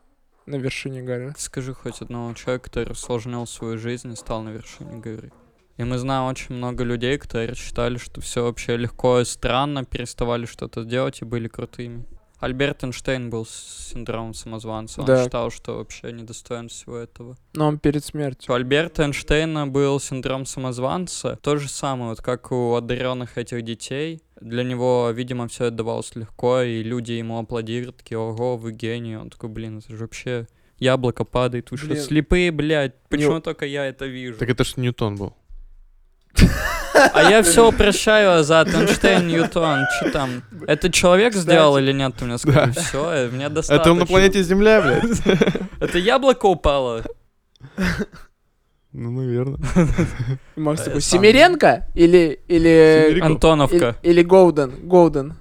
на 0.46 0.54
вершине 0.54 1.02
горы. 1.02 1.34
Скажи 1.36 1.74
хоть 1.74 2.02
одного 2.02 2.32
человека, 2.34 2.66
который 2.66 2.92
усложнил 2.92 3.48
свою 3.48 3.78
жизнь 3.78 4.12
и 4.12 4.16
стал 4.16 4.42
на 4.42 4.50
вершине 4.50 4.98
горы. 4.98 5.32
И 5.78 5.84
мы 5.84 5.96
знаем 5.98 6.24
очень 6.28 6.54
много 6.56 6.84
людей, 6.84 7.16
которые 7.18 7.54
считали, 7.54 7.96
что 7.98 8.20
все 8.20 8.42
вообще 8.44 8.76
легко 8.76 9.20
и 9.20 9.24
странно, 9.24 9.84
переставали 9.84 10.44
что-то 10.44 10.84
делать 10.84 11.22
и 11.22 11.24
были 11.24 11.48
крутыми. 11.48 12.04
Альберт 12.40 12.84
Эйнштейн 12.84 13.30
был 13.30 13.44
с 13.46 13.90
синдромом 13.92 14.32
самозванца. 14.32 15.00
Он 15.00 15.06
Да. 15.06 15.24
считал, 15.24 15.50
что 15.50 15.78
вообще 15.78 16.12
недостоин 16.12 16.68
всего 16.68 16.96
этого. 16.96 17.36
Но 17.54 17.66
он 17.66 17.78
перед 17.80 18.04
смертью. 18.04 18.52
У 18.52 18.54
Альберта 18.54 19.02
Эйнштейна 19.02 19.66
был 19.66 19.98
синдром 19.98 20.46
самозванца. 20.46 21.36
То 21.42 21.56
же 21.56 21.68
самое, 21.68 22.10
вот 22.10 22.20
как 22.22 22.52
у 22.52 22.74
одаренных 22.74 23.38
этих 23.38 23.62
детей. 23.62 24.22
Для 24.40 24.62
него, 24.62 25.10
видимо, 25.12 25.48
все 25.48 25.64
это 25.66 25.76
давалось 25.78 26.14
легко, 26.14 26.60
и 26.62 26.84
люди 26.84 27.12
ему 27.12 27.40
аплодируют, 27.40 27.96
такие, 27.96 28.18
ого, 28.18 28.56
вы 28.56 28.70
гений. 28.70 29.16
Он 29.16 29.30
такой, 29.30 29.48
блин, 29.48 29.78
это 29.78 29.90
же 29.92 29.98
вообще 29.98 30.46
яблоко 30.78 31.24
падает. 31.24 31.72
Вы 31.72 31.76
что, 31.76 31.96
слепые, 31.96 32.52
блядь? 32.52 32.94
Почему 33.08 33.34
Не- 33.36 33.40
только 33.40 33.66
я 33.66 33.84
это 33.86 34.06
вижу? 34.06 34.38
Так 34.38 34.48
это 34.48 34.62
ж 34.62 34.76
Ньютон 34.76 35.16
был. 35.16 35.34
А 37.14 37.30
я 37.30 37.42
все 37.42 37.70
прощаю, 37.72 38.40
Азат, 38.40 38.68
Эйнштейн, 38.74 39.26
Ньютон, 39.28 39.86
что 39.98 40.10
там? 40.10 40.42
Это 40.66 40.90
человек 40.90 41.32
Кстати. 41.32 41.44
сделал 41.46 41.78
или 41.78 41.92
нет? 41.92 42.14
Ты 42.16 42.24
мне 42.24 42.38
скажи. 42.38 42.72
Да. 42.74 42.80
Все, 42.80 43.28
мне 43.32 43.48
достаточно. 43.48 43.82
Это 43.82 43.92
он 43.92 43.98
на 43.98 44.06
планете 44.06 44.42
Земля, 44.42 44.80
блядь? 44.82 45.20
Это 45.80 45.98
яблоко 45.98 46.46
упало? 46.46 47.04
Ну, 48.92 49.10
наверное. 49.12 49.58
Макс 50.56 50.80
Э, 50.80 50.84
такой, 50.86 51.00
сам. 51.02 51.20
Семиренко 51.20 51.86
или... 51.94 52.40
Или, 52.48 53.20
Антоновка. 53.20 53.96
или 54.02 54.22
Голден. 54.22 54.72
Голден. 54.88 55.34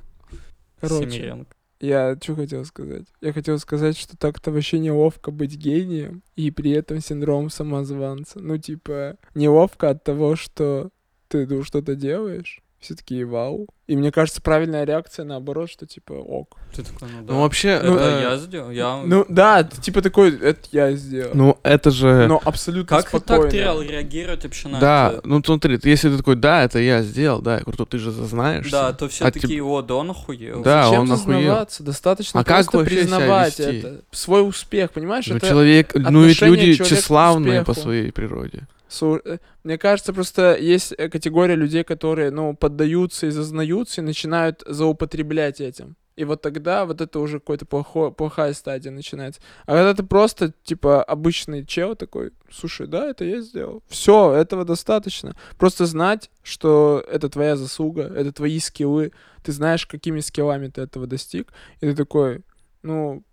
Короче, 0.79 1.09
Семиренко. 1.09 1.55
Я 1.79 2.17
что 2.21 2.35
хотел 2.35 2.65
сказать? 2.65 3.05
Я 3.21 3.33
хотел 3.33 3.59
сказать, 3.59 3.97
что 3.97 4.17
так-то 4.17 4.51
вообще 4.51 4.79
неловко 4.79 5.31
быть 5.31 5.55
гением 5.55 6.23
и 6.35 6.51
при 6.51 6.71
этом 6.71 6.99
синдром 6.99 7.49
самозванца. 7.49 8.39
Ну, 8.39 8.57
типа, 8.57 9.17
неловко 9.35 9.89
от 9.89 10.03
того, 10.03 10.35
что 10.35 10.89
ты 11.27 11.45
ну, 11.45 11.63
что-то 11.63 11.95
делаешь, 11.95 12.61
все 12.87 12.95
такие 12.95 13.25
вау. 13.25 13.67
И 13.87 13.95
мне 13.97 14.11
кажется, 14.13 14.41
правильная 14.41 14.85
реакция 14.85 15.25
наоборот, 15.25 15.69
что 15.69 15.85
типа 15.85 16.13
ок. 16.13 16.55
Ты 16.73 16.83
такой, 16.83 17.09
ну 17.09 17.25
да. 17.25 17.33
Ну, 17.33 17.41
вообще... 17.41 17.69
Это 17.69 17.87
э, 17.87 18.21
я 18.21 18.37
сделал. 18.37 18.71
Я... 18.71 19.01
Ну 19.05 19.25
да, 19.27 19.63
ты 19.63 19.81
типа 19.81 20.01
такой, 20.01 20.37
это 20.39 20.59
я 20.71 20.93
сделал. 20.93 21.31
Ну, 21.33 21.57
это 21.63 21.91
же... 21.91 22.27
Но 22.27 22.41
абсолютно 22.45 22.97
как 22.97 23.09
так 23.09 23.21
спокойно. 23.21 23.51
ты 23.51 23.57
реал- 23.57 23.81
реагировать 23.81 24.43
вообще 24.45 24.69
на 24.69 24.79
Да, 24.79 25.13
это? 25.17 25.27
ну 25.27 25.41
смотри, 25.43 25.79
если 25.83 26.09
ты 26.09 26.17
такой, 26.17 26.37
да, 26.37 26.63
это 26.63 26.79
я 26.79 27.01
сделал, 27.01 27.41
да, 27.41 27.55
я 27.55 27.59
говорю, 27.61 27.77
то 27.77 27.85
ты 27.85 27.97
же 27.97 28.11
зазнаешься. 28.11 28.71
Да, 28.71 28.93
то 28.93 29.09
все 29.09 29.25
А 29.25 29.31
такие, 29.31 29.61
о, 29.61 29.81
да 29.81 29.95
он 29.95 30.11
охуел. 30.11 30.61
Да, 30.63 30.83
Зачем 30.85 31.01
он 31.01 31.11
охуел. 31.11 31.39
зазнаваться? 31.39 31.83
Достаточно 31.83 32.39
А 32.39 32.43
как 32.45 32.71
просто 32.71 32.89
признавать 32.89 33.59
вести? 33.59 33.79
это. 33.79 34.01
Свой 34.11 34.47
успех, 34.47 34.91
понимаешь? 34.91 35.27
Ну, 35.27 35.35
это 35.35 35.47
человек, 35.47 35.93
ну 35.93 36.23
ведь 36.23 36.41
люди 36.41 36.73
тщеславные 36.75 37.65
по 37.65 37.73
своей 37.73 38.13
природе. 38.13 38.63
Э, 39.01 39.37
Мне 39.63 39.77
кажется, 39.77 40.13
просто 40.13 40.55
есть 40.55 40.93
э, 40.97 41.09
категория 41.09 41.55
людей, 41.55 41.83
которые, 41.83 42.31
ну, 42.31 42.55
поддаются 42.55 43.27
и 43.27 43.31
зазнаются 43.31 44.01
и 44.01 44.03
начинают 44.03 44.63
злоупотреблять 44.65 45.61
этим. 45.61 45.95
И 46.17 46.25
вот 46.25 46.41
тогда 46.41 46.85
вот 46.85 46.99
это 46.99 47.19
уже 47.19 47.39
плохо, 47.39 48.09
плохая 48.09 48.53
стадия 48.53 48.91
начинается. 48.91 49.39
А 49.67 49.73
когда 49.73 49.93
ты 49.93 50.01
просто, 50.03 50.51
типа, 50.63 51.03
обычный 51.03 51.63
чел 51.63 51.95
такой, 51.95 52.31
слушай, 52.51 52.87
да, 52.87 53.07
это 53.07 53.23
я 53.23 53.39
сделал. 53.41 53.83
Все, 53.87 54.33
этого 54.33 54.65
достаточно. 54.65 55.35
Просто 55.59 55.85
знать, 55.85 56.31
что 56.41 57.05
это 57.07 57.29
твоя 57.29 57.55
заслуга, 57.55 58.01
это 58.01 58.31
твои 58.31 58.59
скиллы. 58.59 59.11
Ты 59.43 59.51
знаешь, 59.51 59.85
какими 59.85 60.19
скиллами 60.21 60.69
ты 60.69 60.81
этого 60.81 61.05
достиг. 61.05 61.53
И 61.81 61.85
ты 61.85 61.95
такой, 61.95 62.41
ну, 62.81 63.23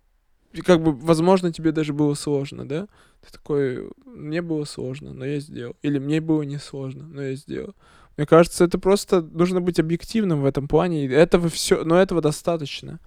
как 0.61 0.81
бы, 0.81 0.93
возможно, 0.93 1.51
тебе 1.51 1.71
даже 1.71 1.93
было 1.93 2.13
сложно, 2.13 2.67
да? 2.67 2.87
Ты 3.21 3.31
такой, 3.31 3.89
мне 4.05 4.41
было 4.41 4.65
сложно, 4.65 5.13
но 5.13 5.25
я 5.25 5.39
сделал. 5.39 5.75
Или 5.81 5.99
мне 5.99 6.21
было 6.21 6.43
не 6.43 6.57
сложно, 6.57 7.07
но 7.07 7.21
я 7.21 7.35
сделал. 7.35 7.75
Мне 8.17 8.25
кажется, 8.25 8.63
это 8.63 8.79
просто 8.79 9.21
нужно 9.21 9.59
быть 9.59 9.79
объективным 9.79 10.41
в 10.41 10.45
этом 10.45 10.67
плане. 10.67 11.05
И 11.05 11.09
этого 11.09 11.49
все, 11.49 11.83
но 11.83 11.99
этого 12.01 12.21
достаточно. 12.21 12.99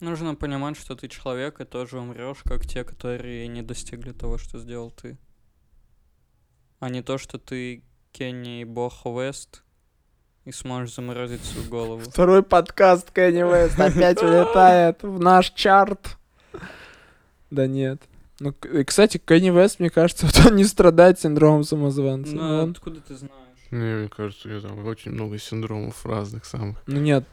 Нужно 0.00 0.34
понимать, 0.34 0.76
что 0.76 0.96
ты 0.96 1.08
человек 1.08 1.60
и 1.60 1.64
тоже 1.64 1.98
умрешь, 1.98 2.42
как 2.44 2.66
те, 2.66 2.84
которые 2.84 3.48
не 3.48 3.62
достигли 3.62 4.12
того, 4.12 4.36
что 4.38 4.58
сделал 4.58 4.90
ты. 4.90 5.16
А 6.80 6.90
не 6.90 7.02
то, 7.02 7.16
что 7.16 7.38
ты 7.38 7.82
Кенни 8.12 8.64
Бог 8.64 9.06
Вест 9.06 9.62
и 10.44 10.52
сможешь 10.52 10.94
заморозить 10.94 11.42
свою 11.42 11.68
голову. 11.68 12.00
Второй 12.00 12.42
подкаст 12.42 13.10
Кенни 13.10 13.42
Уэст 13.42 13.80
опять 13.80 14.22
улетает 14.22 15.02
в 15.02 15.18
наш 15.18 15.50
чарт. 15.52 16.18
Да 17.50 17.66
нет. 17.66 18.00
Ну, 18.40 18.52
и, 18.72 18.82
кстати, 18.84 19.18
Кенни 19.24 19.50
Уэст, 19.50 19.78
мне 19.80 19.90
кажется, 19.90 20.26
вот 20.34 20.46
он 20.46 20.56
не 20.56 20.64
страдает 20.64 21.20
синдромом 21.20 21.64
самозванца. 21.64 22.34
Ну, 22.34 22.62
Он- 22.62 22.70
откуда 22.72 23.00
ты 23.00 23.14
знаешь? 23.14 23.32
Не, 23.70 23.78
мне 23.96 24.08
кажется, 24.08 24.48
я 24.48 24.60
там 24.60 24.84
очень 24.86 25.12
много 25.12 25.38
синдромов 25.38 26.04
разных 26.06 26.44
самых. 26.44 26.76
Ну 26.86 27.00
нет. 27.00 27.24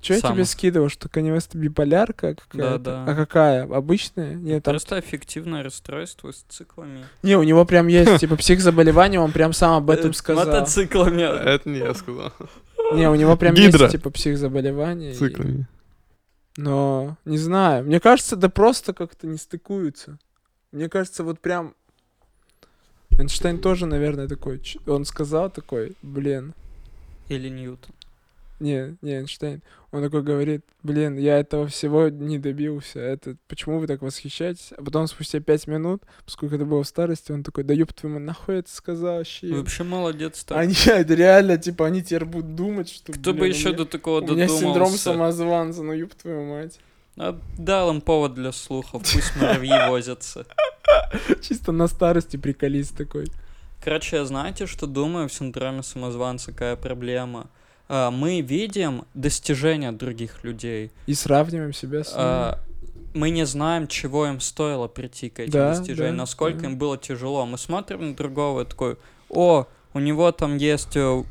Че 0.00 0.14
я 0.14 0.20
тебе 0.20 0.44
скидывал, 0.44 0.88
что 0.88 1.08
Kanye 1.08 1.36
West 1.36 1.56
биполярка 1.56 2.34
какая-то? 2.34 2.78
Да-да. 2.78 3.04
А 3.12 3.14
какая? 3.14 3.62
Обычная? 3.72 4.34
Нет, 4.34 4.64
там... 4.64 4.72
Просто 4.72 4.96
аффективное 4.96 5.62
расстройство 5.62 6.32
с 6.32 6.44
циклами. 6.48 7.04
Не, 7.22 7.36
у 7.36 7.44
него 7.44 7.64
прям 7.64 7.86
есть, 7.86 8.16
типа, 8.20 8.34
психзаболевание, 8.36 9.20
он 9.20 9.30
прям 9.30 9.52
сам 9.52 9.76
об 9.76 9.90
этом 9.90 10.10
Э, 10.10 10.14
сказал. 10.14 10.46
Мотоциклами. 10.46 11.22
Это 11.22 11.68
не 11.68 11.78
я 11.78 11.94
сказал. 11.94 12.32
Не, 12.94 13.08
у 13.08 13.14
него 13.14 13.36
прям 13.36 13.54
есть, 13.54 13.90
типа, 13.90 14.10
психзаболевание. 14.10 15.14
Циклами. 15.14 15.66
Но, 16.56 17.16
не 17.24 17.38
знаю, 17.38 17.84
мне 17.84 18.00
кажется, 18.00 18.36
да 18.36 18.48
просто 18.48 18.92
как-то 18.92 19.26
не 19.26 19.38
стыкуются. 19.38 20.18
Мне 20.70 20.88
кажется, 20.88 21.24
вот 21.24 21.40
прям... 21.40 21.74
Эйнштейн 23.18 23.60
тоже, 23.60 23.86
наверное, 23.86 24.28
такой... 24.28 24.62
Он 24.86 25.04
сказал 25.04 25.50
такой, 25.50 25.96
блин, 26.02 26.54
Или 27.28 27.48
Ньютон. 27.48 27.94
Не, 28.62 28.96
не, 29.02 29.14
Эйнштейн. 29.18 29.60
Он 29.90 30.02
такой 30.02 30.22
говорит, 30.22 30.64
блин, 30.84 31.18
я 31.18 31.38
этого 31.38 31.66
всего 31.66 32.08
не 32.08 32.38
добился. 32.38 33.00
Это 33.00 33.36
почему 33.48 33.80
вы 33.80 33.88
так 33.88 34.02
восхищаетесь? 34.02 34.72
А 34.78 34.82
потом 34.84 35.08
спустя 35.08 35.40
пять 35.40 35.66
минут, 35.66 36.04
поскольку 36.24 36.54
это 36.54 36.64
было 36.64 36.84
в 36.84 36.86
старости, 36.86 37.32
он 37.32 37.42
такой, 37.42 37.64
да 37.64 37.74
ёб 37.74 37.92
твою 37.92 38.14
мать, 38.14 38.24
нахуй 38.24 38.58
это 38.60 38.70
сказал 38.70 39.16
вообще? 39.16 39.52
Вообще 39.52 39.82
молодец 39.82 40.44
так. 40.44 40.56
Они 40.58 40.74
это 40.86 41.14
реально, 41.14 41.58
типа, 41.58 41.86
они 41.86 42.02
теперь 42.02 42.24
будут 42.24 42.54
думать, 42.54 42.88
что, 42.88 43.12
Кто 43.12 43.32
бы 43.32 43.40
блин, 43.40 43.52
у 43.52 43.54
еще 43.56 43.68
меня- 43.70 43.78
до 43.78 43.84
такого 43.86 44.20
У 44.20 44.32
меня 44.32 44.46
синдром 44.46 44.72
додумался? 44.74 44.98
самозванца, 44.98 45.82
ну 45.82 45.92
ёб 45.92 46.14
твою 46.14 46.44
мать. 46.44 46.78
А, 47.16 47.36
Дал 47.58 47.90
им 47.90 48.00
повод 48.00 48.34
для 48.34 48.52
слухов, 48.52 49.02
пусть 49.02 49.34
муравьи 49.36 49.72
возятся. 49.90 50.46
Чисто 51.42 51.72
на 51.72 51.88
старости 51.88 52.36
приколист 52.36 52.96
такой. 52.96 53.26
Короче, 53.84 54.16
я 54.16 54.24
знаете, 54.24 54.66
что 54.66 54.86
думаю 54.86 55.28
в 55.28 55.32
синдроме 55.32 55.82
самозванца, 55.82 56.52
какая 56.52 56.76
проблема? 56.76 57.50
А, 57.94 58.10
Мы 58.10 58.40
видим 58.40 59.04
достижения 59.12 59.92
других 59.92 60.42
людей. 60.44 60.90
И 61.06 61.12
сравниваем 61.12 61.74
себя 61.74 62.02
с 62.02 62.08
ними. 62.08 62.18
А, 62.18 62.58
Мы 63.12 63.28
не 63.28 63.44
знаем, 63.44 63.86
чего 63.86 64.26
им 64.26 64.40
стоило 64.40 64.88
прийти 64.88 65.28
к 65.28 65.40
этим 65.40 65.52
Да, 65.52 65.74
достижениям, 65.74 66.16
да, 66.16 66.22
насколько 66.22 66.60
да. 66.60 66.68
им 66.68 66.78
было 66.78 66.96
тяжело. 66.96 67.44
Мы 67.44 67.58
смотрим 67.58 68.08
на 68.08 68.16
другого 68.16 68.62
и 68.62 68.64
такой, 68.64 68.96
о, 69.28 69.66
у 69.92 69.98
него 69.98 70.32
там 70.32 70.56
есть 70.56 70.96
э, 70.96 71.22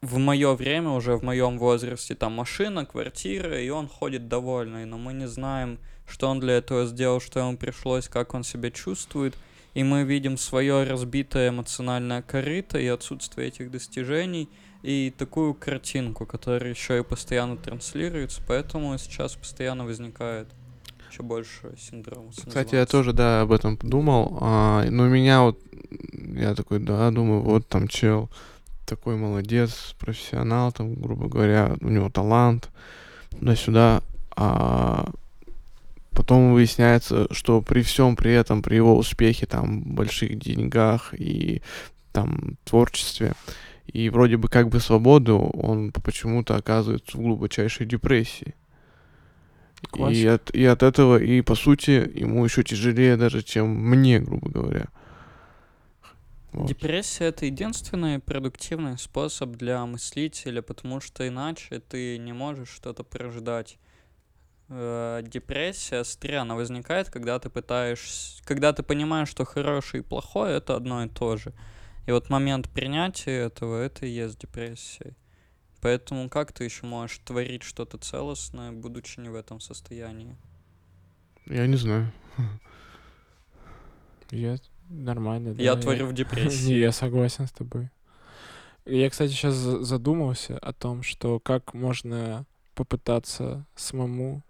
в 0.00 0.18
мое 0.18 0.54
время, 0.54 0.90
уже 0.90 1.16
в 1.16 1.24
моем 1.24 1.58
возрасте, 1.58 2.14
там 2.14 2.34
машина, 2.34 2.86
квартира, 2.86 3.60
и 3.60 3.68
он 3.70 3.88
ходит 3.88 4.28
довольный, 4.28 4.84
но 4.84 4.98
мы 4.98 5.14
не 5.14 5.26
знаем, 5.26 5.80
что 6.06 6.28
он 6.28 6.38
для 6.38 6.54
этого 6.54 6.86
сделал, 6.86 7.20
что 7.20 7.40
ему 7.40 7.56
пришлось, 7.56 8.08
как 8.08 8.34
он 8.34 8.44
себя 8.44 8.70
чувствует, 8.70 9.34
и 9.72 9.82
мы 9.82 10.04
видим 10.04 10.38
свое 10.38 10.84
разбитое 10.84 11.48
эмоциональное 11.48 12.22
корыто 12.22 12.78
и 12.78 12.86
отсутствие 12.86 13.48
этих 13.48 13.72
достижений, 13.72 14.48
и 14.84 15.14
такую 15.16 15.54
картинку, 15.54 16.26
которая 16.26 16.70
еще 16.70 16.98
и 16.98 17.02
постоянно 17.02 17.56
транслируется, 17.56 18.42
поэтому 18.46 18.96
сейчас 18.98 19.34
постоянно 19.34 19.86
возникает 19.86 20.46
еще 21.10 21.22
больше 21.22 21.74
синдрома 21.78 22.30
Кстати, 22.32 22.74
я 22.74 22.84
тоже, 22.84 23.14
да, 23.14 23.40
об 23.40 23.52
этом 23.52 23.78
думал. 23.78 24.36
А, 24.42 24.84
но 24.90 25.08
меня 25.08 25.40
вот, 25.40 25.58
я 26.34 26.54
такой, 26.54 26.80
да, 26.80 27.10
думаю, 27.10 27.40
вот 27.40 27.66
там 27.66 27.88
чел 27.88 28.28
такой 28.84 29.16
молодец, 29.16 29.94
профессионал, 29.98 30.70
там, 30.70 30.94
грубо 30.96 31.28
говоря, 31.28 31.76
у 31.80 31.88
него 31.88 32.10
талант, 32.10 32.68
туда-сюда. 33.30 34.02
А 34.36 35.08
потом 36.10 36.52
выясняется, 36.52 37.26
что 37.32 37.62
при 37.62 37.80
всем 37.80 38.16
при 38.16 38.32
этом, 38.32 38.60
при 38.60 38.76
его 38.76 38.98
успехе, 38.98 39.46
там, 39.46 39.80
больших 39.80 40.38
деньгах 40.38 41.14
и 41.14 41.62
там 42.12 42.58
творчестве, 42.64 43.32
и 43.86 44.08
вроде 44.08 44.36
бы 44.36 44.48
как 44.48 44.68
бы 44.68 44.80
свободу, 44.80 45.38
он 45.38 45.92
почему-то 45.92 46.56
оказывается 46.56 47.16
в 47.16 47.20
глубочайшей 47.20 47.86
депрессии. 47.86 48.54
И 49.98 50.26
от, 50.26 50.50
и 50.50 50.64
от 50.64 50.82
этого, 50.82 51.22
и 51.22 51.42
по 51.42 51.54
сути, 51.54 52.10
ему 52.14 52.44
еще 52.44 52.64
тяжелее 52.64 53.16
даже, 53.16 53.42
чем 53.42 53.68
мне, 53.68 54.18
грубо 54.18 54.50
говоря. 54.50 54.86
Вот. 56.52 56.68
Депрессия 56.68 57.26
это 57.26 57.46
единственный 57.46 58.18
продуктивный 58.18 58.96
способ 58.96 59.50
для 59.50 59.84
мыслителя, 59.84 60.62
потому 60.62 61.00
что 61.00 61.26
иначе 61.26 61.80
ты 61.80 62.16
не 62.18 62.32
можешь 62.32 62.70
что-то 62.70 63.02
прождать. 63.02 63.76
Э, 64.68 65.22
Депрессия 65.26 66.04
странно 66.04 66.54
возникает, 66.54 67.10
когда 67.10 67.38
ты 67.38 67.50
пытаешься, 67.50 68.42
когда 68.44 68.72
ты 68.72 68.82
понимаешь, 68.82 69.28
что 69.28 69.44
хорошее 69.44 70.02
и 70.02 70.06
плохое 70.06 70.56
это 70.56 70.76
одно 70.76 71.04
и 71.04 71.08
то 71.08 71.36
же. 71.36 71.52
И 72.06 72.12
вот 72.12 72.30
момент 72.30 72.68
принятия 72.68 73.46
этого 73.46 73.82
это 73.82 74.06
и 74.06 74.10
есть 74.10 74.38
депрессия. 74.38 75.16
Поэтому 75.80 76.28
как 76.28 76.52
ты 76.52 76.64
еще 76.64 76.86
можешь 76.86 77.18
творить 77.24 77.62
что-то 77.62 77.98
целостное, 77.98 78.72
будучи 78.72 79.20
не 79.20 79.28
в 79.28 79.34
этом 79.34 79.60
состоянии? 79.60 80.36
Я 81.46 81.66
не 81.66 81.76
знаю. 81.76 82.12
Я 84.30 84.56
нормально, 84.88 85.54
да. 85.54 85.62
Я 85.62 85.76
творю 85.76 86.06
в 86.06 86.12
депрессии. 86.14 86.68
Не, 86.72 86.78
я 86.78 86.92
согласен 86.92 87.46
с 87.46 87.52
тобой. 87.52 87.90
Я, 88.86 89.08
кстати, 89.08 89.32
сейчас 89.32 89.54
задумался 89.54 90.58
о 90.58 90.72
том, 90.72 91.02
что 91.02 91.40
как 91.40 91.72
можно 91.72 92.44
попытаться 92.74 93.66
самому, 93.74 94.42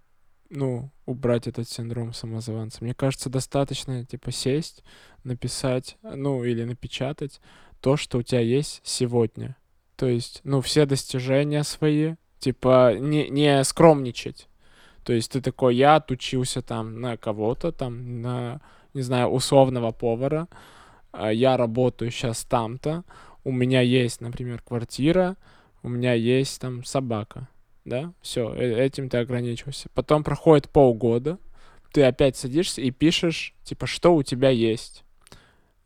ну, 0.49 0.91
убрать 1.05 1.47
этот 1.47 1.69
синдром 1.69 2.13
самозванца. 2.13 2.83
Мне 2.83 2.93
кажется, 2.93 3.29
достаточно, 3.29 4.05
типа, 4.05 4.31
сесть, 4.31 4.83
написать, 5.23 5.97
ну, 6.03 6.43
или 6.43 6.63
напечатать 6.63 7.41
то, 7.81 7.97
что 7.97 8.19
у 8.19 8.23
тебя 8.23 8.41
есть 8.41 8.81
сегодня. 8.83 9.55
То 9.95 10.07
есть, 10.07 10.41
ну, 10.43 10.61
все 10.61 10.85
достижения 10.85 11.63
свои, 11.63 12.15
типа, 12.39 12.95
не, 12.97 13.29
не 13.29 13.63
скромничать. 13.63 14.47
То 15.03 15.13
есть 15.13 15.31
ты 15.31 15.41
такой, 15.41 15.75
я 15.75 15.97
отучился 15.97 16.61
там 16.61 16.99
на 16.99 17.15
кого-то, 17.15 17.71
там, 17.71 18.21
на, 18.21 18.61
не 18.93 19.01
знаю, 19.01 19.27
условного 19.29 19.91
повара, 19.91 20.47
а 21.11 21.31
я 21.31 21.57
работаю 21.57 22.11
сейчас 22.11 22.43
там-то, 22.43 23.03
у 23.43 23.51
меня 23.51 23.81
есть, 23.81 24.19
например, 24.19 24.61
квартира, 24.61 25.37
у 25.83 25.89
меня 25.89 26.13
есть 26.13 26.59
там 26.59 26.83
собака, 26.83 27.47
да, 27.85 28.13
все, 28.21 28.53
этим 28.53 29.09
ты 29.09 29.19
ограничился. 29.19 29.89
Потом 29.93 30.23
проходит 30.23 30.69
полгода, 30.69 31.37
ты 31.93 32.03
опять 32.03 32.35
садишься 32.35 32.81
и 32.81 32.91
пишешь, 32.91 33.53
типа, 33.63 33.87
что 33.87 34.15
у 34.15 34.23
тебя 34.23 34.49
есть. 34.49 35.03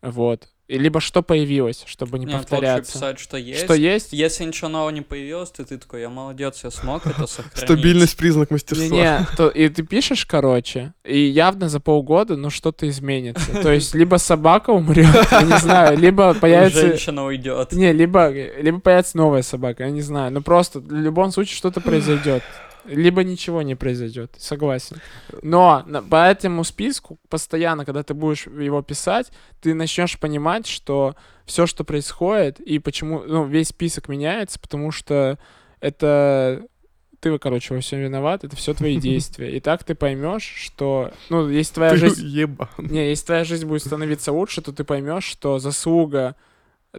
Вот. 0.01 0.49
И 0.69 0.77
либо 0.77 0.99
что 0.99 1.23
появилось, 1.23 1.81
чтобы 1.87 2.19
не 2.19 2.27
Нет, 2.27 2.41
повторяться. 2.41 2.77
лучше 2.77 2.93
писать, 2.93 3.19
что 3.19 3.37
есть. 3.37 3.63
Что 3.63 3.73
есть? 3.73 4.13
Если 4.13 4.43
ничего 4.43 4.69
нового 4.69 4.91
не 4.91 5.01
появилось, 5.01 5.49
то 5.49 5.65
ты 5.65 5.79
такой, 5.79 6.01
я 6.01 6.09
молодец, 6.09 6.63
я 6.63 6.69
смог 6.69 7.07
это 7.07 7.25
сохранить. 7.25 7.57
Стабильность 7.57 8.15
признак 8.15 8.51
мастерства. 8.51 8.85
Не-не, 8.85 9.27
то, 9.35 9.49
и 9.49 9.67
ты 9.69 9.81
пишешь, 9.81 10.27
короче, 10.27 10.93
и 11.03 11.21
явно 11.21 11.69
за 11.69 11.79
полгода, 11.79 12.37
ну, 12.37 12.51
что-то 12.51 12.87
изменится. 12.87 13.51
То 13.63 13.71
есть, 13.71 13.95
либо 13.95 14.17
собака 14.17 14.69
умрет, 14.69 15.07
я 15.31 15.41
не 15.41 15.57
знаю, 15.57 15.97
либо 15.97 16.33
появится... 16.39 16.81
Женщина 16.81 17.25
уйдет. 17.25 17.71
Не, 17.71 17.91
либо, 17.91 18.29
либо 18.29 18.79
появится 18.79 19.17
новая 19.17 19.41
собака, 19.41 19.85
я 19.85 19.89
не 19.89 20.01
знаю. 20.01 20.31
Ну, 20.31 20.43
просто 20.43 20.81
в 20.81 20.91
любом 20.91 21.31
случае 21.31 21.55
что-то 21.55 21.81
произойдет. 21.81 22.43
Либо 22.85 23.23
ничего 23.23 23.61
не 23.61 23.75
произойдет, 23.75 24.35
согласен. 24.37 24.97
Но 25.41 25.85
по 26.09 26.27
этому 26.29 26.63
списку 26.63 27.19
постоянно, 27.29 27.85
когда 27.85 28.03
ты 28.03 28.13
будешь 28.13 28.47
его 28.47 28.81
писать, 28.81 29.31
ты 29.61 29.73
начнешь 29.73 30.19
понимать, 30.19 30.67
что 30.67 31.15
все, 31.45 31.65
что 31.65 31.83
происходит, 31.83 32.59
и 32.59 32.79
почему, 32.79 33.23
ну, 33.25 33.45
весь 33.45 33.69
список 33.69 34.07
меняется, 34.07 34.59
потому 34.59 34.91
что 34.91 35.37
это 35.79 36.63
ты, 37.19 37.37
короче, 37.37 37.73
во 37.73 37.81
всем 37.81 37.99
виноват, 37.99 38.43
это 38.43 38.55
все 38.55 38.73
твои 38.73 38.97
действия. 38.99 39.55
И 39.55 39.59
так 39.59 39.83
ты 39.83 39.95
поймешь, 39.95 40.43
что, 40.43 41.11
ну, 41.29 41.49
если 41.49 41.73
твоя 41.73 41.91
Ты 41.91 41.97
жизнь, 41.97 42.25
еба. 42.25 42.69
не, 42.77 43.09
если 43.09 43.25
твоя 43.25 43.43
жизнь 43.43 43.65
будет 43.65 43.83
становиться 43.83 44.31
лучше, 44.31 44.61
то 44.61 44.71
ты 44.71 44.83
поймешь, 44.83 45.25
что 45.25 45.59
заслуга 45.59 46.35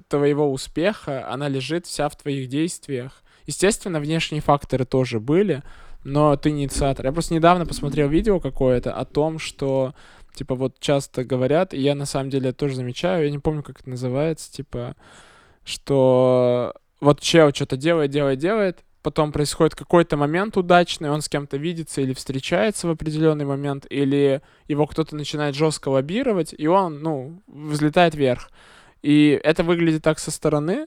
твоего 0.08 0.52
успеха, 0.52 1.28
она 1.30 1.48
лежит 1.48 1.86
вся 1.86 2.08
в 2.08 2.16
твоих 2.16 2.48
действиях. 2.48 3.22
Естественно, 3.50 3.98
внешние 3.98 4.40
факторы 4.40 4.84
тоже 4.84 5.18
были, 5.18 5.64
но 6.04 6.36
ты 6.36 6.52
не 6.52 6.62
инициатор. 6.62 7.06
Я 7.06 7.10
просто 7.10 7.34
недавно 7.34 7.66
посмотрел 7.66 8.08
видео 8.08 8.38
какое-то 8.38 8.92
о 8.92 9.04
том, 9.04 9.40
что, 9.40 9.92
типа, 10.36 10.54
вот 10.54 10.78
часто 10.78 11.24
говорят, 11.24 11.74
и 11.74 11.80
я 11.80 11.96
на 11.96 12.06
самом 12.06 12.30
деле 12.30 12.52
тоже 12.52 12.76
замечаю, 12.76 13.24
я 13.24 13.30
не 13.32 13.40
помню, 13.40 13.64
как 13.64 13.80
это 13.80 13.90
называется, 13.90 14.52
типа, 14.52 14.94
что 15.64 16.74
вот 17.00 17.18
чел 17.18 17.52
что-то 17.52 17.76
делает, 17.76 18.12
делает, 18.12 18.38
делает, 18.38 18.84
потом 19.02 19.32
происходит 19.32 19.74
какой-то 19.74 20.16
момент 20.16 20.56
удачный, 20.56 21.10
он 21.10 21.20
с 21.20 21.28
кем-то 21.28 21.56
видится 21.56 22.02
или 22.02 22.14
встречается 22.14 22.86
в 22.86 22.90
определенный 22.90 23.46
момент, 23.46 23.84
или 23.90 24.42
его 24.68 24.86
кто-то 24.86 25.16
начинает 25.16 25.56
жестко 25.56 25.88
лоббировать, 25.88 26.54
и 26.56 26.68
он, 26.68 27.00
ну, 27.02 27.42
взлетает 27.48 28.14
вверх. 28.14 28.52
И 29.02 29.40
это 29.42 29.64
выглядит 29.64 30.04
так 30.04 30.20
со 30.20 30.30
стороны, 30.30 30.86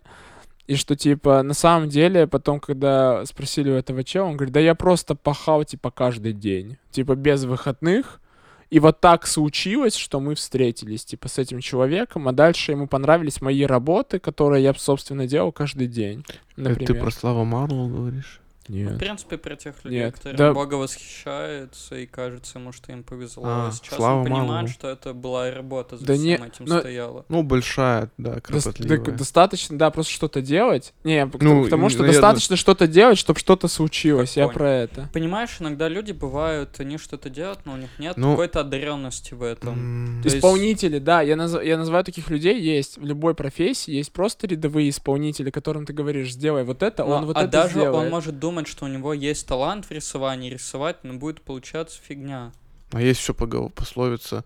и 0.67 0.75
что, 0.75 0.95
типа, 0.95 1.43
на 1.43 1.53
самом 1.53 1.89
деле, 1.89 2.25
потом, 2.25 2.59
когда 2.59 3.25
спросили 3.25 3.69
у 3.69 3.73
этого 3.75 4.03
чела, 4.03 4.27
он 4.27 4.37
говорит, 4.37 4.53
да 4.53 4.59
я 4.59 4.75
просто 4.75 5.15
пахал, 5.15 5.63
типа, 5.65 5.91
каждый 5.91 6.33
день, 6.33 6.77
типа, 6.91 7.15
без 7.15 7.43
выходных, 7.43 8.21
и 8.69 8.79
вот 8.79 8.99
так 9.01 9.27
случилось, 9.27 9.95
что 9.95 10.19
мы 10.19 10.35
встретились, 10.35 11.05
типа, 11.05 11.27
с 11.27 11.37
этим 11.37 11.59
человеком, 11.59 12.27
а 12.27 12.31
дальше 12.31 12.71
ему 12.71 12.87
понравились 12.87 13.41
мои 13.41 13.63
работы, 13.63 14.19
которые 14.19 14.63
я, 14.63 14.73
собственно, 14.73 15.27
делал 15.27 15.51
каждый 15.51 15.87
день, 15.87 16.23
Это 16.55 16.69
например. 16.69 16.87
ты 16.87 16.93
про 16.95 17.11
Славу 17.11 17.43
Марлоу 17.43 17.87
говоришь? 17.89 18.39
В 18.67 18.69
Нет. 18.69 18.97
принципе, 18.97 19.37
про 19.37 19.55
тех 19.57 19.75
людей, 19.83 19.99
Нет, 19.99 20.13
которые 20.15 20.37
да. 20.37 20.53
Бога 20.53 20.75
восхищаются, 20.75 21.95
и 21.97 22.05
кажется 22.05 22.59
ему, 22.59 22.71
что 22.71 22.91
им 22.91 23.03
повезло. 23.03 23.43
А, 23.45 23.71
сейчас 23.73 23.95
слава 23.97 24.19
он 24.19 24.23
понимает, 24.25 24.47
Малому. 24.47 24.67
что 24.69 24.87
это 24.89 25.13
была 25.13 25.51
работа 25.51 25.97
за 25.97 26.05
Да 26.05 26.13
всем 26.13 26.23
не- 26.25 26.33
этим 26.35 26.65
но- 26.65 26.79
стояла. 26.79 27.25
Ну, 27.29 27.43
большая, 27.43 28.09
да, 28.17 28.39
кропотливая. 28.39 28.99
так 28.99 29.15
достаточно, 29.17 29.77
да, 29.77 29.89
просто 29.91 30.13
что-то 30.13 30.41
делать. 30.41 30.93
Не, 31.03 31.25
Ну, 31.25 31.65
к 31.65 31.69
тому, 31.69 31.89
что 31.89 31.99
ну, 31.99 32.05
я- 32.05 32.11
достаточно 32.11 32.55
что-то 32.55 32.87
делать, 32.87 33.17
чтобы 33.17 33.39
что-то 33.39 33.67
случилось. 33.67 34.29
Как 34.29 34.37
Я 34.37 34.43
понял. 34.45 34.57
про 34.57 34.69
это. 34.71 35.09
Понимаешь, 35.13 35.57
иногда 35.59 35.89
люди 35.89 36.11
бывают, 36.13 36.79
они 36.79 36.97
что-то 36.97 37.29
делают, 37.29 37.59
но 37.65 37.73
у 37.73 37.77
них 37.77 37.89
нет 37.99 38.15
Ну, 38.17 38.31
какой-то 38.31 38.61
одаренности 38.61 39.33
в 39.33 39.43
этом. 39.43 40.19
То 40.21 40.27
есть- 40.27 40.37
Исполнители, 40.37 40.99
да, 40.99 41.21
я, 41.21 41.35
наз- 41.35 41.63
я 41.65 41.77
называю 41.77 42.03
таких 42.03 42.29
людей, 42.29 42.59
есть 42.61 42.97
в 42.97 43.05
любой 43.05 43.35
профессии, 43.35 43.91
есть 43.91 44.11
просто 44.13 44.47
рядовые 44.47 44.89
исполнители, 44.89 45.49
которым 45.49 45.85
ты 45.85 45.93
говоришь, 45.93 46.31
сделай 46.33 46.63
вот 46.63 46.81
это, 46.81 47.03
Ну, 47.03 47.11
он 47.11 47.25
вот 47.25 47.35
а 47.37 47.41
это 47.43 47.51
даже 47.51 47.69
сделает. 47.71 47.93
он 47.95 48.09
может 48.09 48.39
думать, 48.39 48.52
что 48.65 48.85
у 48.85 48.87
него 48.87 49.13
есть 49.13 49.47
талант 49.47 49.85
в 49.85 49.91
рисовании, 49.91 50.49
рисовать, 50.49 51.03
но 51.03 51.13
будет 51.15 51.41
получаться 51.41 51.99
фигня. 52.01 52.51
А 52.91 53.01
есть 53.01 53.19
еще 53.19 53.33
пословица 53.33 54.45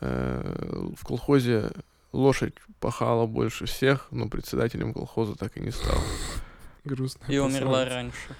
э, 0.00 0.90
в 0.96 1.04
колхозе 1.06 1.70
лошадь 2.12 2.54
пахала 2.80 3.26
больше 3.26 3.66
всех, 3.66 4.08
но 4.10 4.28
председателем 4.28 4.92
колхоза 4.92 5.34
так 5.36 5.56
и 5.56 5.60
не 5.60 5.70
стал. 5.70 5.98
Грустно. 6.84 7.24
И 7.28 7.38
умерла 7.38 7.84
раньше. 7.84 8.36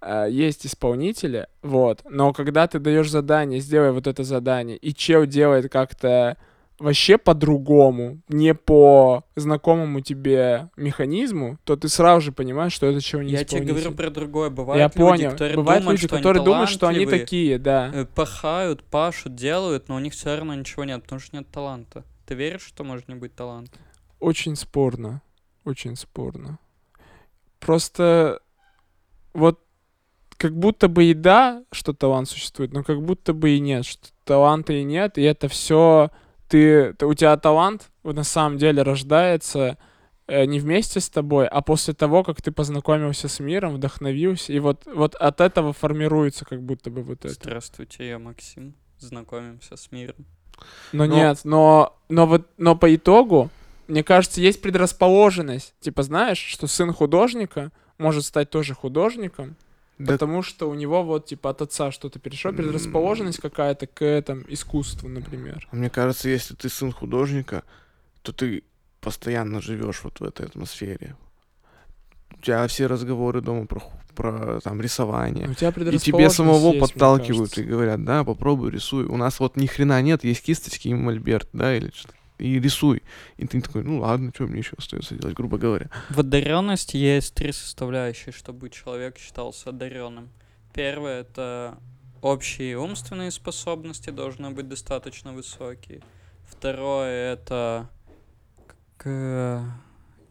А, 0.00 0.26
Есть 0.26 0.66
исполнители, 0.66 1.46
вот, 1.62 2.02
но 2.08 2.32
когда 2.32 2.66
ты 2.66 2.78
даешь 2.78 3.10
задание, 3.10 3.60
сделай 3.60 3.90
вот 3.92 4.06
это 4.06 4.22
задание, 4.22 4.76
и 4.76 4.94
чел 4.94 5.26
делает 5.26 5.70
как-то 5.72 6.36
вообще 6.78 7.18
по-другому, 7.18 8.20
не 8.28 8.54
по 8.54 9.24
знакомому 9.36 10.00
тебе 10.00 10.70
механизму, 10.76 11.58
то 11.64 11.76
ты 11.76 11.88
сразу 11.88 12.20
же 12.20 12.32
понимаешь, 12.32 12.72
что 12.72 12.86
это 12.86 13.00
чего 13.00 13.22
не 13.22 13.32
Я 13.32 13.44
тебе 13.44 13.62
говорю 13.62 13.92
про 13.92 14.10
другое. 14.10 14.50
Бывают 14.50 14.78
Я 14.80 14.86
люди, 14.86 14.98
понял. 14.98 15.30
которые 15.30 15.56
Бывают 15.56 15.82
думают, 15.82 16.00
люди, 16.00 16.08
что 16.08 16.16
которые 16.16 16.40
они 16.40 16.50
думают, 16.50 16.70
что 16.70 16.88
они 16.88 17.06
такие, 17.06 17.58
да. 17.58 17.90
э, 17.94 18.04
пахают, 18.06 18.82
пашут, 18.84 19.34
делают, 19.34 19.88
но 19.88 19.96
у 19.96 19.98
них 19.98 20.12
все 20.12 20.36
равно 20.36 20.54
ничего 20.54 20.84
нет, 20.84 21.02
потому 21.02 21.20
что 21.20 21.36
нет 21.36 21.48
таланта. 21.50 22.04
Ты 22.26 22.34
веришь, 22.34 22.62
что 22.62 22.84
может 22.84 23.08
не 23.08 23.14
быть 23.14 23.34
таланта? 23.34 23.78
Очень 24.20 24.56
спорно. 24.56 25.22
Очень 25.64 25.96
спорно. 25.96 26.58
Просто 27.60 28.40
вот 29.32 29.60
как 30.36 30.56
будто 30.56 30.88
бы 30.88 31.04
и 31.04 31.14
да, 31.14 31.62
что 31.72 31.92
талант 31.92 32.28
существует, 32.28 32.72
но 32.72 32.82
как 32.82 33.02
будто 33.02 33.32
бы 33.32 33.50
и 33.50 33.60
нет, 33.60 33.84
что 33.86 34.08
таланта 34.24 34.72
и 34.72 34.82
нет, 34.82 35.16
и 35.16 35.22
это 35.22 35.48
все 35.48 36.10
ты, 36.54 36.92
ты- 36.92 37.06
у 37.06 37.14
тебя 37.14 37.36
талант 37.36 37.90
на 38.04 38.22
самом 38.22 38.58
деле 38.58 38.82
рождается 38.82 39.76
э, 40.28 40.44
не 40.44 40.60
вместе 40.60 41.00
с 41.00 41.10
тобой, 41.10 41.48
а 41.48 41.62
после 41.62 41.94
того, 41.94 42.22
как 42.22 42.40
ты 42.40 42.52
познакомился 42.52 43.26
с 43.28 43.40
миром, 43.40 43.74
вдохновился, 43.74 44.52
и 44.52 44.60
вот, 44.60 44.86
вот 44.86 45.16
от 45.16 45.40
этого 45.40 45.72
формируется 45.72 46.44
как 46.44 46.62
будто 46.62 46.90
бы 46.90 47.02
вот 47.02 47.24
это. 47.24 47.34
Здравствуйте, 47.34 48.08
я 48.08 48.20
Максим. 48.20 48.74
Знакомимся 49.00 49.76
с 49.76 49.90
миром. 49.90 50.26
Но, 50.92 51.06
Но- 51.06 51.14
нет, 51.16 51.40
но, 51.42 51.98
но 52.08 52.26
вот, 52.28 52.46
но 52.56 52.76
по 52.76 52.94
итогу, 52.94 53.50
мне 53.88 54.04
кажется, 54.04 54.40
есть 54.40 54.62
предрасположенность. 54.62 55.74
Типа, 55.80 56.04
знаешь, 56.04 56.38
что 56.38 56.68
сын 56.68 56.92
художника 56.92 57.72
может 57.98 58.24
стать 58.24 58.48
тоже 58.48 58.74
художником, 58.74 59.56
Да 59.98 60.12
потому 60.12 60.42
что 60.42 60.68
у 60.68 60.74
него 60.74 61.04
вот, 61.04 61.26
типа, 61.26 61.50
от 61.50 61.62
отца 61.62 61.92
что-то 61.92 62.18
перешло, 62.18 62.52
предрасположенность 62.52 63.40
какая-то 63.40 63.86
к 63.86 64.04
этому 64.04 64.42
искусству, 64.48 65.08
например. 65.08 65.68
Мне 65.70 65.88
кажется, 65.88 66.28
если 66.28 66.54
ты 66.54 66.68
сын 66.68 66.90
художника, 66.90 67.62
то 68.22 68.32
ты 68.32 68.64
постоянно 69.00 69.60
живешь 69.60 70.00
вот 70.02 70.18
в 70.18 70.24
этой 70.24 70.46
атмосфере. 70.46 71.14
У 72.32 72.40
тебя 72.40 72.66
все 72.66 72.86
разговоры 72.86 73.40
дома 73.40 73.66
про, 73.66 73.82
про 74.16 74.60
там 74.60 74.80
рисование. 74.80 75.48
У 75.48 75.54
тебя 75.54 75.68
И 75.68 75.98
тебе 75.98 76.28
самого 76.28 76.72
есть, 76.72 76.80
подталкивают 76.80 77.56
и 77.58 77.62
говорят, 77.62 78.04
да, 78.04 78.24
попробуй 78.24 78.70
рисуй. 78.70 79.04
У 79.04 79.16
нас 79.16 79.38
вот 79.38 79.56
ни 79.56 79.66
хрена 79.66 80.02
нет, 80.02 80.24
есть 80.24 80.42
кисточки 80.42 80.88
и 80.88 80.94
мольберт, 80.94 81.48
да, 81.52 81.76
или 81.76 81.90
что-то 81.94 82.14
и 82.38 82.58
рисуй. 82.58 83.02
И 83.36 83.46
ты 83.46 83.60
такой, 83.60 83.84
ну 83.84 84.00
ладно, 84.00 84.32
что 84.34 84.44
мне 84.44 84.58
еще 84.58 84.74
остается 84.76 85.14
делать, 85.14 85.34
грубо 85.34 85.58
говоря. 85.58 85.90
В 86.10 86.20
одаренности 86.20 86.96
есть 86.96 87.34
три 87.34 87.52
составляющие, 87.52 88.32
чтобы 88.32 88.70
человек 88.70 89.18
считался 89.18 89.70
одаренным. 89.70 90.30
Первое 90.72 91.20
это 91.20 91.78
общие 92.22 92.78
умственные 92.78 93.30
способности 93.30 94.10
должны 94.10 94.50
быть 94.50 94.68
достаточно 94.68 95.32
высокие. 95.32 96.00
Второе 96.48 97.32
это 97.32 97.90
к 98.96 99.64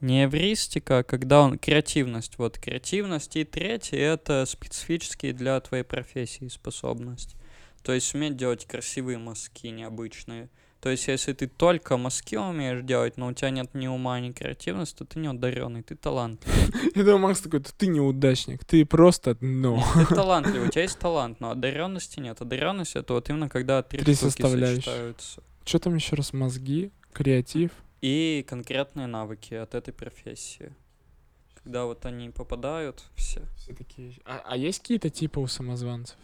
не 0.03 0.25
эвристика, 0.25 0.99
а 0.99 1.03
когда 1.03 1.41
он 1.41 1.57
креативность, 1.57 2.37
вот 2.37 2.57
креативность. 2.57 3.37
И 3.37 3.45
третье 3.45 3.97
это 3.97 4.45
специфические 4.45 5.31
для 5.31 5.59
твоей 5.61 5.83
профессии 5.83 6.49
способности. 6.49 7.37
То 7.83 7.93
есть 7.93 8.13
уметь 8.13 8.35
делать 8.35 8.65
красивые 8.65 9.17
мазки 9.17 9.67
необычные. 9.67 10.49
То 10.83 10.89
есть, 10.89 11.07
если 11.07 11.31
ты 11.31 11.47
только 11.47 11.95
мазки 11.95 12.35
умеешь 12.35 12.83
делать, 12.83 13.15
но 13.15 13.27
у 13.27 13.33
тебя 13.33 13.51
нет 13.51 13.73
ни 13.73 13.87
ума, 13.87 14.19
ни 14.19 14.33
креативности, 14.33 14.97
то 14.97 15.05
ты 15.05 15.17
не 15.17 15.27
одаренный, 15.27 15.81
ты 15.81 15.95
талантливый. 15.95 16.91
Я 16.93 17.03
думаю, 17.03 17.19
Макс 17.19 17.39
такой, 17.39 17.61
ты 17.61 17.87
неудачник, 17.87 18.65
ты 18.65 18.85
просто 18.85 19.35
дно. 19.35 19.81
Ты 19.93 20.05
талантливый, 20.13 20.67
у 20.67 20.69
тебя 20.69 20.81
есть 20.81 20.99
талант, 20.99 21.39
но 21.39 21.51
одаренности 21.51 22.19
нет. 22.19 22.41
Одаренность 22.41 22.97
это 22.97 23.13
вот 23.13 23.29
именно 23.29 23.47
когда 23.47 23.81
три, 23.81 24.13
составляющие. 24.13 24.81
сочетаются. 24.81 25.41
Что 25.63 25.79
там 25.79 25.95
еще 25.95 26.17
раз? 26.17 26.33
Мозги, 26.33 26.91
креатив. 27.13 27.71
И 28.01 28.45
конкретные 28.45 29.07
навыки 29.07 29.53
от 29.53 29.75
этой 29.75 29.93
профессии. 29.93 30.73
Когда 31.63 31.85
вот 31.85 32.05
они 32.05 32.29
попадают, 32.29 33.05
все. 33.15 33.41
Все 33.55 33.73
такие. 33.73 34.15
А, 34.25 34.43
а 34.45 34.57
есть 34.57 34.79
какие-то 34.79 35.09
типы 35.09 35.39
у 35.39 35.47
самозванцев? 35.47 36.17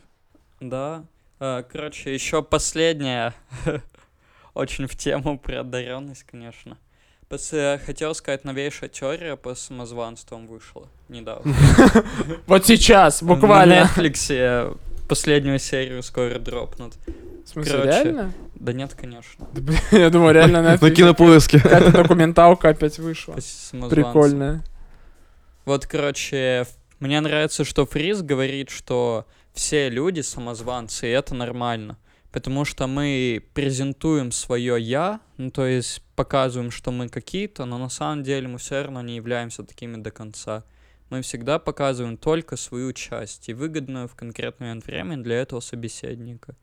Да. 0.60 1.06
А, 1.40 1.64
Короче, 1.64 2.14
еще 2.14 2.44
последняя, 2.44 3.34
очень 4.60 4.88
в 4.88 4.96
тему 4.96 5.40
про 5.40 5.62
одаренность, 5.62 6.24
конечно. 6.24 6.78
Э, 7.52 7.78
Хотел 7.86 8.16
сказать, 8.16 8.44
новейшая 8.44 8.90
теория 8.90 9.36
по 9.36 9.56
самозванствам 9.56 10.48
вышла 10.48 10.88
недавно. 11.10 11.56
Вот 12.48 12.66
сейчас, 12.66 13.22
На 13.22 13.36
буквально. 13.36 13.84
Netflix 13.84 14.78
последнюю 15.08 15.60
серию 15.60 16.04
скоро 16.04 16.40
дропнут. 16.40 16.94
В 17.46 17.50
смысле, 17.50 17.72
Короче, 17.72 18.04
реально? 18.04 18.34
Да 18.56 18.74
нет, 18.74 18.94
конечно. 18.94 19.48
Да, 19.54 19.62
блин, 19.62 19.80
Я 19.92 20.10
думаю, 20.10 20.34
реально 20.36 20.62
на 20.62 20.78
На 20.80 20.92
кинопоиске. 20.92 21.60
Какая-то 21.60 21.92
документалка 21.92 22.70
опять 22.70 23.00
вышла. 23.00 23.36
Прикольная. 23.90 24.64
Вот, 25.66 25.86
короче, 25.86 26.68
мне 27.00 27.20
нравится, 27.22 27.64
что 27.64 27.86
Фриз 27.86 28.22
говорит, 28.22 28.70
что 28.70 29.26
все 29.54 29.90
люди 29.90 30.22
самозванцы, 30.22 31.08
и 31.08 31.12
это 31.12 31.34
нормально. 31.34 31.98
Потому 32.32 32.64
что 32.64 32.86
мы 32.88 33.44
презентуем 33.54 34.32
свое 34.32 34.80
я, 34.80 35.20
ну 35.38 35.50
то 35.50 35.66
есть 35.66 36.04
показываем, 36.16 36.70
что 36.70 36.92
мы 36.92 37.10
какие-то, 37.10 37.66
но 37.66 37.78
на 37.78 37.90
самом 37.90 38.24
деле 38.24 38.48
мы 38.48 38.60
все 38.60 38.84
равно 38.84 39.02
не 39.02 39.16
являемся 39.16 39.64
такими 39.64 39.98
до 39.98 40.12
конца. 40.12 40.64
Мы 41.10 41.24
всегда 41.24 41.58
показываем 41.58 42.18
только 42.18 42.56
свою 42.56 42.94
часть 42.94 43.50
и 43.50 43.54
выгодную 43.54 44.08
в 44.08 44.16
конкретный 44.16 44.68
момент 44.68 44.86
времени 44.86 45.24
для 45.24 45.38
этого 45.42 45.60
собеседника. 45.60 46.56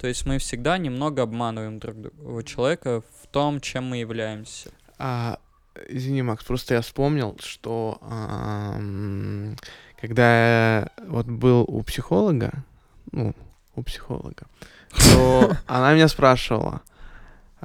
То 0.00 0.06
есть 0.06 0.26
мы 0.26 0.38
всегда 0.38 0.78
немного 0.78 1.22
обманываем 1.22 1.78
друг 1.78 2.00
другого 2.00 2.42
человека 2.44 3.02
в 3.22 3.26
том, 3.26 3.60
чем 3.60 3.84
мы 3.84 3.98
являемся. 3.98 4.70
А, 4.96 5.40
извини, 5.88 6.22
Макс, 6.22 6.44
просто 6.44 6.74
я 6.74 6.80
вспомнил, 6.82 7.36
что 7.40 7.98
ам, 8.00 9.56
когда 10.00 10.22
я 10.22 10.90
вот 11.06 11.26
был 11.26 11.64
у 11.68 11.82
психолога, 11.82 12.64
ну, 13.12 13.34
у 13.74 13.82
психолога, 13.82 14.46
то 14.90 15.56
она 15.66 15.94
меня 15.94 16.08
спрашивала, 16.08 16.82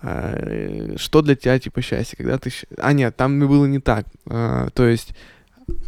э, 0.01 0.95
что 0.97 1.21
для 1.21 1.35
тебя 1.35 1.59
типа 1.59 1.81
счастье, 1.81 2.17
когда 2.17 2.37
ты... 2.37 2.51
А 2.77 2.93
нет, 2.93 3.15
там 3.15 3.39
было 3.39 3.65
не 3.65 3.79
так. 3.79 4.05
А, 4.27 4.69
То 4.69 4.85
есть 4.85 5.15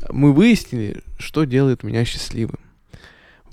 мы 0.09 0.33
выяснили, 0.33 1.03
что 1.17 1.43
делает 1.45 1.83
меня 1.83 2.05
счастливым. 2.05 2.59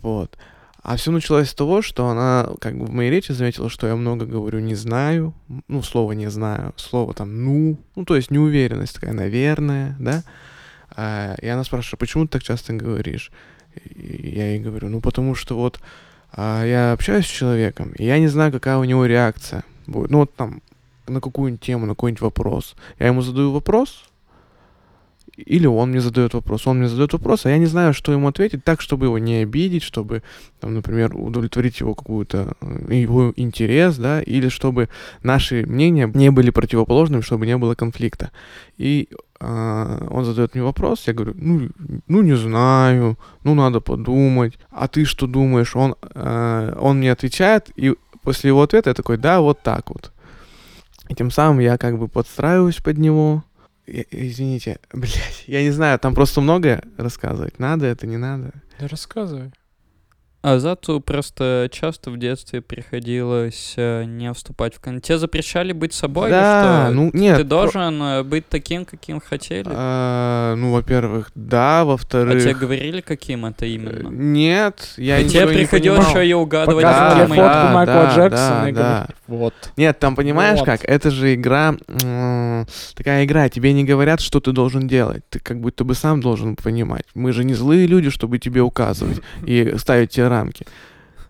Вот. 0.00 0.36
А 0.82 0.96
все 0.96 1.10
началось 1.10 1.48
с 1.48 1.54
того, 1.54 1.80
что 1.80 2.08
она 2.08 2.46
как 2.60 2.78
бы 2.78 2.84
в 2.84 2.90
моей 2.90 3.10
речи 3.10 3.32
заметила, 3.32 3.70
что 3.70 3.86
я 3.86 3.96
много 3.96 4.26
говорю 4.26 4.58
не 4.58 4.74
знаю, 4.74 5.34
ну, 5.66 5.82
слово 5.82 6.12
не 6.12 6.30
знаю, 6.30 6.74
слово 6.76 7.14
там 7.14 7.42
ну, 7.42 7.78
ну, 7.96 8.04
то 8.04 8.16
есть 8.16 8.30
неуверенность 8.30 8.94
такая, 8.94 9.14
наверное, 9.14 9.96
да. 9.98 10.24
А, 10.94 11.36
И 11.40 11.46
она 11.46 11.64
спрашивает, 11.64 12.00
почему 12.00 12.24
ты 12.26 12.32
так 12.32 12.42
часто 12.42 12.74
говоришь? 12.74 13.32
И 13.94 14.32
я 14.36 14.50
ей 14.50 14.60
говорю, 14.60 14.90
ну, 14.90 15.00
потому 15.00 15.34
что 15.34 15.56
вот 15.56 15.80
а, 16.36 16.64
я 16.64 16.92
общаюсь 16.92 17.26
с 17.26 17.30
человеком, 17.30 17.92
и 17.96 18.04
я 18.04 18.18
не 18.18 18.28
знаю, 18.28 18.50
какая 18.52 18.76
у 18.78 18.84
него 18.84 19.06
реакция 19.06 19.64
будет. 19.86 20.10
Ну, 20.10 20.18
вот 20.18 20.34
там, 20.34 20.62
на 21.06 21.20
какую-нибудь 21.20 21.64
тему, 21.64 21.86
на 21.86 21.92
какой-нибудь 21.92 22.22
вопрос. 22.22 22.74
Я 22.98 23.06
ему 23.06 23.22
задаю 23.22 23.52
вопрос, 23.52 24.04
или 25.36 25.66
он 25.66 25.90
мне 25.90 26.00
задает 26.00 26.34
вопрос. 26.34 26.66
Он 26.66 26.78
мне 26.78 26.88
задает 26.88 27.12
вопрос, 27.12 27.46
а 27.46 27.50
я 27.50 27.58
не 27.58 27.66
знаю, 27.66 27.92
что 27.94 28.12
ему 28.12 28.28
ответить 28.28 28.64
так, 28.64 28.80
чтобы 28.80 29.06
его 29.06 29.18
не 29.18 29.42
обидеть, 29.42 29.82
чтобы, 29.82 30.22
там, 30.60 30.74
например, 30.74 31.16
удовлетворить 31.16 31.80
его 31.80 31.94
какую-то 31.94 32.54
э, 32.60 32.94
его 32.94 33.32
интерес, 33.36 33.96
да, 33.96 34.22
или 34.22 34.48
чтобы 34.48 34.88
наши 35.22 35.64
мнения 35.66 36.10
не 36.12 36.30
были 36.30 36.50
противоположными, 36.50 37.20
чтобы 37.20 37.46
не 37.46 37.56
было 37.56 37.74
конфликта. 37.74 38.30
И 38.76 39.08
он 40.10 40.24
задает 40.24 40.54
мне 40.54 40.62
вопрос, 40.62 41.06
я 41.06 41.12
говорю, 41.12 41.34
ну, 41.36 41.68
ну 42.08 42.22
не 42.22 42.36
знаю, 42.36 43.18
ну 43.44 43.54
надо 43.54 43.80
подумать, 43.80 44.58
а 44.70 44.88
ты 44.88 45.04
что 45.04 45.26
думаешь? 45.26 45.76
Он, 45.76 45.94
э, 46.14 46.76
он 46.80 46.98
мне 46.98 47.12
отвечает, 47.12 47.70
и 47.76 47.94
после 48.22 48.48
его 48.48 48.62
ответа 48.62 48.90
я 48.90 48.94
такой, 48.94 49.16
да, 49.18 49.40
вот 49.40 49.62
так 49.62 49.90
вот. 49.90 50.12
И 51.08 51.14
тем 51.14 51.30
самым 51.30 51.60
я 51.60 51.76
как 51.78 51.98
бы 51.98 52.08
подстраиваюсь 52.08 52.76
под 52.80 52.98
него. 52.98 53.44
Я- 53.86 54.04
извините, 54.10 54.78
блядь, 54.92 55.44
я 55.46 55.62
не 55.62 55.70
знаю, 55.70 55.98
там 55.98 56.14
просто 56.14 56.40
многое 56.40 56.82
рассказывать. 56.96 57.58
Надо 57.58 57.86
это, 57.86 58.06
не 58.06 58.16
надо. 58.16 58.52
Да 58.80 58.88
рассказывай. 58.88 59.52
А 60.46 60.58
Зату 60.58 61.00
просто 61.00 61.70
часто 61.72 62.10
в 62.10 62.18
детстве 62.18 62.60
приходилось 62.60 63.72
э, 63.78 64.04
не 64.04 64.30
вступать 64.34 64.74
в 64.74 64.80
кон. 64.80 65.00
Тебе 65.00 65.16
запрещали 65.16 65.72
быть 65.72 65.94
собой? 65.94 66.26
или 66.26 66.32
да, 66.32 66.84
что? 66.84 66.94
ну 66.94 67.10
нет. 67.14 67.38
Ты 67.38 67.44
про- 67.44 67.48
должен 67.48 68.02
э, 68.02 68.22
быть 68.24 68.46
таким, 68.50 68.84
каким 68.84 69.22
хотели? 69.22 69.66
А, 69.66 70.54
ну, 70.54 70.72
во-первых, 70.72 71.30
да, 71.34 71.80
А 71.80 71.84
во-вторых... 71.86 72.42
тебе 72.42 72.52
говорили, 72.52 73.00
каким 73.00 73.46
это 73.46 73.64
э, 73.64 73.70
именно? 73.70 74.08
Нет, 74.10 74.92
я 74.98 75.18
И 75.18 75.24
ничего 75.24 75.44
тебе 75.44 75.60
приходилось 75.60 76.06
еще 76.10 76.28
и 76.28 76.34
угадывать 76.34 76.84
Показывали 76.84 77.20
да, 77.20 77.26
фотку 77.26 77.38
да, 77.38 77.72
Майкла 77.72 77.94
да, 77.94 78.14
Джексона 78.14 78.62
да, 78.62 78.68
и 78.68 78.72
да. 78.72 79.08
вот. 79.26 79.54
Нет, 79.78 79.98
там 79.98 80.14
понимаешь 80.14 80.58
Вот. 80.58 80.66
как? 80.66 80.84
Это 80.84 81.10
же 81.10 81.32
игра, 81.32 81.74
такая 82.94 83.24
игра. 83.24 83.48
Тебе 83.48 83.72
не 83.72 83.84
говорят, 83.84 84.20
что 84.20 84.40
ты 84.40 84.52
должен 84.52 84.86
делать. 84.88 85.22
Ты 85.30 85.38
как 85.38 85.58
будто 85.60 85.84
бы 85.84 85.94
сам 85.94 86.20
должен 86.20 86.54
понимать. 86.56 87.04
Мы 87.14 87.32
же 87.32 87.44
не 87.44 87.54
злые 87.54 87.86
люди, 87.86 88.10
чтобы 88.10 88.38
тебе 88.38 88.60
указывать 88.60 89.22
и 89.46 89.76
ставить 89.78 90.10
тебе 90.10 90.33
рамки. 90.38 90.66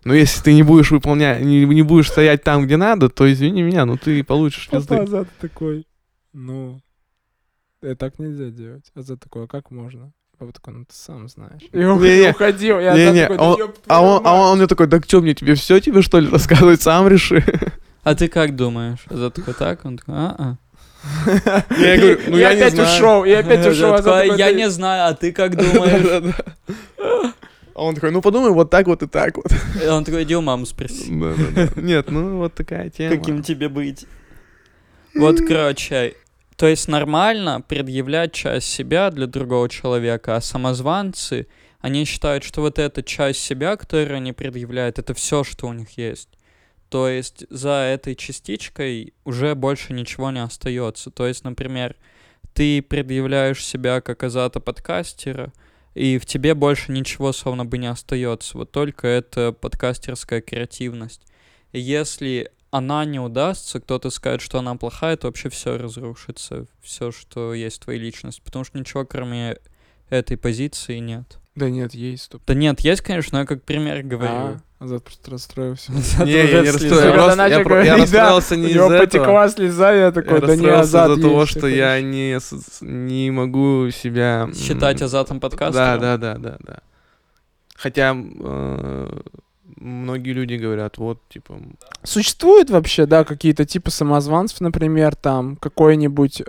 Но 0.05 0.13
если 0.15 0.43
ты 0.43 0.53
не 0.55 0.63
будешь 0.63 0.91
выполнять, 0.91 1.41
не, 1.43 1.65
не 1.65 1.83
будешь 1.83 2.09
стоять 2.11 2.43
там, 2.43 2.65
где 2.67 2.77
надо, 2.77 3.09
то 3.09 3.31
извини 3.33 3.63
меня, 3.63 3.87
но 3.87 3.97
ты 3.97 4.23
получишь 4.23 4.69
пизды. 4.69 4.97
Азат 4.97 5.29
такой, 5.41 5.87
ну, 6.35 6.81
э, 7.83 7.95
так 7.95 8.19
нельзя 8.19 8.51
делать. 8.51 8.85
Азат 8.95 9.21
такой, 9.21 9.45
а 9.45 9.47
как 9.47 9.71
можно? 9.71 10.13
Папа 10.39 10.53
такой, 10.53 10.75
ну 10.75 10.85
ты 10.85 10.95
сам 10.95 11.29
знаешь. 11.29 11.63
И 11.73 11.83
он 11.85 12.03
Не-не. 12.03 12.31
уходил, 12.31 12.81
и 12.81 12.85
Азат 12.85 12.99
Не-не, 12.99 13.23
такой, 13.23 13.37
да 13.39 13.43
он- 13.45 13.59
ёб 13.59 13.79
А 13.87 14.03
он, 14.03 14.21
а 14.27 14.31
мать. 14.33 14.41
он 14.51 14.59
мне 14.59 14.67
такой, 14.67 14.89
так 14.89 15.05
что 15.05 15.21
мне 15.23 15.33
тебе 15.35 15.55
все 15.55 15.81
тебе 15.81 16.03
что 16.03 16.19
ли 16.21 16.29
рассказывать, 16.29 16.83
сам 16.83 17.09
реши. 17.09 17.43
А 18.03 18.15
ты 18.15 18.29
как 18.29 18.55
думаешь? 18.57 19.05
За 19.09 19.31
такой 19.31 19.55
так? 19.55 19.85
Он 19.87 19.97
такой, 19.97 20.15
а-а. 20.17 20.57
Я 21.79 21.97
говорю, 21.99 22.19
ну 22.29 22.37
И 22.37 22.41
я 22.41 22.53
не 22.55 22.61
опять 22.61 22.75
знаю. 22.75 22.95
ушел, 22.97 23.25
и 23.25 23.31
опять 23.31 23.61
Азат 23.67 23.73
ушел. 23.73 23.95
Азат 23.95 24.05
такой, 24.05 24.23
такой, 24.29 24.39
Я 24.39 24.47
«Да 24.53 24.59
не 24.59 24.71
знаю, 24.71 25.09
а 25.11 25.15
ты 25.15 25.33
как 25.33 25.57
думаешь? 25.57 26.35
А 27.75 27.83
он 27.83 27.95
такой, 27.95 28.13
ну 28.13 28.23
подумай 28.23 28.51
вот 28.51 28.71
так 28.71 28.87
вот 28.87 29.03
и 29.03 29.07
так 29.07 29.37
вот. 29.37 29.47
И 29.83 29.87
Он 29.87 30.05
такой, 30.05 30.23
иди 30.23 30.37
у 30.37 30.41
мамы 30.41 30.65
спроси. 30.67 31.11
Да-да-да. 31.11 31.81
Нет, 31.81 32.11
ну 32.11 32.39
вот 32.39 32.55
такая 32.55 32.89
тема. 32.91 33.17
Каким 33.17 33.43
тебе 33.43 33.69
быть? 33.69 34.07
Вот, 35.15 35.41
короче, 35.41 36.15
то 36.57 36.67
есть 36.67 36.89
нормально 36.89 37.61
предъявлять 37.61 38.33
часть 38.33 38.69
себя 38.69 39.11
для 39.11 39.27
другого 39.27 39.69
человека, 39.69 40.37
а 40.37 40.41
самозванцы, 40.41 41.47
они 41.81 42.05
считают, 42.05 42.45
что 42.45 42.61
вот 42.61 42.79
эта 42.79 43.03
часть 43.03 43.41
себя, 43.41 43.77
которую 43.77 44.17
они 44.17 44.33
предъявляют, 44.33 44.99
это 44.99 45.15
все, 45.15 45.45
что 45.45 45.67
у 45.67 45.73
них 45.73 45.99
есть. 45.99 46.29
То 46.89 47.09
есть 47.09 47.45
за 47.51 47.91
этой 47.93 48.15
частичкой 48.15 49.15
уже 49.25 49.55
больше 49.57 49.93
ничего 49.93 50.31
не 50.31 50.43
остается. 50.43 51.11
То 51.11 51.27
есть, 51.27 51.43
например, 51.43 51.97
ты 52.53 52.83
предъявляешь 52.83 53.65
себя 53.65 54.01
как 54.01 54.23
азата 54.23 54.61
подкастера, 54.61 55.53
и 55.95 56.19
в 56.19 56.27
тебе 56.27 56.55
больше 56.55 56.93
ничего 56.93 57.33
словно 57.33 57.65
бы 57.65 57.79
не 57.79 57.87
остается. 57.87 58.59
Вот 58.59 58.71
только 58.71 59.07
это 59.07 59.53
подкастерская 59.53 60.41
креативность. 60.41 61.23
И 61.73 61.81
если 61.81 62.51
она 62.71 63.05
не 63.05 63.21
удастся, 63.21 63.81
кто-то 63.81 64.11
скажет, 64.11 64.43
что 64.43 64.59
она 64.59 64.75
плохая, 64.75 65.17
то 65.17 65.29
вообще 65.29 65.49
все 65.49 65.79
разрушится, 65.79 66.67
все, 66.83 67.13
что 67.13 67.55
есть 67.55 67.77
в 67.77 67.85
твоей 67.85 68.01
личности. 68.01 68.43
Потому 68.45 68.65
что 68.65 68.79
ничего, 68.79 69.05
кроме 69.05 69.59
этой 70.09 70.37
позиции, 70.37 70.99
нет. 70.99 71.39
Да 71.57 71.71
нет, 71.71 71.95
есть. 71.95 72.25
Стоп. 72.25 72.43
Да 72.47 72.55
нет, 72.55 72.81
есть, 72.81 73.03
конечно, 73.03 73.39
но 73.39 73.41
я 73.43 73.47
как 73.47 73.63
пример 73.63 74.03
говорю. 74.03 74.33
А, 74.33 74.57
Азат 74.81 75.05
просто 75.05 75.31
расстроился. 75.31 75.93
Не, 76.25 76.33
я 76.33 76.63
не 76.63 76.71
расстроился. 76.71 77.07
Я 77.07 77.97
расстроился 77.97 78.57
не 78.57 78.67
У 78.67 78.71
него 78.71 78.87
из-за 78.87 78.95
этого. 78.95 79.07
потекла 79.07 79.49
слеза, 79.49 79.93
я 79.93 80.11
такой, 80.11 80.41
Я 80.41 80.41
да 80.41 80.57
не, 80.57 80.67
расстроился 80.67 80.81
Азат 80.81 81.11
из-за 81.11 81.23
того, 81.23 81.41
есть, 81.41 81.51
что 81.53 81.67
я 81.69 82.01
не, 82.01 82.39
не 82.81 83.31
могу 83.31 83.91
себя... 83.91 84.49
Считать 84.55 85.01
Азатом 85.01 85.39
подкаста? 85.39 85.79
Да, 85.79 85.97
да, 85.97 86.17
да, 86.17 86.39
да, 86.39 86.57
да. 86.61 86.79
Хотя 87.77 88.17
э, 88.17 89.21
многие 89.85 90.33
люди 90.33 90.55
говорят, 90.55 90.99
вот, 90.99 91.21
типа, 91.29 91.61
Существуют 92.03 92.71
вообще, 92.71 93.07
да, 93.07 93.25
какие-то 93.25 93.65
типы 93.65 93.91
самозванцев, 93.91 94.61
например, 94.61 95.15
там 95.15 95.57
какой-нибудь 95.57 96.43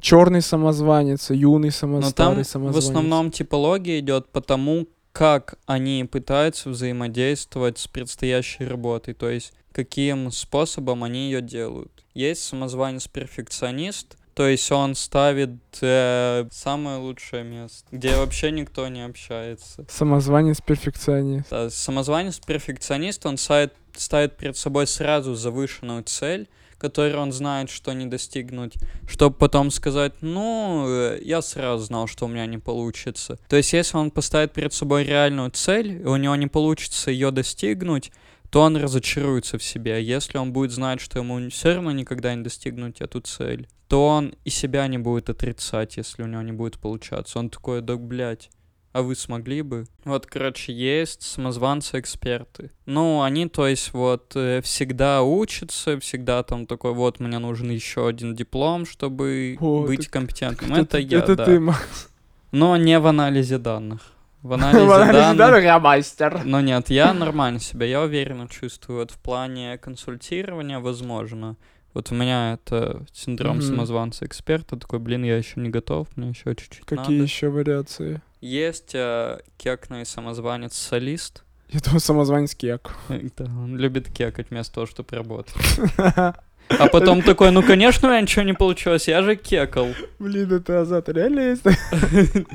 черный 0.00 0.42
самозванец, 0.42 1.30
юный 1.30 1.70
само... 1.70 2.00
Но 2.00 2.12
там 2.12 2.36
в 2.36 2.44
самозванец. 2.44 2.88
основном 2.88 3.30
типология 3.30 3.98
идет 3.98 4.28
по 4.28 4.40
тому, 4.40 4.86
как 5.12 5.58
они 5.66 6.04
пытаются 6.04 6.70
взаимодействовать 6.70 7.78
с 7.78 7.88
предстоящей 7.88 8.64
работой, 8.64 9.14
то 9.14 9.28
есть 9.28 9.52
каким 9.72 10.30
способом 10.30 11.04
они 11.04 11.26
ее 11.30 11.42
делают. 11.42 12.04
Есть 12.14 12.42
самозванец-перфекционист, 12.44 14.16
то 14.34 14.46
есть 14.48 14.70
он 14.72 14.94
ставит 14.94 15.50
э, 15.80 16.46
самое 16.50 16.98
лучшее 16.98 17.44
место, 17.44 17.86
где 17.90 18.16
вообще 18.16 18.50
никто 18.50 18.86
не 18.88 19.04
общается. 19.04 19.84
Самозванец-перфекционист. 19.88 21.50
Да, 21.50 21.70
Самозванец-перфекционист, 21.70 23.26
он 23.26 23.36
ставит, 23.36 23.74
ставит 23.94 24.36
перед 24.36 24.56
собой 24.56 24.86
сразу 24.86 25.34
завышенную 25.34 26.04
цель, 26.04 26.48
которую 26.78 27.18
он 27.18 27.32
знает, 27.32 27.68
что 27.68 27.92
не 27.92 28.06
достигнуть, 28.06 28.74
чтобы 29.06 29.36
потом 29.36 29.70
сказать, 29.70 30.14
ну, 30.22 30.86
э, 30.88 31.20
я 31.22 31.42
сразу 31.42 31.84
знал, 31.84 32.06
что 32.06 32.24
у 32.24 32.28
меня 32.28 32.46
не 32.46 32.58
получится. 32.58 33.38
То 33.48 33.56
есть, 33.56 33.72
если 33.74 33.98
он 33.98 34.10
поставит 34.10 34.52
перед 34.52 34.72
собой 34.72 35.04
реальную 35.04 35.50
цель, 35.50 36.00
и 36.00 36.04
у 36.04 36.16
него 36.16 36.34
не 36.36 36.46
получится 36.46 37.10
ее 37.10 37.30
достигнуть, 37.30 38.10
то 38.50 38.62
он 38.62 38.76
разочаруется 38.76 39.58
в 39.58 39.62
себе. 39.62 39.94
А 39.94 39.98
если 39.98 40.38
он 40.38 40.52
будет 40.52 40.72
знать, 40.72 41.00
что 41.00 41.18
ему 41.20 41.48
все 41.50 41.74
равно 41.74 41.92
никогда 41.92 42.34
не 42.34 42.42
достигнуть 42.42 43.00
эту 43.00 43.20
цель, 43.20 43.68
то 43.88 44.06
он 44.06 44.34
и 44.44 44.50
себя 44.50 44.86
не 44.86 44.98
будет 44.98 45.30
отрицать, 45.30 45.96
если 45.96 46.22
у 46.22 46.26
него 46.26 46.42
не 46.42 46.52
будет 46.52 46.78
получаться. 46.78 47.38
Он 47.38 47.50
такой, 47.50 47.80
да, 47.80 47.96
блядь, 47.96 48.50
а 48.92 49.02
вы 49.02 49.14
смогли 49.14 49.62
бы? 49.62 49.86
Вот, 50.04 50.26
короче, 50.26 50.72
есть 50.72 51.22
самозванцы-эксперты. 51.22 52.70
Ну, 52.86 53.22
они, 53.22 53.48
то 53.48 53.66
есть, 53.66 53.92
вот, 53.92 54.32
э, 54.34 54.60
всегда 54.62 55.22
учатся, 55.22 55.98
всегда 56.00 56.42
там 56.42 56.66
такой, 56.66 56.92
вот, 56.92 57.20
мне 57.20 57.38
нужен 57.38 57.70
еще 57.70 58.08
один 58.08 58.34
диплом, 58.34 58.86
чтобы 58.86 59.56
О, 59.60 59.84
быть 59.86 60.00
это- 60.02 60.10
компетентным. 60.10 60.72
Это, 60.72 60.80
Это, 60.82 60.98
я, 60.98 61.18
это 61.18 61.36
да. 61.36 61.44
ты, 61.44 61.60
Макс. 61.60 62.08
Но 62.52 62.76
не 62.76 62.98
в 62.98 63.06
анализе 63.06 63.58
данных. 63.58 64.12
В 64.42 64.52
анализе 64.54 64.84
В 64.84 64.92
анализе 64.92 65.12
данных... 65.12 65.36
данных 65.36 65.64
я 65.64 65.78
мастер. 65.78 66.40
Но 66.44 66.60
нет, 66.60 66.88
я 66.90 67.12
нормально 67.12 67.60
себя, 67.60 67.86
я 67.86 68.00
уверенно 68.02 68.48
чувствую. 68.48 69.00
Вот 69.00 69.10
в 69.10 69.18
плане 69.18 69.76
консультирования 69.78 70.78
возможно. 70.78 71.56
Вот 71.92 72.10
у 72.12 72.14
меня 72.14 72.54
это 72.54 73.04
синдром 73.12 73.56
Мгм. 73.58 73.66
самозванца-эксперта. 73.66 74.76
Такой, 74.76 74.98
блин, 75.00 75.24
я 75.24 75.36
еще 75.36 75.60
не 75.60 75.68
готов, 75.68 76.06
мне 76.16 76.28
еще 76.30 76.54
чуть-чуть 76.54 76.84
Какие 76.86 76.96
надо. 77.18 77.22
еще 77.24 77.48
вариации? 77.48 78.22
Есть 78.40 78.94
э, 78.94 79.40
кекный 79.58 80.06
самозванец-солист. 80.06 81.42
Я 81.68 81.80
думаю, 81.80 82.00
самозванец 82.00 82.54
кек. 82.54 82.94
Да, 83.36 83.44
он 83.44 83.76
любит 83.76 84.08
кекать 84.10 84.50
вместо 84.50 84.74
того, 84.74 84.86
чтобы 84.86 85.14
работать. 85.16 85.54
А 86.78 86.86
потом 86.86 87.20
такой, 87.22 87.50
ну, 87.50 87.64
конечно, 87.64 88.06
у 88.06 88.12
меня 88.12 88.20
ничего 88.20 88.44
не 88.44 88.52
получилось, 88.52 89.08
я 89.08 89.22
же 89.22 89.34
кекал. 89.34 89.88
Блин, 90.20 90.52
это 90.52 90.82
Азат 90.82 91.08
реально 91.08 91.40
есть? 91.40 91.64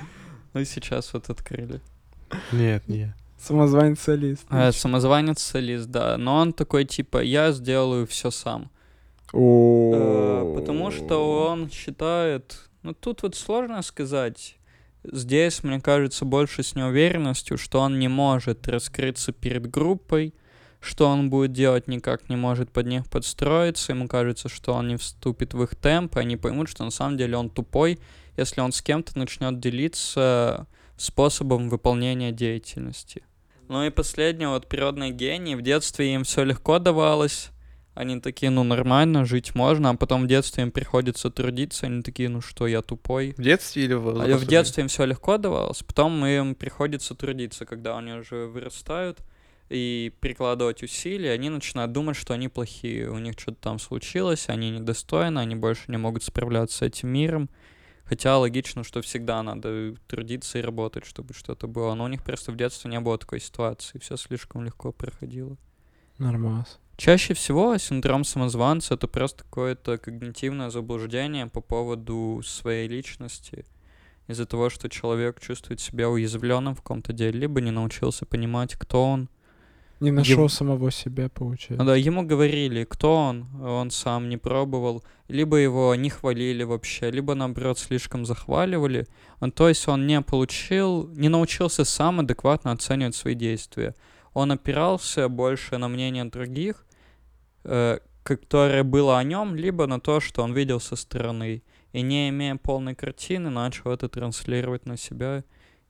Ну 0.56 0.62
и 0.62 0.66
сейчас 0.66 1.12
вот 1.14 1.30
открыли. 1.30 1.82
нет, 2.53 2.88
нет. 2.88 3.10
Самозванец-солист. 3.38 4.45
А, 4.49 4.72
самозванец-солист, 4.72 5.88
да. 5.88 6.18
Но 6.18 6.38
он 6.38 6.53
такой, 6.53 6.86
типа, 6.86 7.22
я 7.22 7.51
сделаю 7.51 8.08
все 8.08 8.32
сам. 8.32 8.72
Э, 9.34 10.53
Потому 10.56 10.91
что 10.91 11.49
он 11.49 11.70
считает... 11.70 12.58
Ну, 12.84 12.93
тут 12.93 13.24
вот 13.24 13.36
сложно 13.36 13.82
сказать. 13.82 14.56
Здесь, 15.03 15.62
мне 15.62 15.82
кажется, 15.82 16.24
больше 16.24 16.64
с 16.64 16.74
неуверенностью, 16.74 17.58
что 17.58 17.82
он 17.82 17.99
не 17.99 18.08
может 18.08 18.66
раскрыться 18.70 19.34
перед 19.34 19.70
группой, 19.70 20.34
что 20.80 21.10
он 21.10 21.30
будет 21.30 21.51
делать, 21.51 21.89
никак 21.89 22.30
не 22.30 22.38
может 22.38 22.72
под 22.72 22.88
них 22.88 23.10
подстроиться. 23.10 23.91
Ему 23.91 24.08
кажется, 24.08 24.47
что 24.47 24.74
он 24.74 24.88
не 24.88 24.95
вступит 24.95 25.53
в 25.53 25.62
их 25.62 25.76
темп, 25.76 26.16
и 26.16 26.22
они 26.22 26.38
поймут, 26.38 26.70
что 26.70 26.86
на 26.86 26.91
самом 26.91 27.18
деле 27.18 27.36
он 27.36 27.49
тупой, 27.49 27.99
если 28.38 28.62
он 28.62 28.72
с 28.72 28.82
кем-то 28.82 29.18
начнет 29.18 29.60
делиться 29.60 30.68
способом 30.98 31.70
выполнения 31.70 32.32
деятельности. 32.32 33.24
Ну 33.68 33.84
и 33.84 33.90
последнее, 33.90 34.50
вот 34.50 34.68
природные 34.68 35.12
гении. 35.12 35.56
В 35.56 35.62
детстве 35.62 36.14
им 36.14 36.24
все 36.24 36.44
легко 36.44 36.80
давалось. 36.80 37.50
Они 37.96 38.20
такие, 38.20 38.50
ну 38.50 38.64
нормально, 38.64 39.26
жить 39.26 39.56
можно, 39.56 39.90
а 39.90 39.96
потом 39.96 40.24
в 40.24 40.28
детстве 40.28 40.64
им 40.64 40.72
приходится 40.72 41.30
трудиться, 41.30 41.86
они 41.86 42.04
такие, 42.04 42.28
ну 42.28 42.42
что, 42.42 42.68
я 42.68 42.82
тупой. 42.82 43.34
В 43.38 43.42
детстве 43.42 43.86
или 43.86 43.94
в 43.94 44.10
А 44.10 44.38
В 44.38 44.46
детстве 44.46 44.84
им 44.84 44.90
все 44.90 45.06
легко 45.06 45.38
давалось, 45.38 45.82
потом 45.82 46.26
им 46.26 46.56
приходится 46.56 47.16
трудиться, 47.16 47.66
когда 47.66 47.98
они 47.98 48.12
уже 48.12 48.48
вырастают 48.48 49.20
и 49.70 50.12
прикладывать 50.20 50.84
усилия, 50.84 51.32
они 51.32 51.50
начинают 51.50 51.94
думать, 51.94 52.18
что 52.18 52.34
они 52.34 52.50
плохие, 52.50 53.10
у 53.10 53.18
них 53.18 53.36
что-то 53.40 53.60
там 53.62 53.80
случилось, 53.80 54.50
они 54.50 54.72
недостойны, 54.72 55.40
они 55.40 55.56
больше 55.56 55.84
не 55.88 55.98
могут 55.98 56.24
справляться 56.24 56.80
с 56.80 56.82
этим 56.82 57.10
миром. 57.10 57.50
Хотя 58.06 58.38
логично, 58.38 58.84
что 58.84 59.01
всегда 59.01 59.41
надо 59.41 59.95
трудиться 60.08 60.60
и 60.60 60.62
работать, 60.62 61.06
чтобы 61.06 61.34
что-то 61.34 61.68
было. 61.68 61.93
Но 61.95 62.06
у 62.06 62.08
них 62.08 62.24
просто 62.24 62.51
в 62.51 62.56
детстве 62.56 62.91
не 62.91 62.99
было 62.99 63.18
такой 63.18 63.39
ситуации, 63.39 63.97
все 63.97 64.16
слишком 64.16 64.64
легко 64.64 64.91
проходило. 64.91 65.58
Нормас. 66.20 66.80
Чаще 66.97 67.34
всего 67.34 67.78
синдром 67.78 68.24
самозванца 68.24 68.93
это 68.93 69.08
просто 69.08 69.43
какое-то 69.43 69.97
когнитивное 69.97 70.70
заблуждение 70.70 71.47
по 71.47 71.60
поводу 71.60 72.41
своей 72.45 72.88
личности. 72.88 73.66
Из-за 74.28 74.45
того, 74.45 74.70
что 74.70 74.88
человек 74.88 75.41
чувствует 75.41 75.82
себя 75.82 76.10
уязвленным 76.10 76.74
в 76.74 76.82
каком-то 76.82 77.12
деле, 77.12 77.41
либо 77.41 77.60
не 77.60 77.72
научился 77.72 78.26
понимать, 78.26 78.76
кто 78.76 79.03
он. 79.03 79.30
Не 80.06 80.12
нашел 80.12 80.45
Ев- 80.45 80.51
самого 80.53 80.91
себя, 80.91 81.24
Ну 81.24 81.30
получается. 81.30 81.86
да, 81.86 81.95
ему 81.95 82.24
говорили, 82.24 82.84
кто 82.84 83.16
он, 83.16 83.45
он 83.62 83.91
сам 83.91 84.30
не 84.30 84.38
пробовал, 84.38 85.03
либо 85.28 85.58
его 85.58 85.95
не 85.95 86.10
хвалили 86.10 86.64
вообще, 86.64 87.12
либо 87.12 87.36
наоборот 87.36 87.80
слишком 87.80 88.26
захваливали. 88.26 89.08
Он, 89.41 89.51
то 89.51 89.68
есть 89.70 89.88
он 89.88 90.08
не 90.08 90.22
получил, 90.22 91.08
не 91.16 91.30
научился 91.30 91.84
сам 91.86 92.20
адекватно 92.20 92.72
оценивать 92.72 93.16
свои 93.16 93.36
действия. 93.36 93.93
Он 94.34 94.51
опирался 94.51 95.30
больше 95.30 95.78
на 95.78 95.88
мнение 95.88 96.26
других, 96.26 96.86
э, 97.64 97.99
которое 98.24 98.84
было 98.84 99.18
о 99.20 99.24
нем, 99.24 99.56
либо 99.56 99.88
на 99.88 99.99
то, 99.99 100.20
что 100.20 100.43
он 100.43 100.53
видел 100.53 100.80
со 100.80 100.95
стороны. 100.95 101.62
И 101.93 102.01
не 102.01 102.30
имея 102.30 102.56
полной 102.58 102.95
картины, 102.95 103.49
начал 103.49 103.91
это 103.91 104.10
транслировать 104.10 104.86
на 104.86 104.97
себя 104.97 105.43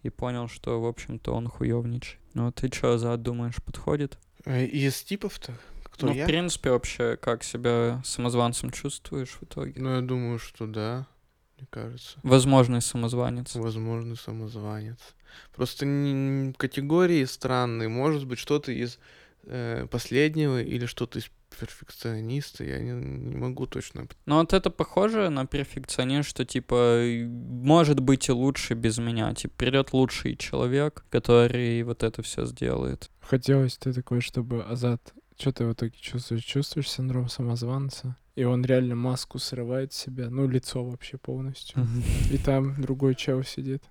и 0.06 0.10
понял, 0.10 0.48
что, 0.48 0.82
в 0.82 0.86
общем-то, 0.86 1.34
он 1.34 1.48
хуёвничает. 1.48 2.20
Ну, 2.34 2.52
ты 2.52 2.68
что, 2.68 2.98
за 2.98 3.18
думаешь, 3.18 3.56
подходит? 3.64 4.18
Э, 4.46 4.64
Из 4.64 5.02
типов-то? 5.04 5.54
Кто 5.84 6.08
ну, 6.08 6.14
я? 6.14 6.26
в 6.26 6.28
принципе, 6.28 6.72
вообще, 6.72 7.18
как 7.18 7.44
себя 7.44 8.02
самозванцем 8.04 8.72
чувствуешь 8.72 9.38
в 9.40 9.44
итоге? 9.44 9.74
Ну, 9.78 9.96
я 9.96 10.02
думаю, 10.02 10.40
что 10.40 10.68
да, 10.68 11.08
мне 11.58 11.68
кажется. 11.70 12.20
Возможный 12.22 12.82
самозванец. 12.82 13.56
Возможно, 13.56 14.16
самозванец. 14.16 15.00
Просто 15.56 15.86
категории 16.58 17.24
странные. 17.26 17.90
Может 17.90 18.28
быть, 18.28 18.40
что-то 18.40 18.72
из 18.72 19.00
э, 19.46 19.88
последнего 19.90 20.62
или 20.62 20.86
что-то 20.86 21.20
из 21.20 21.30
перфекциониста. 21.60 22.64
Я 22.64 22.80
не, 22.80 22.92
не 22.92 23.36
могу 23.36 23.66
точно. 23.66 24.08
Но 24.26 24.40
вот 24.40 24.54
это 24.54 24.70
похоже 24.70 25.30
на 25.30 25.46
перфекционизм, 25.46 26.24
что, 26.24 26.46
типа, 26.46 27.02
может 27.28 28.00
быть 28.00 28.28
и 28.28 28.32
лучше 28.32 28.74
без 28.74 28.98
меня. 28.98 29.34
Типа, 29.34 29.54
придет 29.58 29.94
лучший 29.94 30.36
человек, 30.36 31.06
который 31.10 31.82
вот 31.84 32.04
это 32.04 32.22
все 32.22 32.46
сделает. 32.46 33.10
Хотелось 33.22 33.78
ты 33.78 33.94
такой, 33.94 34.22
чтобы 34.22 34.64
Азат... 34.64 35.14
Что 35.38 35.52
ты 35.52 35.66
в 35.66 35.74
итоге 35.74 35.94
чувствуешь? 36.00 36.44
Чувствуешь 36.44 36.90
синдром 36.90 37.28
самозванца? 37.28 38.16
И 38.36 38.44
он 38.44 38.66
реально 38.66 38.96
маску 38.96 39.40
срывает 39.40 39.94
с 39.94 39.98
себя, 39.98 40.30
ну, 40.30 40.48
лицо 40.48 40.84
вообще 40.84 41.18
полностью. 41.18 41.88
И 42.32 42.38
там 42.38 42.82
другой 42.82 43.16
чел 43.16 43.44
сидит. 43.44 43.84